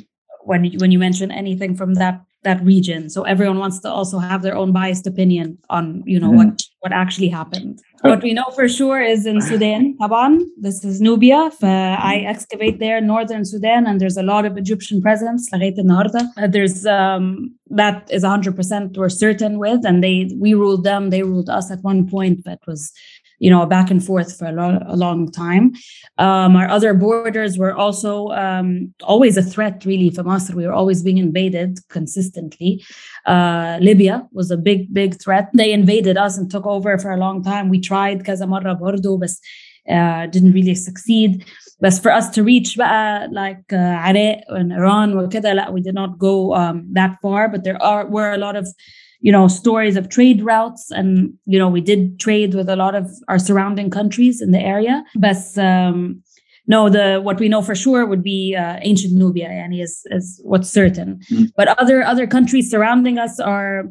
when 0.52 0.62
you, 0.66 0.78
when 0.82 0.92
you 0.94 1.00
mention 1.08 1.30
anything 1.44 1.72
from 1.82 1.92
that 2.02 2.16
that 2.47 2.63
region. 2.63 3.11
So 3.11 3.23
everyone 3.25 3.59
wants 3.59 3.81
to 3.81 3.91
also 3.91 4.19
have 4.19 4.41
their 4.43 4.57
own 4.57 4.71
biased 4.73 5.07
opinion 5.07 5.59
on 5.69 6.03
you 6.07 6.19
know 6.21 6.29
mm-hmm. 6.31 6.51
what 6.51 6.63
what 6.81 6.93
actually 6.93 7.29
happened. 7.29 7.83
What 8.03 8.23
we 8.23 8.33
know 8.39 8.51
for 8.55 8.69
sure 8.69 9.01
is 9.03 9.27
in 9.27 9.41
Sudan, 9.41 9.97
Taban. 9.99 10.33
This 10.67 10.85
is 10.85 11.01
Nubia. 11.01 11.51
I 11.63 12.25
excavate 12.33 12.79
there, 12.79 13.01
northern 13.01 13.45
Sudan, 13.45 13.87
and 13.89 14.01
there's 14.01 14.17
a 14.17 14.23
lot 14.23 14.45
of 14.45 14.57
Egyptian 14.57 15.03
presence. 15.03 15.49
There's 16.55 16.87
um, 16.87 17.53
that 17.81 18.09
is 18.17 18.23
100% 18.23 18.97
we're 18.97 19.09
certain 19.09 19.59
with, 19.59 19.85
and 19.85 20.05
they 20.05 20.31
we 20.45 20.55
ruled 20.55 20.85
them, 20.85 21.11
they 21.11 21.23
ruled 21.25 21.51
us 21.59 21.71
at 21.75 21.83
one 21.83 22.09
point. 22.09 22.45
That 22.45 22.61
was 22.67 22.93
you 23.40 23.50
know 23.50 23.66
back 23.66 23.90
and 23.92 24.06
forth 24.06 24.38
for 24.38 24.46
a, 24.46 24.52
lo- 24.52 24.84
a 24.88 24.96
long 24.96 25.32
time 25.32 25.74
um, 26.20 26.56
our 26.56 26.70
other 26.70 26.94
borders 26.94 27.58
were 27.58 27.74
also 27.74 28.30
um, 28.30 28.94
always 29.04 29.36
a 29.38 29.42
threat 29.42 29.84
really 29.86 30.10
from 30.10 30.28
us 30.30 30.52
we 30.54 30.66
were 30.66 30.74
always 30.74 31.02
being 31.04 31.18
invaded 31.18 31.80
consistently 31.90 32.84
uh, 33.26 33.78
libya 33.82 34.28
was 34.32 34.52
a 34.52 34.58
big 34.58 34.94
big 34.94 35.20
threat 35.22 35.50
they 35.54 35.72
invaded 35.74 36.18
us 36.18 36.38
and 36.38 36.52
took 36.52 36.66
over 36.66 36.98
for 36.98 37.12
a 37.12 37.18
long 37.18 37.44
time 37.44 37.70
we 37.70 37.80
tried 37.80 38.22
كذا 38.24 38.46
مرة 38.46 38.74
برضو 38.74 39.18
بس 39.18 39.42
uh, 39.90 40.28
didn't 40.28 40.54
really 40.54 40.76
succeed 40.76 41.44
but 41.82 41.94
for 42.04 42.12
us 42.12 42.30
to 42.30 42.44
reach 42.44 42.78
بقى 42.78 43.30
like 43.32 43.74
uh, 43.74 44.10
Iraq 44.10 44.44
and 44.50 44.72
Iran 44.72 45.16
وكده 45.18 45.54
لا 45.54 45.72
we 45.72 45.82
did 45.82 45.96
not 45.96 46.20
go 46.20 46.54
um, 46.54 46.86
that 46.94 47.18
far 47.22 47.50
but 47.50 47.64
there 47.64 47.82
are 47.82 48.06
were 48.08 48.32
a 48.34 48.38
lot 48.38 48.56
of 48.56 48.68
you 49.21 49.33
know 49.33 49.49
stories 49.49 49.97
of 49.97 50.09
trade 50.09 50.43
routes. 50.43 50.91
And 50.91 51.35
you 51.47 51.59
know 51.59 51.69
we 51.69 51.81
did 51.81 52.21
trade 52.21 52.55
with 52.55 52.69
a 52.69 52.77
lot 52.77 52.95
of 52.95 53.11
our 53.29 53.39
surrounding 53.39 53.91
countries 53.91 54.41
in 54.41 54.53
the 54.53 54.61
area. 54.61 55.05
But 55.17 55.57
um, 55.59 56.23
no 56.67 56.89
the 56.89 57.21
what 57.23 57.39
we 57.39 57.49
know 57.49 57.63
for 57.63 57.75
sure 57.75 58.07
would 58.07 58.23
be 58.23 58.55
uh, 58.55 58.79
ancient 58.83 59.15
nubia 59.15 59.49
and 59.49 59.75
is 59.75 60.03
is 60.07 60.41
what's 60.45 60.71
certain. 60.71 61.21
Mm-hmm. 61.31 61.45
but 61.57 61.69
other 61.79 62.03
other 62.03 62.27
countries 62.27 62.71
surrounding 62.71 63.19
us 63.19 63.39
are 63.41 63.85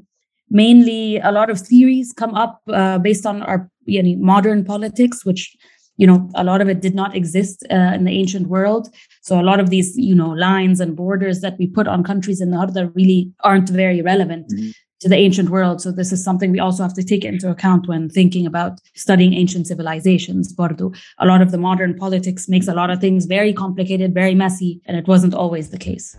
mainly 0.49 1.17
a 1.19 1.31
lot 1.31 1.49
of 1.49 1.59
theories 1.59 2.13
come 2.15 2.35
up 2.35 2.61
uh, 2.71 2.99
based 2.99 3.25
on 3.25 3.41
our 3.41 3.69
you 3.85 4.03
know, 4.03 4.15
modern 4.23 4.63
politics 4.63 5.25
which 5.25 5.55
you 5.97 6.05
know 6.05 6.29
a 6.35 6.43
lot 6.43 6.61
of 6.61 6.67
it 6.67 6.81
did 6.81 6.93
not 6.93 7.15
exist 7.15 7.65
uh, 7.71 7.93
in 7.95 8.03
the 8.03 8.11
ancient 8.11 8.47
world. 8.47 8.89
So 9.21 9.39
a 9.39 9.43
lot 9.49 9.59
of 9.59 9.69
these 9.69 9.97
you 9.97 10.15
know 10.15 10.29
lines 10.29 10.79
and 10.79 10.95
borders 10.95 11.41
that 11.41 11.57
we 11.57 11.67
put 11.67 11.87
on 11.87 12.03
countries 12.03 12.41
in 12.41 12.51
the 12.51 12.57
Arda 12.57 12.91
really 12.95 13.31
aren't 13.43 13.69
very 13.69 14.01
relevant. 14.01 14.47
Mm-hmm 14.49 14.71
to 15.01 15.09
the 15.09 15.15
ancient 15.15 15.49
world. 15.49 15.81
So 15.81 15.91
this 15.91 16.11
is 16.11 16.23
something 16.23 16.51
we 16.51 16.59
also 16.59 16.83
have 16.83 16.93
to 16.95 17.03
take 17.03 17.25
into 17.25 17.49
account 17.49 17.87
when 17.87 18.09
thinking 18.09 18.45
about 18.45 18.79
studying 18.95 19.33
ancient 19.33 19.67
civilizations. 19.67 20.53
Bardo. 20.53 20.91
A 21.19 21.25
lot 21.25 21.41
of 21.41 21.51
the 21.51 21.57
modern 21.57 21.95
politics 21.95 22.47
makes 22.47 22.67
a 22.67 22.73
lot 22.73 22.89
of 22.89 22.99
things 22.99 23.25
very 23.25 23.53
complicated, 23.53 24.13
very 24.13 24.35
messy, 24.35 24.81
and 24.85 24.97
it 24.97 25.07
wasn't 25.07 25.33
always 25.33 25.69
the 25.69 25.77
case. 25.77 26.17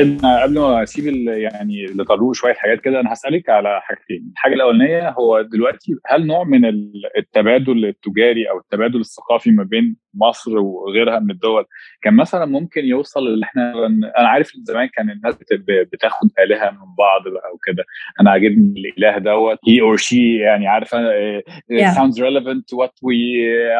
طيب 0.00 0.20
قبل 0.24 0.54
ما 0.58 0.82
أسيب 0.82 1.06
يعني 1.28 1.86
لطارق 1.86 2.32
شوية 2.32 2.54
حاجات 2.54 2.80
كده 2.80 3.00
أنا 3.00 3.12
هسألك 3.12 3.48
على 3.48 3.80
حاجتين 3.82 4.30
الحاجة 4.32 4.54
الأولانية 4.54 5.10
هو 5.10 5.42
دلوقتي 5.42 5.92
هل 6.06 6.26
نوع 6.26 6.44
من 6.44 6.64
التبادل 7.18 7.84
التجاري 7.84 8.50
أو 8.50 8.58
التبادل 8.58 9.00
الثقافي 9.00 9.50
ما 9.50 9.64
بين 9.64 9.96
مصر 10.14 10.58
وغيرها 10.58 11.18
من 11.18 11.30
الدول 11.30 11.64
كان 12.02 12.14
مثلا 12.16 12.44
ممكن 12.46 12.84
يوصل 12.84 13.26
اللي 13.26 13.44
إحنا 13.44 13.86
أنا 14.18 14.28
عارف 14.28 14.52
إن 14.56 14.64
زمان 14.64 14.88
كان 14.88 15.10
الناس 15.10 15.38
بتاخد 15.92 16.28
آلهة 16.38 16.70
من 16.70 16.94
بعض 16.98 17.22
بقى 17.22 17.50
وكده 17.54 17.84
أنا 18.20 18.30
عاجبني 18.30 18.80
الإله 18.80 19.18
دوت 19.18 19.58
he 19.58 19.80
or 19.80 20.00
she 20.02 20.12
يعني 20.40 20.66
عارفة 20.68 20.98
yeah. 21.40 21.94
sounds 21.94 22.16
relevant 22.20 22.62
to 22.70 22.76
what 22.76 22.92
we 23.02 23.16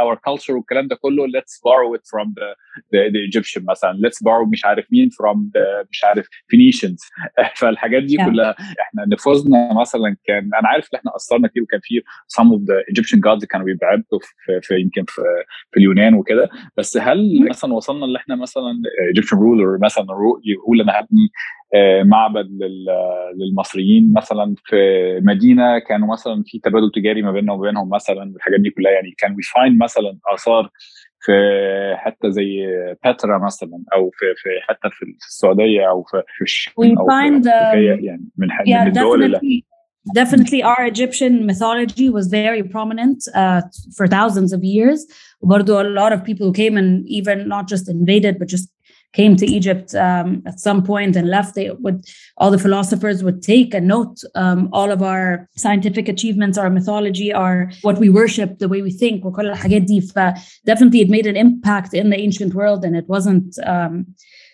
our 0.03 0.17
culture 0.31 0.51
والكلام 0.51 0.89
ده 0.89 0.97
كله 0.97 1.27
let's 1.27 1.57
borrow 1.67 1.95
it 1.99 2.03
from 2.13 2.27
the 2.29 2.55
the, 2.93 3.11
the 3.13 3.21
Egyptian 3.31 3.63
مثلا 3.69 3.93
let's 3.93 4.19
borrow 4.25 4.49
مش 4.53 4.65
عارف 4.65 4.87
مين 4.93 5.09
from 5.09 5.37
the 5.37 5.89
مش 5.91 6.05
عارف 6.05 6.10
Phoenicians. 6.19 7.01
فالحاجات 7.61 8.03
دي. 8.03 8.17
كلها 8.17 8.51
إحنا 8.81 9.05
نفوذنا 9.09 9.81
مثلا 9.81 10.17
كان 10.25 10.51
أنا 10.59 10.69
عارف 10.69 10.89
إن 10.95 10.99
إحنا 10.99 11.17
اثرنا 11.17 11.49
كتير 11.49 11.63
وكان 11.63 11.81
في 11.83 12.01
some 12.41 12.47
of 12.47 12.61
the 12.61 12.95
Egyptian 12.95 13.19
gods 13.19 13.47
كانوا 13.47 13.67
بيبعدوا 13.67 14.19
في, 14.47 14.61
في 14.63 14.81
يمكن 14.81 15.05
في, 15.09 15.23
في 15.73 15.81
اليونان 15.81 16.15
وكده. 16.15 16.49
بس 16.77 16.97
هل 16.97 17.49
مثلا 17.49 17.75
وصلنا 17.75 18.05
اللي 18.05 18.19
إحنا 18.19 18.37
مثلا 18.37 18.73
Egyptian 19.17 19.37
ruler 19.39 19.83
مثلا 19.85 20.07
يقول 20.45 20.81
أنا 20.81 20.93
هبني 21.01 21.29
معبد 22.05 22.49
للمصريين 23.37 24.13
مثلا 24.17 24.55
في 24.65 24.77
مدينة 25.23 25.79
كانوا 25.79 26.13
مثلا 26.13 26.43
في 26.47 26.59
تبادل 26.59 26.91
تجاري 26.95 27.23
ما 27.23 27.33
بيننا 27.33 27.53
وبينهم 27.53 27.91
مثلا 27.91 28.33
والحاجات 28.35 28.61
دي 28.61 28.71
كلها 28.71 28.93
يعني 28.93 29.15
كان 29.19 29.33
وي 29.33 29.43
فايند 29.43 29.83
مثلا 29.83 30.19
آثار 30.35 30.71
في 31.21 31.33
حتة 31.97 32.29
زي 32.29 32.67
باترا 33.05 33.39
مثلا 33.39 33.85
أو 33.95 34.11
في 34.11 34.27
في 34.37 34.49
حتى 34.69 34.89
في 34.91 35.05
السعوديه 35.27 35.89
أو 35.89 36.03
في 36.03 36.23
في 36.37 36.43
الشام 36.43 36.73
أو 36.99 37.07
في 37.07 37.43
um, 37.43 37.47
يعني 37.47 38.29
من, 38.37 38.49
yeah, 38.49 38.81
من 38.81 38.87
الدول 38.87 39.23
اللي 39.23 39.65
definitely 40.15 40.63
our 40.63 40.83
Egyptian 40.87 41.47
mythology 41.47 42.09
was 42.09 42.27
very 42.29 42.63
prominent 42.63 43.29
uh, 43.35 43.61
for 43.97 44.07
thousands 44.07 44.53
of 44.53 44.65
years. 44.65 45.07
Bardo, 45.43 45.81
a 45.81 45.85
lot 45.85 46.13
of 46.13 46.25
people 46.25 46.47
who 46.47 46.53
came 46.53 46.77
and 46.77 47.07
even 47.07 47.49
not 47.49 47.69
just 47.69 47.89
invaded, 47.89 48.39
but 48.39 48.49
just 48.49 48.69
came 49.13 49.37
to 49.37 49.47
Egypt 49.47 49.95
um, 49.95 50.43
at 50.47 50.61
some 50.61 50.83
point 50.83 51.17
and 51.17 51.29
left. 51.29 51.55
They 51.55 51.71
would 51.71 52.05
all 52.37 52.51
the 52.51 52.59
philosophers 52.59 53.23
would 53.23 53.43
take 53.43 53.75
and 53.75 53.87
note 53.89 54.19
um, 54.35 54.69
all 54.73 54.91
of 54.91 55.03
our 55.03 55.49
scientific 55.57 56.09
achievements, 56.09 56.59
our 56.59 56.71
mythology, 56.71 57.33
our 57.33 57.71
what 57.83 57.99
we 57.99 58.09
worship, 58.09 58.59
the 58.59 58.69
way 58.69 58.83
we 58.83 58.91
think. 58.91 59.25
Definitely, 60.65 61.01
it 61.01 61.11
made 61.11 61.27
an 61.27 61.37
impact 61.37 61.95
in 61.95 62.11
the 62.11 62.19
ancient 62.19 62.55
world, 62.55 62.85
and 62.85 62.97
it 62.97 63.09
wasn't. 63.09 63.59
Um, 63.67 64.07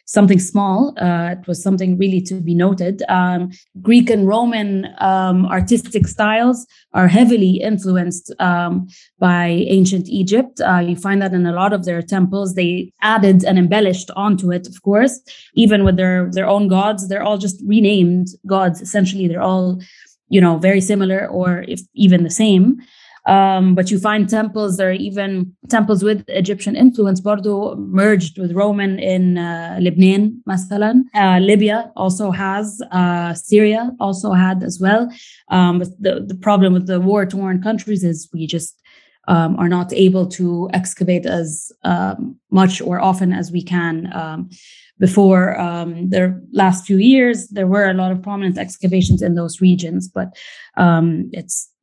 something 0.07 0.39
small. 0.39 0.95
Uh, 0.99 1.33
it 1.33 1.47
was 1.47 1.63
something 1.63 1.99
really 1.99 2.21
to 2.23 2.35
be 2.35 2.55
noted. 2.55 3.03
Um, 3.09 3.51
Greek 3.83 4.09
and 4.09 4.27
Roman 4.27 4.87
um, 4.99 5.47
artistic 5.47 6.07
styles 6.07 6.67
are 6.95 7.09
heavily 7.09 7.61
influenced 7.61 8.33
um, 8.39 8.89
by 9.19 9.49
ancient 9.69 10.09
Egypt. 10.09 10.61
Uh, 10.61 10.79
you 10.79 10.97
find 10.97 11.21
that 11.21 11.35
in 11.35 11.45
a 11.45 11.53
lot 11.53 11.73
of 11.73 11.85
their 11.85 12.03
temples. 12.03 12.55
They 12.55 12.93
added 13.03 13.45
and 13.45 13.59
embellished 13.59 14.11
onto 14.17 14.53
it, 14.53 14.67
of 14.69 14.81
course, 14.83 15.21
even 15.55 15.85
with 15.85 15.97
their 15.97 16.31
their 16.31 16.49
own 16.49 16.69
gods. 16.69 17.09
They're 17.09 17.23
all 17.25 17.39
just 17.39 17.61
renamed 17.67 18.29
gods. 18.47 18.81
Essentially, 18.81 19.27
they're 19.27 19.43
all, 19.43 19.81
you 20.29 20.41
know, 20.41 20.59
very 20.59 20.81
similar 20.81 21.27
or 21.27 21.65
if 21.69 21.81
even 21.95 22.23
the 22.23 22.31
same. 22.31 22.81
Um, 23.28 23.76
but 23.76 23.92
you 23.92 24.00
find 24.00 24.28
temples, 24.28 24.78
there 24.78 24.90
are 24.90 24.94
even 24.94 25.56
temples 25.70 26.04
with 26.04 26.24
Egyptian 26.28 26.76
influence, 26.76 27.22
Bardo 27.22 27.76
merged 27.76 28.40
with 28.40 28.52
Roman 28.54 28.98
in 28.98 29.38
uh, 29.38 29.78
Lebanon, 29.80 30.42
مثلا. 30.48 31.04
Uh, 31.14 31.40
Libya 31.40 31.92
also 31.96 32.32
has, 32.32 32.82
uh, 32.92 33.34
Syria 33.36 33.92
also 34.00 34.32
had 34.32 34.64
as 34.64 34.80
well. 34.80 35.08
Um, 35.50 35.80
but 35.80 35.90
the, 36.00 36.26
the 36.26 36.36
problem 36.36 36.74
with 36.74 36.88
the 36.88 37.00
war 37.00 37.26
torn 37.26 37.62
countries 37.62 38.04
is 38.04 38.28
we 38.34 38.48
just 38.48 38.82
um, 39.28 39.56
are 39.58 39.70
not 39.70 39.94
able 39.94 40.26
to 40.26 40.70
excavate 40.74 41.26
as 41.28 41.72
um, 41.84 42.36
much 42.50 42.82
or 42.82 43.00
often 43.00 43.34
as 43.34 43.52
we 43.52 43.62
can. 43.62 44.12
Um, 44.14 44.50
before 45.00 45.60
um, 45.60 46.10
the 46.10 46.40
last 46.54 46.86
few 46.86 46.98
years, 46.98 47.48
there 47.48 47.68
were 47.68 47.90
a 47.90 47.94
lot 47.94 48.12
of 48.12 48.22
prominent 48.22 48.58
excavations 48.58 49.22
in 49.22 49.36
those 49.36 49.60
regions, 49.62 50.08
but 50.08 50.36
um, 50.78 51.30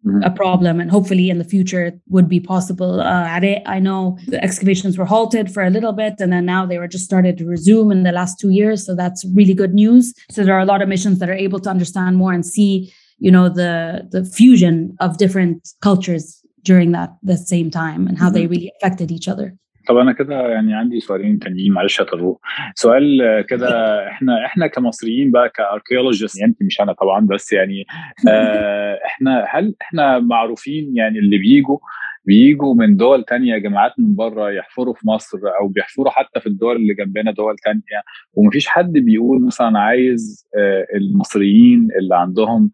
it's 0.05 0.25
a 0.25 0.29
problem 0.29 0.79
and 0.79 0.91
hopefully 0.91 1.29
in 1.29 1.37
the 1.37 1.43
future 1.43 1.85
it 1.85 1.99
would 2.09 2.27
be 2.27 2.39
possible. 2.39 2.99
Uh, 2.99 3.39
i 3.65 3.79
know 3.79 4.17
the 4.27 4.43
excavations 4.43 4.97
were 4.97 5.05
halted 5.05 5.51
for 5.53 5.63
a 5.63 5.69
little 5.69 5.93
bit 5.93 6.15
and 6.19 6.31
then 6.31 6.45
now 6.45 6.65
they 6.65 6.77
were 6.77 6.87
just 6.87 7.05
started 7.05 7.37
to 7.37 7.45
resume 7.45 7.91
in 7.91 8.03
the 8.03 8.11
last 8.11 8.39
two 8.39 8.49
years 8.49 8.85
so 8.85 8.95
that's 8.95 9.25
really 9.33 9.53
good 9.53 9.73
news. 9.73 10.13
So 10.29 10.43
there 10.43 10.55
are 10.55 10.59
a 10.59 10.65
lot 10.65 10.81
of 10.81 10.89
missions 10.89 11.19
that 11.19 11.29
are 11.29 11.33
able 11.33 11.59
to 11.61 11.69
understand 11.69 12.17
more 12.17 12.33
and 12.33 12.45
see 12.45 12.93
you 13.19 13.31
know 13.31 13.49
the 13.49 14.07
the 14.11 14.25
fusion 14.25 14.95
of 14.99 15.17
different 15.17 15.69
cultures 15.81 16.41
during 16.63 16.91
that 16.91 17.09
the 17.23 17.37
same 17.37 17.69
time 17.69 18.07
and 18.07 18.17
how 18.17 18.29
they 18.29 18.47
really 18.47 18.71
affected 18.77 19.11
each 19.11 19.27
other 19.27 19.55
طب 19.87 19.97
أنا 19.97 20.13
كده 20.13 20.47
يعني 20.49 20.73
عندي 20.73 20.99
سؤالين 20.99 21.39
تانيين 21.39 21.73
معلش 21.73 22.01
طارق. 22.01 22.37
سؤال 22.75 23.21
كده 23.49 23.67
إحنا 24.07 24.45
إحنا 24.45 24.67
كمصريين 24.67 25.31
بقى 25.31 25.49
كاركيولوجيست 25.49 26.39
يعني 26.39 26.55
مش 26.61 26.81
أنا 26.81 26.93
طبعا 26.93 27.25
بس 27.25 27.53
يعني 27.53 27.85
آه 28.29 28.99
إحنا 29.05 29.45
هل 29.49 29.75
إحنا 29.81 30.19
معروفين 30.19 30.95
يعني 30.95 31.19
اللي 31.19 31.37
بيجوا 31.37 31.77
بيجوا 32.25 32.75
من 32.75 32.95
دول 32.95 33.23
تانية 33.23 33.57
جماعات 33.57 33.93
من 33.97 34.15
بره 34.15 34.51
يحفروا 34.51 34.93
في 34.93 35.07
مصر 35.07 35.37
أو 35.61 35.67
بيحفروا 35.67 36.09
حتى 36.11 36.39
في 36.39 36.47
الدول 36.47 36.75
اللي 36.75 36.93
جنبنا 36.93 37.31
دول 37.31 37.55
تانية 37.57 38.03
ومفيش 38.33 38.67
حد 38.67 38.91
بيقول 38.91 39.45
مثلا 39.45 39.79
عايز 39.79 40.47
آه 40.57 40.85
المصريين 40.95 41.87
اللي 41.99 42.15
عندهم 42.15 42.71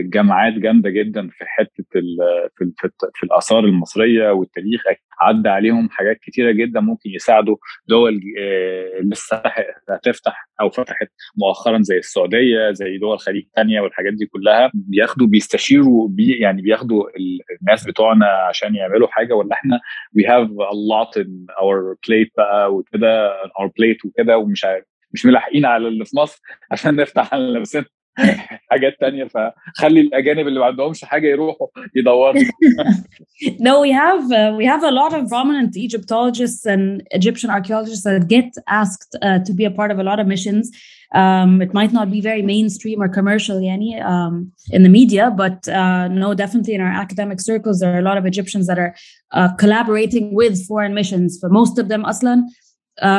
جامعات 0.00 0.52
جامدة 0.52 0.90
جدا 0.90 1.28
في 1.28 1.44
حتة 1.46 1.84
في 1.92 2.72
في 3.14 3.24
الآثار 3.26 3.64
المصرية 3.64 4.30
والتاريخ. 4.30 4.82
عدى 5.20 5.48
عليهم 5.48 5.88
حاجات 5.90 6.18
كتيرة 6.22 6.52
جدا 6.52 6.80
ممكن 6.80 7.10
يساعدوا 7.10 7.56
دول 7.88 8.20
لسه 9.02 9.42
هتفتح 9.90 10.48
أو 10.60 10.70
فتحت 10.70 11.08
مؤخرا 11.36 11.78
زي 11.82 11.96
السعودية 11.98 12.72
زي 12.72 12.98
دول 12.98 13.14
الخليج 13.14 13.46
تانية 13.56 13.80
والحاجات 13.80 14.12
دي 14.12 14.26
كلها. 14.26 14.70
بياخدوا 14.74 15.26
بيستشيروا 15.26 16.08
بي 16.08 16.32
يعني 16.38 16.62
بياخدوا 16.62 17.04
الناس 17.62 17.86
بتوعنا 17.86 18.26
عشان 18.26 18.74
يعملوا 18.74 19.08
حاجة. 19.08 19.34
ولا 19.34 19.52
إحنا 19.52 19.80
we 20.18 20.22
have 20.22 20.48
a 20.48 20.74
lot 20.74 21.22
in 21.22 21.28
our 21.62 21.96
plate 22.06 22.30
بقى 22.36 22.74
وكده 22.74 23.30
our 23.42 23.66
plate 23.68 24.04
وكده 24.06 24.38
ومش 24.38 24.64
عارف 24.64 24.84
مش 25.12 25.26
ملاحقين 25.26 25.64
على 25.66 25.88
اللي 25.88 26.04
في 26.04 26.16
مصر 26.16 26.40
عشان 26.70 26.96
نفتح 26.96 27.34
على 27.34 27.60
نفسنا. 27.60 27.84
حاجات 28.71 28.97
تانية 28.99 29.23
فخلي 29.23 30.01
الأجانب 30.01 30.47
اللي 30.47 30.59
ما 30.59 30.65
عندهمش 30.65 31.05
حاجة 31.05 31.27
يروحوا 31.27 31.67
يدوروا 31.95 32.43
No, 33.59 33.81
we 33.81 33.91
have 33.91 34.23
uh, 34.31 34.53
we 34.59 34.65
have 34.65 34.83
a 34.83 34.91
lot 34.91 35.13
of 35.13 35.29
prominent 35.29 35.75
Egyptologists 35.87 36.65
and 36.65 36.83
Egyptian 37.11 37.49
archaeologists 37.49 38.03
that 38.03 38.27
get 38.27 38.49
asked 38.67 39.11
uh, 39.21 39.39
to 39.47 39.51
be 39.53 39.65
a 39.65 39.71
part 39.79 39.91
of 39.93 39.97
a 39.99 40.03
lot 40.09 40.19
of 40.19 40.27
missions. 40.27 40.65
Um, 41.21 41.61
it 41.65 41.73
might 41.79 41.93
not 41.99 42.07
be 42.15 42.21
very 42.21 42.43
mainstream 42.53 42.97
or 43.03 43.09
commercial, 43.19 43.57
yani, 43.69 43.91
um, 44.13 44.33
in 44.75 44.81
the 44.83 44.93
media, 44.99 45.25
but 45.43 45.57
uh, 45.67 46.07
no, 46.07 46.27
definitely 46.43 46.73
in 46.77 46.81
our 46.87 46.95
academic 47.05 47.39
circles, 47.41 47.79
there 47.79 47.93
are 47.95 48.03
a 48.05 48.07
lot 48.09 48.17
of 48.21 48.25
Egyptians 48.25 48.65
that 48.67 48.79
are 48.85 48.93
collaborating 49.63 50.25
with 50.39 50.55
foreign 50.69 50.93
missions. 50.93 51.29
For 51.41 51.49
most 51.49 51.75
of 51.81 51.85
them, 51.91 52.05
Aslan, 52.11 52.39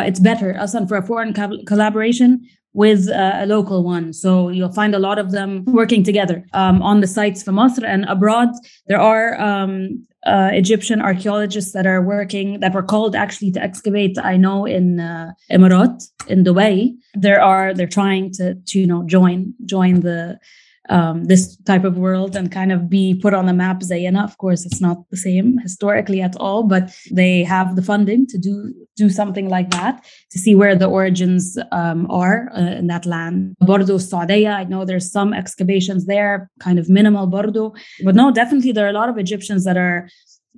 it's 0.09 0.21
better, 0.21 0.51
Aslan, 0.65 0.87
for 0.89 0.97
a 0.97 1.07
foreign 1.11 1.33
co- 1.35 1.63
collaboration 1.73 2.31
with 2.78 3.10
uh, 3.10 3.32
a 3.44 3.48
local 3.48 3.84
one. 3.84 4.14
So 4.14 4.50
you'll 4.50 4.78
find 4.82 4.94
a 4.94 5.00
lot 5.00 5.18
of 5.18 5.32
them 5.32 5.66
working 5.66 6.04
together 6.04 6.46
um, 6.54 6.80
on 6.84 7.02
the 7.02 7.08
sites 7.08 7.42
for 7.42 7.52
Masr 7.52 7.84
and 7.84 8.06
abroad. 8.06 8.50
There 8.86 9.02
are 9.02 9.30
um, 9.42 10.06
uh, 10.28 10.52
Egyptian 10.54 11.02
archaeologists 11.02 11.74
that 11.74 11.88
are 11.88 12.04
working 12.04 12.60
that 12.60 12.76
were 12.76 12.84
called 12.84 13.16
actually 13.16 13.52
to 13.54 13.60
excavate. 13.60 14.16
I 14.24 14.38
know 14.38 14.66
in 14.66 15.00
uh, 15.00 15.32
Emirat 15.52 16.04
in 16.28 16.44
Dubai, 16.44 16.96
there 17.16 17.42
are 17.42 17.74
they're 17.74 17.88
trying 17.88 18.32
to 18.34 18.54
to 18.54 18.80
you 18.80 18.86
know 18.86 19.04
join 19.08 19.56
join 19.66 20.02
the 20.02 20.38
um, 20.90 21.26
this 21.26 21.58
type 21.64 21.84
of 21.84 21.98
world 21.98 22.36
and 22.36 22.52
kind 22.52 22.72
of 22.72 22.90
be 22.90 23.20
put 23.22 23.34
on 23.34 23.46
the 23.46 23.54
map. 23.54 23.82
Zayana, 23.82 24.24
of 24.24 24.38
course, 24.38 24.66
it's 24.66 24.82
not 24.82 24.98
the 25.10 25.18
same 25.18 25.58
historically 25.60 26.22
at 26.22 26.36
all, 26.38 26.64
but 26.64 26.92
they 27.12 27.44
have 27.44 27.76
the 27.76 27.82
funding 27.82 28.28
to 28.28 28.38
do 28.38 28.74
do 28.96 29.10
something 29.10 29.48
like 29.48 29.70
that 29.70 30.04
to 30.32 30.40
see 30.40 30.56
where 30.56 30.76
the 30.76 30.88
origins 30.88 31.58
um, 31.72 32.10
are 32.10 32.50
uh, 32.56 32.78
in 32.80 32.88
that 32.88 33.06
land. 33.06 33.56
Bordo, 33.62 33.98
Saudiya, 34.00 34.54
I 34.54 34.64
know 34.64 34.86
there's 34.86 35.12
some 35.12 35.34
excavations 35.34 36.08
there, 36.08 36.50
kind 36.60 36.80
of 36.80 36.90
minimal 36.90 37.28
Bordo, 37.28 37.74
but 38.04 38.16
no, 38.16 38.32
definitely 38.32 38.72
there 38.72 38.86
are 38.86 38.90
a 38.90 39.00
lot 39.02 39.10
of 39.10 39.18
Egyptians 39.18 39.66
that 39.66 39.78
are 39.78 40.10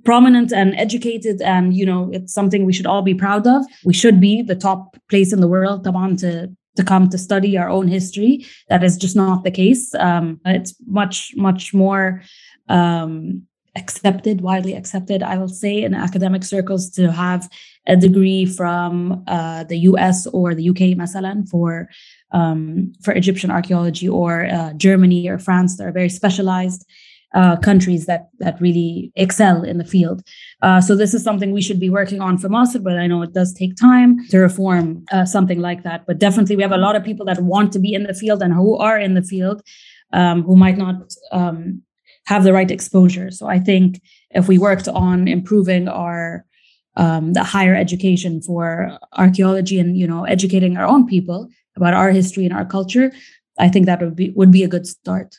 prominent 0.04 0.52
and 0.52 0.74
educated 0.76 1.42
and 1.42 1.74
you 1.74 1.84
know 1.84 2.08
it's 2.12 2.32
something 2.32 2.64
we 2.64 2.72
should 2.72 2.86
all 2.86 3.02
be 3.02 3.14
proud 3.14 3.46
of 3.46 3.64
we 3.84 3.92
should 3.92 4.20
be 4.20 4.42
the 4.42 4.54
top 4.54 4.96
place 5.10 5.30
in 5.32 5.40
the 5.40 5.48
world 5.48 5.84
taban 5.84 6.18
to 6.18 6.50
to 6.76 6.84
come 6.84 7.08
to 7.08 7.18
study 7.18 7.58
our 7.58 7.68
own 7.68 7.88
history. 7.88 8.46
That 8.68 8.84
is 8.84 8.96
just 8.96 9.16
not 9.16 9.44
the 9.44 9.50
case. 9.50 9.94
Um, 9.94 10.40
it's 10.44 10.74
much, 10.86 11.32
much 11.36 11.74
more 11.74 12.22
um, 12.68 13.42
accepted, 13.76 14.40
widely 14.40 14.74
accepted, 14.74 15.22
I 15.22 15.36
will 15.38 15.48
say, 15.48 15.82
in 15.82 15.94
academic 15.94 16.44
circles 16.44 16.90
to 16.90 17.12
have 17.12 17.48
a 17.86 17.96
degree 17.96 18.46
from 18.46 19.24
uh, 19.26 19.64
the 19.64 19.78
US 19.78 20.26
or 20.28 20.54
the 20.54 20.68
UK, 20.70 20.96
masalan, 20.96 21.48
for 21.48 21.88
um, 22.32 22.92
for 23.02 23.12
Egyptian 23.12 23.50
archaeology, 23.50 24.08
or 24.08 24.46
uh, 24.46 24.72
Germany 24.74 25.28
or 25.28 25.38
France. 25.38 25.76
that 25.76 25.86
are 25.86 25.92
very 25.92 26.08
specialized. 26.08 26.86
Uh, 27.32 27.56
countries 27.56 28.06
that 28.06 28.28
that 28.40 28.60
really 28.60 29.12
excel 29.14 29.62
in 29.62 29.78
the 29.78 29.84
field. 29.84 30.20
Uh, 30.62 30.80
so 30.80 30.96
this 30.96 31.14
is 31.14 31.22
something 31.22 31.52
we 31.52 31.62
should 31.62 31.78
be 31.78 31.88
working 31.88 32.20
on 32.20 32.36
for 32.36 32.48
Masr, 32.48 32.82
but 32.82 32.98
I 32.98 33.06
know 33.06 33.22
it 33.22 33.32
does 33.32 33.54
take 33.54 33.76
time 33.76 34.18
to 34.30 34.38
reform 34.40 35.04
uh, 35.12 35.24
something 35.24 35.60
like 35.60 35.84
that. 35.84 36.04
But 36.08 36.18
definitely, 36.18 36.56
we 36.56 36.62
have 36.62 36.72
a 36.72 36.76
lot 36.76 36.96
of 36.96 37.04
people 37.04 37.24
that 37.26 37.40
want 37.40 37.72
to 37.74 37.78
be 37.78 37.94
in 37.94 38.02
the 38.02 38.14
field 38.14 38.42
and 38.42 38.52
who 38.52 38.76
are 38.78 38.98
in 38.98 39.14
the 39.14 39.22
field, 39.22 39.62
um, 40.12 40.42
who 40.42 40.56
might 40.56 40.76
not 40.76 41.14
um, 41.30 41.82
have 42.26 42.42
the 42.42 42.52
right 42.52 42.68
exposure. 42.68 43.30
So 43.30 43.46
I 43.46 43.60
think 43.60 44.02
if 44.30 44.48
we 44.48 44.58
worked 44.58 44.88
on 44.88 45.28
improving 45.28 45.86
our 45.86 46.44
um, 46.96 47.32
the 47.34 47.44
higher 47.44 47.76
education 47.76 48.42
for 48.42 48.98
archaeology 49.12 49.78
and 49.78 49.96
you 49.96 50.08
know 50.08 50.24
educating 50.24 50.76
our 50.76 50.84
own 50.84 51.06
people 51.06 51.48
about 51.76 51.94
our 51.94 52.10
history 52.10 52.44
and 52.44 52.54
our 52.54 52.64
culture, 52.64 53.12
I 53.56 53.68
think 53.68 53.86
that 53.86 54.00
would 54.00 54.16
be 54.16 54.30
would 54.30 54.50
be 54.50 54.64
a 54.64 54.68
good 54.68 54.88
start. 54.88 55.38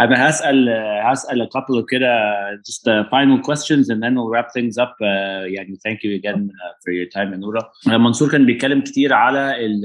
انا 0.00 0.28
هسال 0.28 0.68
هسال 1.02 1.42
a 1.42 1.46
couple 1.46 1.82
of 1.82 1.84
كده 1.90 2.08
just 2.56 2.82
uh, 2.88 3.04
final 3.08 3.42
questions 3.48 3.88
and 3.90 4.02
then 4.02 4.14
we'll 4.14 4.30
wrap 4.34 4.48
things 4.58 4.76
up 4.84 4.94
uh, 5.00 5.46
يعني 5.54 5.78
thank 5.88 5.98
you 6.04 6.10
again 6.20 6.50
uh, 6.50 6.72
for 6.82 6.92
your 6.92 7.08
time 7.16 7.34
نورا 7.34 7.70
منصور 7.86 8.30
كان 8.30 8.46
بيتكلم 8.46 8.80
كتير 8.80 9.12
على 9.12 9.66
ال 9.66 9.82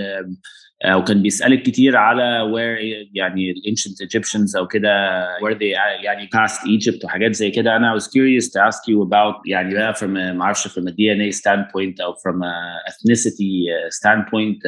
او 0.86 1.04
كان 1.04 1.22
بيسالك 1.22 1.64
كتير 1.64 1.98
على 1.98 2.52
where 2.54 3.08
يعني 3.14 3.54
ancient 3.54 4.08
Egyptians 4.08 4.58
او 4.58 4.68
كده 4.68 4.90
where 5.38 5.56
they 5.56 6.04
يعني 6.04 6.30
past 6.36 6.60
Egypt 6.62 7.06
وحاجات 7.06 7.36
زي 7.36 7.52
كده 7.52 7.76
انا 7.76 7.94
I 7.94 8.02
was 8.02 8.06
curious 8.06 8.48
to 8.50 8.60
ask 8.70 8.80
you 8.90 9.08
about 9.08 9.42
يعني 9.46 9.74
بقى 9.74 9.94
from 9.96 10.04
ما 10.04 10.44
اعرفش 10.44 10.68
from 10.68 10.82
a 10.82 10.92
DNA 10.92 11.36
standpoint 11.38 12.02
او 12.02 12.14
from 12.14 12.42
a 12.44 12.92
ethnicity 12.92 13.68
standpoint 14.00 14.60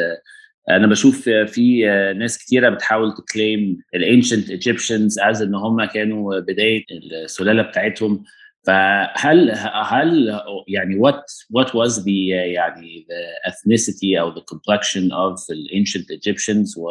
أنا 0.70 0.86
بشوف 0.86 1.28
في 1.28 1.84
ناس 2.18 2.38
كتيرة 2.38 2.68
بتحاول 2.68 3.14
تكليم 3.14 3.78
الانشنت 3.94 4.50
ايجيبشنز 4.50 5.18
از 5.18 5.42
إن 5.42 5.54
هم 5.54 5.84
كانوا 5.84 6.40
بداية 6.40 6.84
السلالة 7.24 7.62
بتاعتهم. 7.62 8.24
فهل 8.66 9.50
هل 9.84 10.40
يعني 10.68 11.00
what 11.00 11.22
what 11.58 11.68
was 11.68 12.02
the 12.04 12.30
يعني 12.32 13.06
the 13.08 13.50
ethnicity 13.50 14.18
أو 14.20 14.34
the 14.34 14.40
complexion 14.40 15.10
of 15.10 15.38
the 15.40 15.74
ancient 15.74 16.06
Egyptians 16.10 16.78
و 16.78 16.88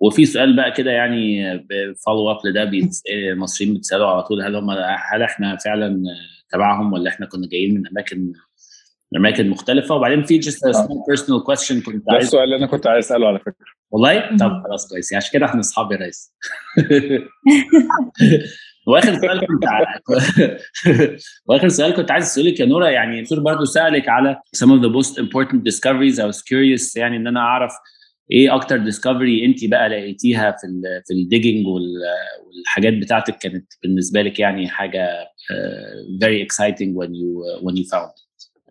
وفي 0.00 0.24
سؤال 0.24 0.56
بقى 0.56 0.72
كده 0.72 0.90
يعني 0.90 1.58
فولو 2.06 2.30
اب 2.30 2.46
لده 2.46 2.70
المصريين 3.32 3.74
بيتسالوا 3.74 4.06
على 4.06 4.22
طول 4.22 4.42
هل 4.42 4.56
هم 4.56 4.70
هل 5.12 5.22
إحنا 5.22 5.56
فعلا 5.64 6.02
تبعهم 6.52 6.92
ولا 6.92 7.10
إحنا 7.10 7.26
كنا 7.26 7.48
جايين 7.48 7.74
من 7.74 7.86
أماكن 7.86 8.32
اماكن 9.16 9.50
مختلفه 9.50 9.94
وبعدين 9.94 10.22
في 10.22 10.40
a 10.40 10.44
small 10.44 11.00
personal 11.12 11.42
question 11.50 11.84
كنت 11.86 12.04
ده 12.12 12.18
السؤال 12.18 12.44
اللي 12.44 12.56
أنا 12.56 12.66
كنت 12.66 12.86
عايز 12.86 13.04
أسأله 13.04 13.26
على 13.26 13.38
فكرة. 13.38 13.54
والله؟ 13.90 14.36
طب 14.36 14.62
خلاص 14.68 14.88
كويس. 14.88 15.14
عشان 15.14 15.30
كده 15.32 15.46
إحنا 15.46 15.60
اصحاب 15.60 15.92
يا 15.92 15.96
ريس. 15.96 16.34
وآخر 18.86 19.14
سؤال 19.20 19.40
كنت 19.40 19.64
وآخر 21.46 21.68
سؤال 21.68 21.94
كنت 21.94 22.10
عايز 22.10 22.24
اسالك 22.24 22.60
يا 22.60 22.66
نورا 22.66 22.88
يعني 22.88 23.22
دكتور 23.22 23.40
برضه 23.40 23.64
سألك 23.64 24.08
على 24.08 24.40
some 24.56 24.68
of 24.68 24.80
the 24.82 24.90
most 24.98 25.18
important 25.18 25.62
discoveries. 25.64 26.18
I 26.18 26.26
was 26.26 26.42
curious 26.42 26.96
يعني 26.96 27.16
إن 27.16 27.26
أنا 27.26 27.40
أعرف 27.40 27.72
إيه 28.32 28.54
أكتر 28.54 28.76
ديسكفري 28.76 29.44
أنت 29.44 29.64
بقى 29.64 29.88
لقيتيها 29.88 30.50
في 30.60 30.66
ال 30.66 31.02
في 31.06 31.14
الديجنج 31.14 31.66
والحاجات 31.66 32.92
بتاعتك 32.92 33.38
كانت 33.38 33.72
بالنسبة 33.82 34.22
لك 34.22 34.38
يعني 34.40 34.68
حاجة 34.68 35.24
uh, 35.24 36.24
very 36.24 36.46
exciting 36.46 36.94
when 36.94 37.10
you 37.14 37.30
uh, 37.44 37.60
when 37.64 37.76
you 37.76 37.84
found 37.94 38.25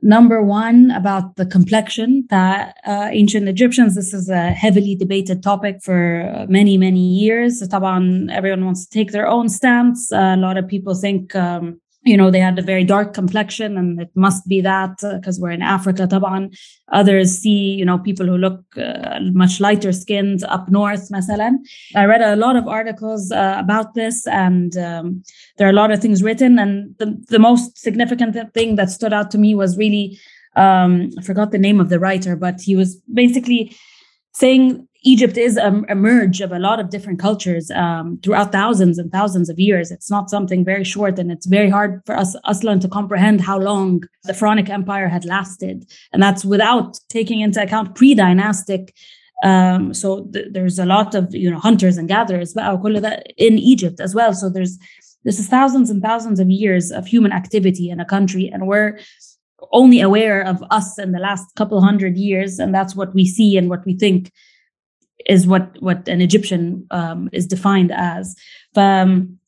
Number 0.05 0.43
one, 0.43 0.91
about 0.91 1.35
the 1.35 1.47
complexion 1.47 2.27
that 2.29 2.77
uh, 2.85 3.09
ancient 3.11 3.49
Egyptians, 3.49 3.95
this 3.95 4.13
is 4.13 4.29
a 4.29 4.51
heavily 4.51 4.93
debated 4.93 5.41
topic 5.41 5.81
for 5.81 6.45
many, 6.47 6.77
many 6.77 6.99
years. 6.99 7.63
Everyone 7.63 8.65
wants 8.65 8.85
to 8.85 8.91
take 8.91 9.13
their 9.13 9.27
own 9.27 9.49
stance. 9.49 10.11
Uh, 10.11 10.35
a 10.37 10.37
lot 10.37 10.57
of 10.57 10.67
people 10.67 10.93
think, 10.93 11.35
um, 11.35 11.81
you 12.05 12.15
know, 12.15 12.29
they 12.29 12.39
had 12.39 12.59
a 12.59 12.61
very 12.61 12.83
dark 12.83 13.13
complexion 13.13 13.77
and 13.77 13.99
it 13.99 14.11
must 14.15 14.47
be 14.47 14.61
that 14.61 14.95
because 15.01 15.39
uh, 15.39 15.41
we're 15.41 15.49
in 15.49 15.63
Africa. 15.63 16.07
Taban. 16.07 16.55
Others 16.91 17.39
see, 17.39 17.73
you 17.73 17.83
know, 17.83 17.97
people 17.97 18.27
who 18.27 18.37
look 18.37 18.63
much 19.33 19.59
lighter 19.59 19.91
skinned 19.91 20.43
up 20.43 20.69
north, 20.69 21.09
masalan. 21.09 21.55
I 21.95 22.05
read 22.05 22.21
a 22.21 22.35
lot 22.35 22.55
of 22.55 22.67
articles 22.67 23.31
about 23.31 23.95
this 23.95 24.27
and 24.27 24.77
um, 24.77 25.23
there 25.57 25.67
are 25.67 25.71
a 25.71 25.73
lot 25.73 25.91
of 25.91 25.99
things 25.99 26.21
written. 26.21 26.59
And 26.59 26.95
the, 26.99 27.19
the 27.29 27.39
most 27.39 27.77
significant 27.79 28.53
thing 28.53 28.75
that 28.75 28.91
stood 28.91 29.11
out 29.11 29.31
to 29.31 29.39
me 29.39 29.55
was 29.55 29.75
really, 29.75 30.19
um, 30.55 31.09
I 31.17 31.23
forgot 31.23 31.51
the 31.51 31.57
name 31.57 31.79
of 31.79 31.89
the 31.89 31.99
writer, 31.99 32.35
but 32.35 32.61
he 32.61 32.75
was 32.75 32.97
basically 33.11 33.75
saying 34.33 34.87
Egypt 35.05 35.37
is 35.37 35.55
a, 35.55 35.83
a 35.87 35.93
merge 35.93 36.41
of 36.41 36.51
a 36.51 36.57
lot 36.57 36.79
of 36.79 36.89
different 36.89 37.19
cultures 37.19 37.69
um, 37.71 38.19
throughout 38.23 38.51
thousands 38.51 38.97
and 38.97 39.11
thousands 39.11 39.49
of 39.49 39.59
years. 39.59 39.91
It's 39.91 40.09
not 40.09 40.31
something 40.31 40.65
very 40.65 40.83
short, 40.83 41.19
and 41.19 41.31
it's 41.31 41.45
very 41.45 41.69
hard 41.69 42.01
for 42.07 42.17
us 42.17 42.35
Aslan 42.45 42.79
to 42.79 42.89
comprehend 42.89 43.39
how 43.39 43.59
long 43.59 44.03
the 44.23 44.33
Pharaonic 44.33 44.67
Empire 44.67 45.07
had 45.07 45.23
lasted, 45.23 45.85
and 46.11 46.21
that's 46.21 46.43
without 46.43 46.99
taking 47.09 47.39
into 47.39 47.61
account 47.61 47.93
pre-dynastic. 47.95 48.95
Um, 49.43 49.93
so 49.93 50.25
th- 50.33 50.47
there's 50.51 50.79
a 50.79 50.87
lot 50.87 51.13
of 51.13 51.33
you 51.35 51.51
know 51.51 51.59
hunters 51.59 51.97
and 51.97 52.07
gatherers 52.07 52.55
in 52.55 53.59
Egypt 53.59 53.99
as 53.99 54.15
well. 54.15 54.33
So 54.33 54.49
there's 54.49 54.79
this 55.23 55.39
is 55.39 55.47
thousands 55.47 55.91
and 55.91 56.01
thousands 56.01 56.39
of 56.39 56.49
years 56.49 56.91
of 56.91 57.05
human 57.05 57.31
activity 57.31 57.91
in 57.91 57.99
a 57.99 58.05
country, 58.05 58.49
and 58.51 58.65
we're 58.65 58.97
only 59.71 60.01
aware 60.01 60.41
of 60.41 60.63
us 60.71 60.97
in 60.97 61.11
the 61.11 61.19
last 61.19 61.45
couple 61.55 61.79
hundred 61.79 62.17
years, 62.17 62.57
and 62.57 62.73
that's 62.73 62.95
what 62.95 63.13
we 63.13 63.27
see 63.27 63.55
and 63.55 63.69
what 63.69 63.85
we 63.85 63.95
think 63.95 64.31
is 65.27 65.47
what 65.47 65.75
what 65.81 66.07
an 66.07 66.21
Egyptian 66.21 66.85
um, 66.91 67.29
is 67.31 67.47
defined 67.47 67.91
as. 67.91 68.35
Um, 68.75 69.39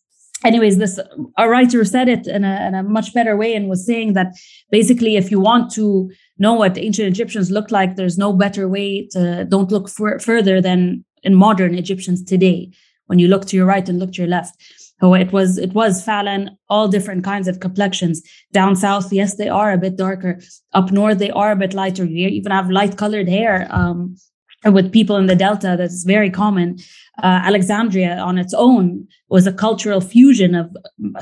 anyways, 0.43 0.77
this 0.77 0.99
a 1.37 1.49
writer 1.49 1.83
said 1.83 2.07
it 2.09 2.27
in 2.27 2.43
a, 2.43 2.67
in 2.67 2.75
a 2.75 2.83
much 2.83 3.13
better 3.13 3.35
way 3.35 3.55
and 3.55 3.69
was 3.69 3.85
saying 3.85 4.13
that 4.13 4.35
basically, 4.71 5.15
if 5.15 5.31
you 5.31 5.39
want 5.39 5.71
to 5.73 6.11
know 6.37 6.53
what 6.53 6.77
ancient 6.77 7.07
Egyptians 7.07 7.51
looked 7.51 7.71
like, 7.71 7.95
there's 7.95 8.17
no 8.17 8.33
better 8.33 8.67
way 8.67 9.07
to 9.11 9.45
don't 9.45 9.71
look 9.71 9.89
for, 9.89 10.19
further 10.19 10.61
than 10.61 11.03
in 11.23 11.35
modern 11.35 11.75
Egyptians 11.75 12.23
today. 12.23 12.71
When 13.07 13.19
you 13.19 13.29
look 13.29 13.45
to 13.45 13.55
your 13.55 13.65
right 13.65 13.87
and 13.87 13.99
look 13.99 14.11
to 14.13 14.21
your 14.21 14.29
left, 14.29 14.53
so 14.99 15.13
it 15.13 15.31
was 15.31 15.57
it 15.57 15.73
was 15.73 16.05
Falan, 16.05 16.49
all 16.69 16.87
different 16.87 17.23
kinds 17.23 17.47
of 17.47 17.59
complexions. 17.59 18.21
Down 18.51 18.75
south, 18.75 19.13
yes, 19.13 19.35
they 19.35 19.47
are 19.47 19.71
a 19.71 19.77
bit 19.77 19.95
darker. 19.95 20.39
Up 20.73 20.91
north, 20.91 21.19
they 21.19 21.31
are 21.31 21.51
a 21.51 21.55
bit 21.55 21.73
lighter. 21.73 22.03
You 22.03 22.27
even 22.27 22.51
have 22.51 22.69
light 22.69 22.97
colored 22.97 23.29
hair. 23.29 23.67
Um, 23.69 24.17
with 24.65 24.91
people 24.91 25.15
in 25.17 25.27
the 25.27 25.35
Delta, 25.35 25.75
that's 25.77 26.03
very 26.03 26.29
common. 26.29 26.77
Uh, 27.21 27.41
Alexandria 27.43 28.17
on 28.17 28.37
its 28.37 28.53
own 28.53 29.07
was 29.29 29.47
a 29.47 29.53
cultural 29.53 30.01
fusion 30.01 30.55
of 30.55 30.75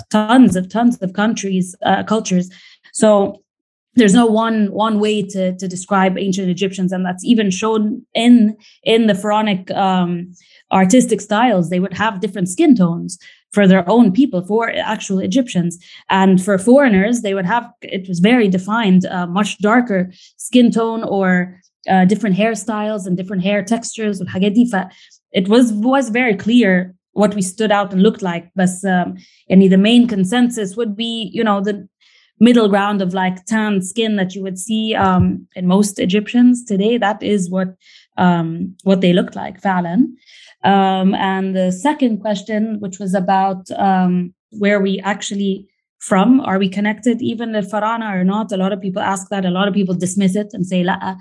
tons 0.09 0.55
of 0.55 0.69
tons 0.69 1.01
of 1.01 1.13
countries, 1.13 1.75
uh, 1.85 2.03
cultures. 2.03 2.49
So 2.93 3.41
there's 3.95 4.13
no 4.13 4.25
one 4.25 4.71
one 4.71 4.99
way 4.99 5.21
to 5.21 5.55
to 5.57 5.67
describe 5.67 6.17
ancient 6.17 6.49
Egyptians, 6.49 6.91
and 6.91 7.05
that's 7.05 7.23
even 7.25 7.49
shown 7.49 8.05
in 8.13 8.55
in 8.83 9.07
the 9.07 9.15
pharaonic 9.15 9.71
um, 9.71 10.33
artistic 10.71 11.21
styles. 11.21 11.69
They 11.69 11.79
would 11.79 11.93
have 11.93 12.19
different 12.19 12.49
skin 12.49 12.75
tones 12.75 13.17
for 13.51 13.67
their 13.67 13.87
own 13.89 14.11
people, 14.11 14.45
for 14.45 14.69
actual 14.69 15.19
Egyptians, 15.19 15.77
and 16.09 16.43
for 16.43 16.57
foreigners, 16.57 17.21
they 17.21 17.33
would 17.33 17.45
have 17.45 17.69
it 17.81 18.07
was 18.07 18.19
very 18.19 18.49
defined, 18.49 19.05
uh, 19.05 19.27
much 19.27 19.57
darker 19.59 20.11
skin 20.37 20.71
tone 20.71 21.03
or 21.03 21.61
uh, 21.89 22.05
different 22.05 22.35
hairstyles 22.35 23.05
and 23.05 23.17
different 23.17 23.43
hair 23.43 23.63
textures. 23.63 24.21
It 25.31 25.47
was 25.47 25.73
was 25.73 26.09
very 26.09 26.35
clear 26.35 26.95
what 27.15 27.33
we 27.33 27.41
stood 27.41 27.71
out 27.71 27.91
and 27.93 28.03
looked 28.03 28.21
like. 28.21 28.51
But 28.55 28.69
um, 28.85 29.17
the 29.47 29.77
main 29.77 30.07
consensus 30.07 30.75
would 30.75 30.95
be, 30.95 31.29
you 31.33 31.43
know, 31.43 31.61
the 31.61 31.87
middle 32.39 32.67
ground 32.67 33.01
of 33.01 33.13
like 33.13 33.45
tan 33.45 33.81
skin 33.81 34.17
that 34.17 34.35
you 34.35 34.43
would 34.43 34.59
see 34.59 34.93
um, 34.93 35.47
in 35.55 35.65
most 35.67 35.99
Egyptians 35.99 36.63
today. 36.63 36.97
That 36.97 37.23
is 37.23 37.49
what 37.49 37.69
um, 38.17 38.75
what 38.83 39.01
they 39.01 39.13
looked 39.13 39.35
like, 39.35 39.61
Falan. 39.61 40.13
Um, 40.63 41.13
and 41.15 41.55
the 41.55 41.71
second 41.71 42.19
question, 42.19 42.79
which 42.79 42.99
was 42.99 43.13
about 43.13 43.69
um, 43.71 44.33
where 44.49 44.81
we 44.81 44.99
actually 45.01 45.67
from, 45.99 46.39
are 46.41 46.59
we 46.59 46.69
connected 46.69 47.21
even 47.21 47.53
to 47.53 47.61
Farana 47.61 48.13
or 48.13 48.23
not? 48.23 48.51
A 48.51 48.57
lot 48.57 48.73
of 48.73 48.81
people 48.81 49.01
ask 49.01 49.29
that. 49.29 49.45
A 49.45 49.51
lot 49.51 49.67
of 49.67 49.73
people 49.73 49.95
dismiss 49.95 50.35
it 50.35 50.47
and 50.53 50.65
say, 50.65 50.83
La, 50.83 51.15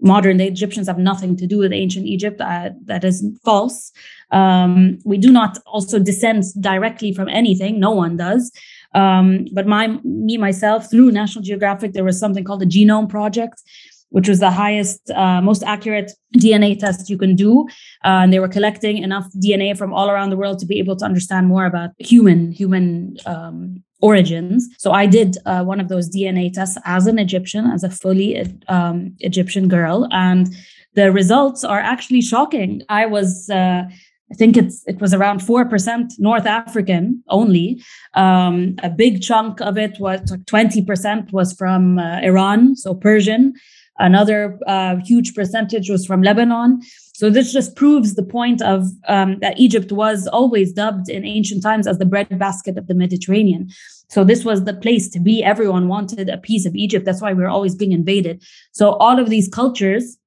modern 0.00 0.36
day 0.36 0.48
Egyptians 0.48 0.88
have 0.88 0.98
nothing 0.98 1.36
to 1.36 1.46
do 1.46 1.58
with 1.58 1.72
ancient 1.72 2.06
Egypt. 2.06 2.40
Uh, 2.40 2.70
that 2.84 3.04
is 3.04 3.24
false. 3.44 3.92
Um, 4.30 4.98
we 5.04 5.18
do 5.18 5.30
not 5.30 5.58
also 5.66 5.98
descend 5.98 6.44
directly 6.60 7.12
from 7.12 7.28
anything. 7.28 7.80
No 7.80 7.92
one 7.92 8.16
does. 8.16 8.52
Um, 8.94 9.46
but 9.52 9.66
my 9.66 9.98
me 10.04 10.36
myself 10.36 10.90
through 10.90 11.10
National 11.12 11.44
Geographic, 11.44 11.92
there 11.92 12.04
was 12.04 12.18
something 12.18 12.44
called 12.44 12.60
the 12.60 12.66
Genome 12.66 13.08
Project, 13.08 13.62
which 14.10 14.28
was 14.28 14.40
the 14.40 14.50
highest, 14.50 15.10
uh, 15.10 15.40
most 15.42 15.62
accurate 15.64 16.12
DNA 16.36 16.78
test 16.78 17.10
you 17.10 17.18
can 17.18 17.34
do. 17.34 17.66
Uh, 18.04 18.22
and 18.22 18.32
they 18.32 18.38
were 18.38 18.48
collecting 18.48 18.98
enough 18.98 19.26
DNA 19.44 19.76
from 19.76 19.92
all 19.92 20.08
around 20.08 20.30
the 20.30 20.36
world 20.36 20.58
to 20.60 20.66
be 20.66 20.78
able 20.78 20.96
to 20.96 21.04
understand 21.04 21.46
more 21.46 21.66
about 21.66 21.90
human 21.98 22.52
human 22.52 23.16
um, 23.26 23.82
origins. 24.00 24.68
So 24.78 24.92
I 24.92 25.06
did 25.06 25.36
uh, 25.46 25.64
one 25.64 25.80
of 25.80 25.88
those 25.88 26.08
DNA 26.08 26.52
tests 26.52 26.78
as 26.84 27.06
an 27.06 27.18
Egyptian, 27.18 27.66
as 27.66 27.82
a 27.82 27.90
fully 27.90 28.44
um, 28.68 29.14
Egyptian 29.20 29.68
girl, 29.68 30.08
and 30.10 30.54
the 30.94 31.12
results 31.12 31.64
are 31.64 31.80
actually 31.80 32.22
shocking. 32.22 32.82
I 32.88 33.06
was 33.06 33.48
uh, 33.50 33.84
I 34.30 34.34
think 34.34 34.56
it's 34.56 34.82
it 34.86 35.00
was 35.00 35.14
around 35.14 35.40
four 35.40 35.64
percent 35.64 36.14
North 36.18 36.46
African 36.46 37.22
only. 37.28 37.82
Um, 38.14 38.74
a 38.82 38.90
big 38.90 39.22
chunk 39.22 39.60
of 39.60 39.78
it 39.78 40.00
was 40.00 40.20
twenty 40.46 40.82
percent 40.82 41.32
was 41.32 41.52
from 41.52 41.98
uh, 41.98 42.20
Iran, 42.20 42.76
so 42.76 42.94
Persian. 42.94 43.54
Another 43.98 44.58
uh, 44.66 44.96
huge 44.96 45.34
percentage 45.34 45.88
was 45.88 46.04
from 46.04 46.22
Lebanon. 46.22 46.82
So 47.16 47.30
this 47.30 47.50
just 47.50 47.76
proves 47.76 48.14
the 48.14 48.22
point 48.22 48.60
of 48.60 48.88
um, 49.08 49.38
that 49.40 49.58
Egypt 49.58 49.90
was 49.90 50.26
always 50.26 50.70
dubbed 50.70 51.08
in 51.08 51.24
ancient 51.24 51.62
times 51.62 51.86
as 51.86 51.96
the 51.96 52.04
breadbasket 52.04 52.76
of 52.76 52.88
the 52.88 52.94
Mediterranean. 52.94 53.70
So 54.10 54.22
this 54.22 54.44
was 54.44 54.64
the 54.64 54.74
place 54.74 55.08
to 55.10 55.18
be. 55.18 55.42
Everyone 55.42 55.88
wanted 55.88 56.28
a 56.28 56.36
piece 56.36 56.66
of 56.66 56.74
Egypt. 56.74 57.06
That's 57.06 57.22
why 57.22 57.32
we 57.32 57.42
were 57.42 57.48
always 57.48 57.74
being 57.74 57.92
invaded. 57.92 58.44
So 58.72 58.96
all 58.96 59.18
of 59.18 59.30
these 59.30 59.48
cultures 59.48 60.18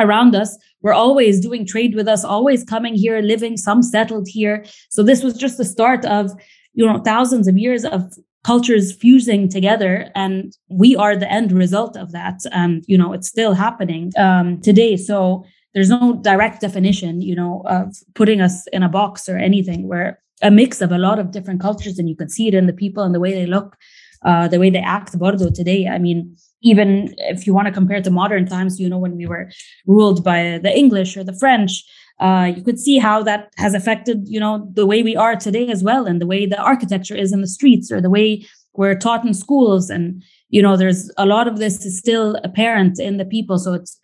around 0.00 0.34
us 0.34 0.58
were 0.82 0.92
always 0.92 1.38
doing 1.40 1.64
trade 1.64 1.94
with 1.94 2.08
us, 2.08 2.24
always 2.24 2.64
coming 2.64 2.96
here, 2.96 3.20
living, 3.20 3.56
some 3.56 3.80
settled 3.80 4.26
here. 4.28 4.64
So 4.88 5.04
this 5.04 5.22
was 5.22 5.34
just 5.34 5.58
the 5.58 5.64
start 5.64 6.04
of, 6.06 6.32
you 6.72 6.84
know, 6.84 6.98
thousands 6.98 7.46
of 7.46 7.56
years 7.56 7.84
of 7.84 8.12
cultures 8.42 8.92
fusing 8.92 9.48
together 9.48 10.10
and 10.16 10.56
we 10.70 10.96
are 10.96 11.14
the 11.14 11.30
end 11.30 11.52
result 11.52 11.96
of 11.96 12.10
that 12.10 12.40
and 12.52 12.82
you 12.88 12.96
know 12.96 13.12
it's 13.12 13.28
still 13.28 13.52
happening 13.52 14.10
um, 14.16 14.58
today 14.62 14.96
so 14.96 15.44
there's 15.74 15.90
no 15.90 16.16
direct 16.22 16.60
definition 16.60 17.20
you 17.20 17.34
know 17.34 17.62
of 17.66 17.96
putting 18.14 18.40
us 18.40 18.66
in 18.68 18.82
a 18.82 18.88
box 18.88 19.28
or 19.28 19.36
anything 19.36 19.88
we're 19.88 20.18
a 20.42 20.50
mix 20.50 20.80
of 20.80 20.90
a 20.90 20.98
lot 20.98 21.18
of 21.18 21.30
different 21.32 21.60
cultures 21.60 21.98
and 21.98 22.08
you 22.08 22.16
can 22.16 22.28
see 22.28 22.48
it 22.48 22.54
in 22.54 22.66
the 22.66 22.72
people 22.72 23.02
and 23.02 23.14
the 23.14 23.20
way 23.20 23.32
they 23.32 23.46
look 23.46 23.76
uh, 24.24 24.48
the 24.48 24.58
way 24.58 24.70
they 24.70 24.78
act 24.78 25.18
bordo 25.18 25.50
today 25.50 25.88
i 25.88 25.98
mean 25.98 26.36
even 26.62 27.14
if 27.18 27.46
you 27.46 27.54
want 27.54 27.66
to 27.66 27.72
compare 27.72 28.02
to 28.02 28.10
modern 28.10 28.46
times, 28.46 28.78
you 28.78 28.88
know, 28.88 28.98
when 28.98 29.16
we 29.16 29.26
were 29.26 29.50
ruled 29.86 30.22
by 30.22 30.60
the 30.62 30.76
English 30.76 31.16
or 31.16 31.24
the 31.24 31.36
French, 31.36 31.84
uh, 32.20 32.52
you 32.54 32.62
could 32.62 32.78
see 32.78 32.98
how 32.98 33.22
that 33.22 33.50
has 33.56 33.72
affected, 33.72 34.22
you 34.26 34.38
know, 34.38 34.68
the 34.74 34.84
way 34.84 35.02
we 35.02 35.16
are 35.16 35.36
today 35.36 35.68
as 35.70 35.82
well, 35.82 36.06
and 36.06 36.20
the 36.20 36.26
way 36.26 36.44
the 36.44 36.60
architecture 36.60 37.16
is 37.16 37.32
in 37.32 37.40
the 37.40 37.48
streets, 37.48 37.90
or 37.90 38.00
the 38.00 38.10
way 38.10 38.46
we're 38.74 38.94
taught 38.94 39.24
in 39.24 39.32
schools. 39.32 39.88
And 39.88 40.22
you 40.50 40.60
know, 40.60 40.76
there's 40.76 41.10
a 41.16 41.24
lot 41.24 41.48
of 41.48 41.58
this 41.58 41.86
is 41.86 41.98
still 41.98 42.36
apparent 42.44 42.98
in 42.98 43.16
the 43.16 43.24
people. 43.24 43.58
So 43.58 43.72
it's 43.72 43.98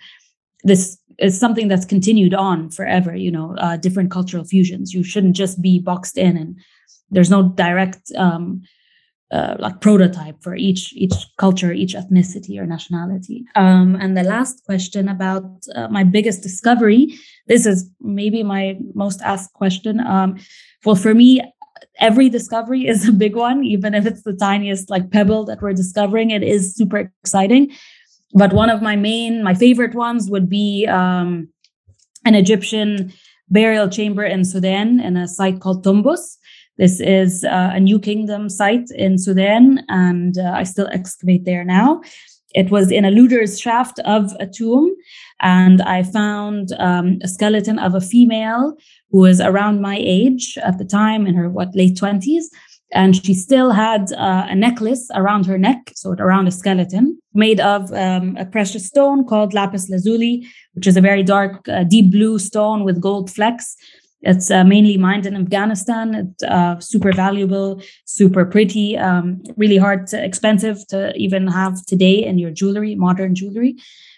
this 0.65 0.99
is 1.19 1.39
something 1.39 1.69
that's 1.69 1.85
continued 1.85 2.35
on 2.35 2.71
forever. 2.71 3.15
You 3.15 3.31
know, 3.31 3.55
uh, 3.59 3.77
different 3.77 4.11
cultural 4.11 4.45
fusions. 4.45 4.93
You 4.93 5.03
shouldn't 5.03 5.37
just 5.37 5.61
be 5.63 5.79
boxed 5.79 6.19
in, 6.19 6.37
and 6.37 6.59
there's 7.11 7.31
no 7.31 7.49
direct 7.51 8.13
um, 8.17 8.63
uh, 9.33 9.57
like 9.59 9.81
prototype 9.81 10.43
for 10.43 10.55
each 10.55 10.93
each 10.95 11.15
culture, 11.39 11.73
each 11.73 11.95
ethnicity 11.95 12.59
or 12.59 12.67
nationality. 12.67 13.45
Um, 13.55 13.97
and 13.97 14.17
the 14.17 14.23
last 14.23 14.65
question 14.65 15.09
about 15.09 15.45
uh, 15.75 15.89
my 15.89 16.05
biggest 16.05 16.43
discovery. 16.43 17.15
This 17.47 17.67
is 17.67 17.91
maybe 18.01 18.43
my 18.43 18.77
most 18.95 19.21
asked 19.23 19.53
question. 19.53 20.01
Um, 20.01 20.37
well, 20.85 20.97
for 20.97 21.15
me, 21.15 21.43
every 21.99 22.29
discovery 22.29 22.87
is 22.87 23.09
a 23.09 23.13
big 23.13 23.37
one, 23.37 23.65
even 23.65 23.95
if 23.95 24.07
it's 24.07 24.23
the 24.23 24.35
tiniest 24.35 24.91
like 24.91 25.11
pebble 25.11 25.45
that 25.47 25.63
we're 25.63 25.73
discovering. 25.73 26.31
It 26.31 26.43
is 26.43 26.75
super 26.75 27.13
exciting. 27.23 27.73
But 28.37 28.53
one 28.53 28.69
of 28.69 28.83
my 28.83 28.97
main, 28.97 29.43
my 29.43 29.55
favorite 29.55 29.95
ones 29.95 30.29
would 30.31 30.49
be 30.49 30.87
um, 30.87 31.49
an 32.27 32.35
Egyptian 32.35 33.13
burial 33.49 33.89
chamber 33.89 34.25
in 34.25 34.45
Sudan 34.45 35.01
in 35.01 35.17
a 35.17 35.27
site 35.27 35.61
called 35.61 35.83
Tombos. 35.85 36.37
This 36.77 37.01
is 37.01 37.45
uh, 37.45 37.71
a 37.73 37.81
New 37.81 37.99
Kingdom 37.99 38.51
site 38.51 38.91
in 38.95 39.17
Sudan, 39.17 39.83
and 39.89 40.37
uh, 40.37 40.53
I 40.55 40.65
still 40.65 40.89
excavate 40.93 41.47
there 41.47 41.65
now. 41.65 42.03
It 42.55 42.71
was 42.71 42.91
in 42.91 43.07
a 43.07 43.11
looter's 43.11 43.59
shaft 43.59 43.99
of 44.01 44.33
a 44.39 44.47
tomb, 44.47 44.95
and 45.41 45.81
I 45.81 46.03
found 46.03 46.73
um, 46.79 47.19
a 47.23 47.29
skeleton 47.29 47.79
of 47.79 47.95
a 47.95 48.01
female 48.03 48.77
who 49.11 49.21
was 49.21 49.41
around 49.41 49.81
my 49.81 49.97
age 49.99 50.59
at 50.63 50.77
the 50.77 50.85
time, 50.85 51.27
in 51.27 51.35
her 51.35 51.49
what 51.49 51.75
late 51.75 51.97
twenties, 51.97 52.51
and 52.93 53.17
she 53.17 53.35
still 53.35 53.73
had 53.73 54.13
uh, 54.13 54.47
a 54.49 54.55
necklace 54.55 55.09
around 55.15 55.47
her 55.47 55.59
neck, 55.59 55.93
so 55.95 56.13
around 56.13 56.47
a 56.47 56.51
skeleton, 56.51 57.19
made 57.35 57.61
of 57.61 57.93
um, 57.93 58.37
a 58.37 58.47
precious 58.47 58.87
stone 58.87 59.25
called 59.25 59.53
lapis 59.53 59.89
lazuli, 59.89 60.47
which 60.75 60.87
is 60.87 60.97
a 60.97 61.01
very 61.01 61.23
dark, 61.23 61.69
uh, 61.69 61.85
deep 61.85 62.11
blue 62.13 62.39
stone 62.39 62.85
with 62.85 63.01
gold 63.01 63.31
flecks. 63.31 63.77
It's 64.23 64.51
uh, 64.51 64.65
mainly 64.65 64.97
mined 64.97 65.27
in 65.27 65.37
Afghanistan. 65.37 66.15
It's 66.15 66.43
uh, 66.45 66.81
super 66.81 67.13
valuable, 67.13 67.83
super 68.07 68.45
pretty, 68.45 68.97
um, 68.97 69.43
really 69.57 69.77
hard, 69.77 70.07
to, 70.09 70.25
expensive 70.25 70.87
to 70.89 71.13
even 71.17 71.47
have 71.49 71.85
today 71.87 72.25
in 72.25 72.39
your 72.39 72.51
jewelry, 72.51 72.95
modern 72.95 73.35
jewelry. 73.35 73.77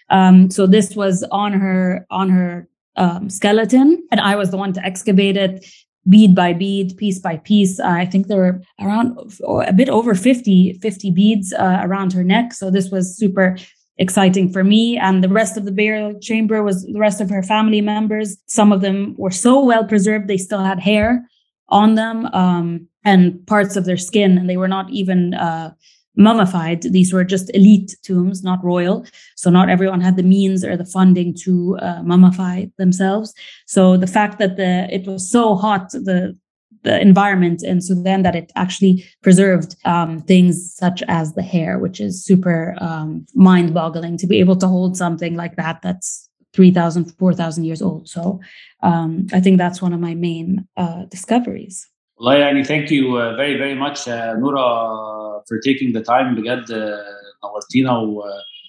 Um, 0.09 0.49
so 0.49 0.65
this 0.65 0.95
was 0.95 1.23
on 1.31 1.53
her 1.53 2.05
on 2.09 2.29
her 2.29 2.67
um, 2.95 3.29
skeleton, 3.29 4.03
and 4.11 4.19
I 4.19 4.35
was 4.35 4.49
the 4.51 4.57
one 4.57 4.73
to 4.73 4.83
excavate 4.83 5.37
it 5.37 5.65
bead 6.09 6.35
by 6.35 6.53
bead, 6.53 6.97
piece 6.97 7.19
by 7.19 7.37
piece. 7.37 7.79
Uh, 7.79 7.87
I 7.87 8.05
think 8.05 8.27
there 8.27 8.37
were 8.37 8.61
around 8.81 9.17
a 9.47 9.73
bit 9.73 9.89
over 9.89 10.15
50, 10.15 10.79
50 10.81 11.11
beads 11.11 11.53
uh, 11.53 11.81
around 11.83 12.13
her 12.13 12.23
neck. 12.23 12.53
So 12.53 12.71
this 12.71 12.89
was 12.89 13.15
super 13.15 13.57
exciting 13.97 14.51
for 14.51 14.63
me. 14.63 14.97
And 14.97 15.23
the 15.23 15.29
rest 15.29 15.57
of 15.57 15.65
the 15.65 15.71
burial 15.71 16.17
chamber 16.19 16.63
was 16.63 16.85
the 16.85 16.99
rest 16.99 17.21
of 17.21 17.29
her 17.29 17.43
family 17.43 17.81
members. 17.81 18.37
Some 18.47 18.71
of 18.71 18.81
them 18.81 19.15
were 19.17 19.31
so 19.31 19.63
well 19.63 19.85
preserved, 19.85 20.27
they 20.27 20.37
still 20.37 20.63
had 20.63 20.79
hair 20.79 21.29
on 21.67 21.95
them 21.95 22.25
um, 22.27 22.87
and 23.03 23.45
parts 23.45 23.75
of 23.75 23.85
their 23.85 23.97
skin, 23.97 24.37
and 24.37 24.49
they 24.49 24.57
were 24.57 24.67
not 24.67 24.89
even 24.89 25.33
uh, 25.33 25.71
mummified. 26.19 26.83
These 26.83 27.13
were 27.13 27.23
just 27.23 27.49
elite 27.55 27.95
tombs, 28.03 28.43
not 28.43 28.63
royal. 28.63 29.05
So 29.35 29.49
not 29.49 29.69
everyone 29.69 30.01
had 30.01 30.17
the 30.17 30.23
means 30.23 30.63
or 30.63 30.77
the 30.77 30.85
funding 30.85 31.33
to 31.45 31.77
uh, 31.81 32.01
mummify 32.01 32.71
themselves. 32.77 33.33
So 33.65 33.97
the 33.97 34.07
fact 34.07 34.37
that 34.39 34.57
the 34.57 34.87
it 34.93 35.07
was 35.07 35.31
so 35.31 35.55
hot, 35.55 35.89
the 35.91 36.37
the 36.83 37.01
environment 37.01 37.61
in 37.63 37.81
Sudan 37.81 38.21
that 38.23 38.35
it 38.35 38.51
actually 38.55 39.03
preserved 39.21 39.75
um, 39.85 40.21
things 40.21 40.73
such 40.75 41.03
as 41.09 41.33
the 41.33 41.41
hair, 41.41 41.77
which 41.77 41.99
is 41.99 42.23
super 42.23 42.75
um, 42.79 43.25
mind 43.35 43.73
boggling 43.73 44.17
to 44.17 44.27
be 44.27 44.39
able 44.39 44.55
to 44.57 44.67
hold 44.67 44.95
something 44.95 45.35
like 45.35 45.57
that 45.57 45.81
that's 45.81 46.29
3,000, 46.53 47.13
4,000 47.17 47.63
years 47.65 47.81
old. 47.81 48.07
So 48.07 48.39
um, 48.81 49.27
I 49.33 49.41
think 49.41 49.57
that's 49.57 49.81
one 49.81 49.93
of 49.93 49.99
my 49.99 50.15
main 50.15 50.67
uh, 50.77 51.03
discoveries. 51.05 51.85
Layani, 52.19 52.65
thank 52.65 52.91
you 52.91 53.17
uh, 53.17 53.35
very, 53.35 53.57
very 53.57 53.75
much, 53.75 54.07
uh, 54.07 54.35
Nura 54.35 55.18
for 55.49 55.57
taking 55.69 55.93
the 55.97 56.03
time 56.05 56.35
بجد 56.41 56.65
uh, 56.65 57.43
نورتينا 57.43 57.97
و 57.97 58.23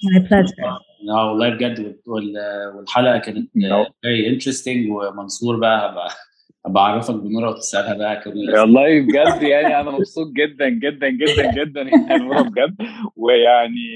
My 0.04 0.20
pleasure. 0.28 0.64
آه 1.10 1.28
والله 1.30 1.48
بجد 1.48 1.96
وال- 2.06 2.72
والحلقة 2.76 3.18
كانت 3.18 3.50
No. 3.56 3.84
uh, 3.84 3.88
very 4.06 4.34
interesting 4.34 4.90
ومنصور 4.90 5.56
بقى 5.56 5.90
هبقى 5.92 6.08
هبقى 6.66 6.82
أعرفك 6.82 7.14
بنورا 7.14 7.48
وتسألها 7.50 7.94
بقى 7.94 8.20
كل 8.24 8.30
والله 8.58 9.00
بجد 9.00 9.42
يعني 9.42 9.80
أنا 9.80 9.90
مبسوط 9.90 10.32
جدا 10.32 10.68
جدا 10.68 11.08
جدا 11.08 11.52
جدا 11.52 11.80
يا 11.80 12.16
نورا 12.18 12.42
بجد 12.42 12.76
ويعني 13.16 13.88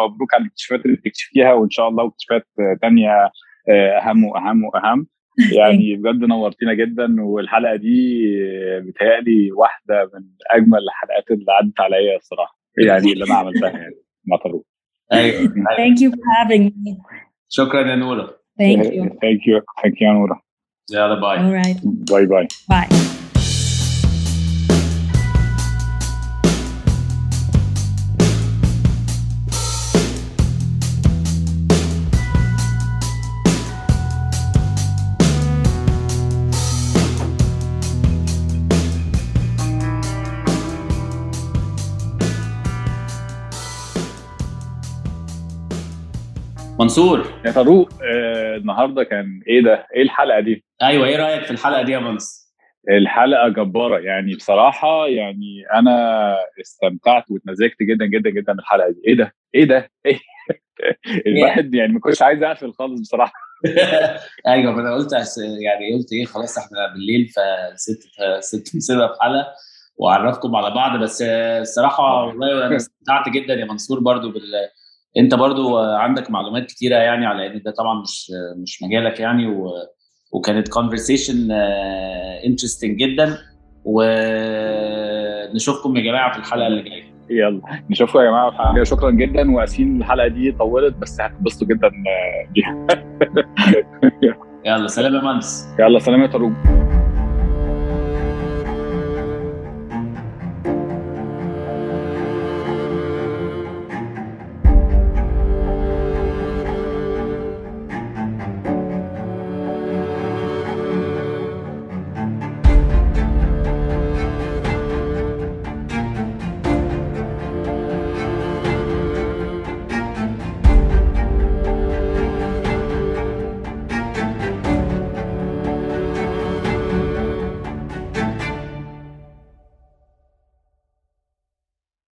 مبروك 0.00 0.34
على 0.34 0.42
الاكتشافات 0.42 0.86
اللي 0.86 0.96
بتكتشفيها 0.96 1.52
وإن 1.52 1.70
شاء 1.70 1.88
الله 1.88 2.06
اكتشافات 2.06 2.46
تانية 2.82 3.30
أهم 4.02 4.24
وأهم 4.24 4.64
وأهم 4.64 5.06
يعني 5.58 5.96
بجد 5.96 6.24
نورتينا 6.24 6.74
جدا 6.74 7.16
والحلقة 7.22 7.76
دي 7.76 8.22
بتهيألي 8.80 9.52
واحدة 9.52 10.10
من 10.14 10.24
أجمل 10.50 10.78
الحلقات 10.78 11.30
اللي 11.30 11.52
عدت 11.52 11.80
عليا 11.80 12.16
الصراحة 12.16 12.58
يعني 12.78 13.12
اللي 13.12 13.24
أنا 13.24 13.34
عملتها 13.34 13.68
يعني 13.70 13.94
مع 14.26 14.36
طارق 14.36 14.62
أيوه 15.12 15.48
Thank 15.48 15.98
you 16.00 16.10
for 16.10 16.24
having 16.38 16.64
me. 16.64 17.02
شكرا 17.48 17.90
يا 17.90 17.96
نورا 17.96 18.26
Thank 18.60 18.84
you. 18.84 19.20
ثانك 19.20 19.46
يو 19.46 19.60
ثانك 19.82 20.02
يو 20.02 20.08
يا 20.08 20.12
نورا 20.12 20.40
يلا 20.92 21.14
باي 21.20 21.38
All 21.38 21.64
right. 21.64 21.80
باي 22.12 22.26
باي 22.26 22.48
Bye. 22.72 23.07
منصور 46.88 47.32
يا 47.44 47.52
طارق 47.52 47.88
آه، 48.02 48.56
النهارده 48.56 49.04
كان 49.04 49.42
إيه 49.48 49.62
ده؟ 49.62 49.86
إيه 49.94 50.02
الحلقة 50.02 50.40
دي؟ 50.40 50.64
أيوه 50.82 51.06
إيه 51.06 51.16
رأيك 51.16 51.44
في 51.44 51.50
الحلقة 51.50 51.82
دي 51.82 51.92
يا 51.92 51.98
منصور 51.98 52.48
الحلقة 52.90 53.48
جبارة 53.48 53.98
يعني 53.98 54.34
بصراحة 54.34 55.06
يعني 55.06 55.64
أنا 55.74 56.36
استمتعت 56.60 57.24
واتمزجت 57.30 57.82
جدا 57.82 58.06
جدا 58.06 58.30
جدا 58.30 58.52
من 58.52 58.58
الحلقة 58.58 58.90
دي 58.90 59.00
إيه 59.06 59.14
ده؟ 59.16 59.34
إيه 59.54 59.64
ده؟ 59.64 59.90
إيه؟ 60.06 60.18
الواحد 61.26 61.74
يعني 61.74 61.92
ما 61.92 62.00
كنتش 62.00 62.22
عايز 62.22 62.42
أقفل 62.42 62.72
خالص 62.72 63.00
بصراحة 63.00 63.32
أيوه 64.46 64.72
ما 64.72 64.80
أنا 64.80 64.94
قلت 64.94 65.12
يعني 65.62 65.94
قلت 65.94 66.12
إيه 66.12 66.24
خلاص 66.24 66.58
إحنا 66.58 66.92
بالليل 66.92 67.28
فست 67.28 68.02
ست 68.40 68.76
نسيبها 68.76 69.06
في 69.06 69.14
حلقة 69.22 69.46
واعرفكم 69.96 70.56
على 70.56 70.74
بعض 70.74 71.00
بس 71.00 71.22
آه، 71.22 71.60
الصراحة 71.60 72.24
والله 72.24 72.66
أنا 72.66 72.76
استمتعت 72.76 73.28
جدا 73.28 73.54
يا 73.54 73.64
منصور 73.64 74.00
برضو 74.00 74.30
بال 74.30 74.68
انت 75.18 75.34
برضو 75.34 75.78
آه، 75.78 75.96
عندك 75.96 76.30
معلومات 76.30 76.66
كتيرة 76.66 76.96
يعني 76.96 77.26
على 77.26 77.46
ان 77.46 77.62
ده 77.62 77.70
طبعا 77.70 78.00
مش 78.00 78.32
آه، 78.34 78.54
مش 78.62 78.82
مجالك 78.82 79.20
يعني 79.20 79.46
و... 79.46 79.70
وكانت 80.32 80.68
conversation 80.68 81.36
انترستنج 82.46 82.96
جدا. 82.98 83.38
ونشوفكم 85.54 85.96
يا 85.96 86.02
جماعة 86.02 86.32
في 86.32 86.38
الحلقة 86.38 86.66
اللي 86.66 86.82
جاية. 86.82 87.14
يلا 87.30 87.60
نشوفكم 87.90 88.18
يا 88.18 88.24
جماعة 88.24 88.50
في 88.50 88.56
حلقه 88.56 88.84
شكرا 88.84 89.10
جدا. 89.10 89.50
واسفين 89.50 89.96
الحلقة 89.96 90.28
دي 90.28 90.52
طولت 90.52 90.96
بس 90.96 91.20
هتنبسطوا 91.20 91.68
جدا 91.68 91.86
آه، 91.86 92.52
بيها. 92.52 92.86
يلا 94.66 94.86
سلام 94.86 95.14
يا 95.14 95.20
منس 95.32 95.68
يلا 95.78 95.98
سلام 95.98 96.22
يا 96.22 96.26
طارق. 96.26 96.52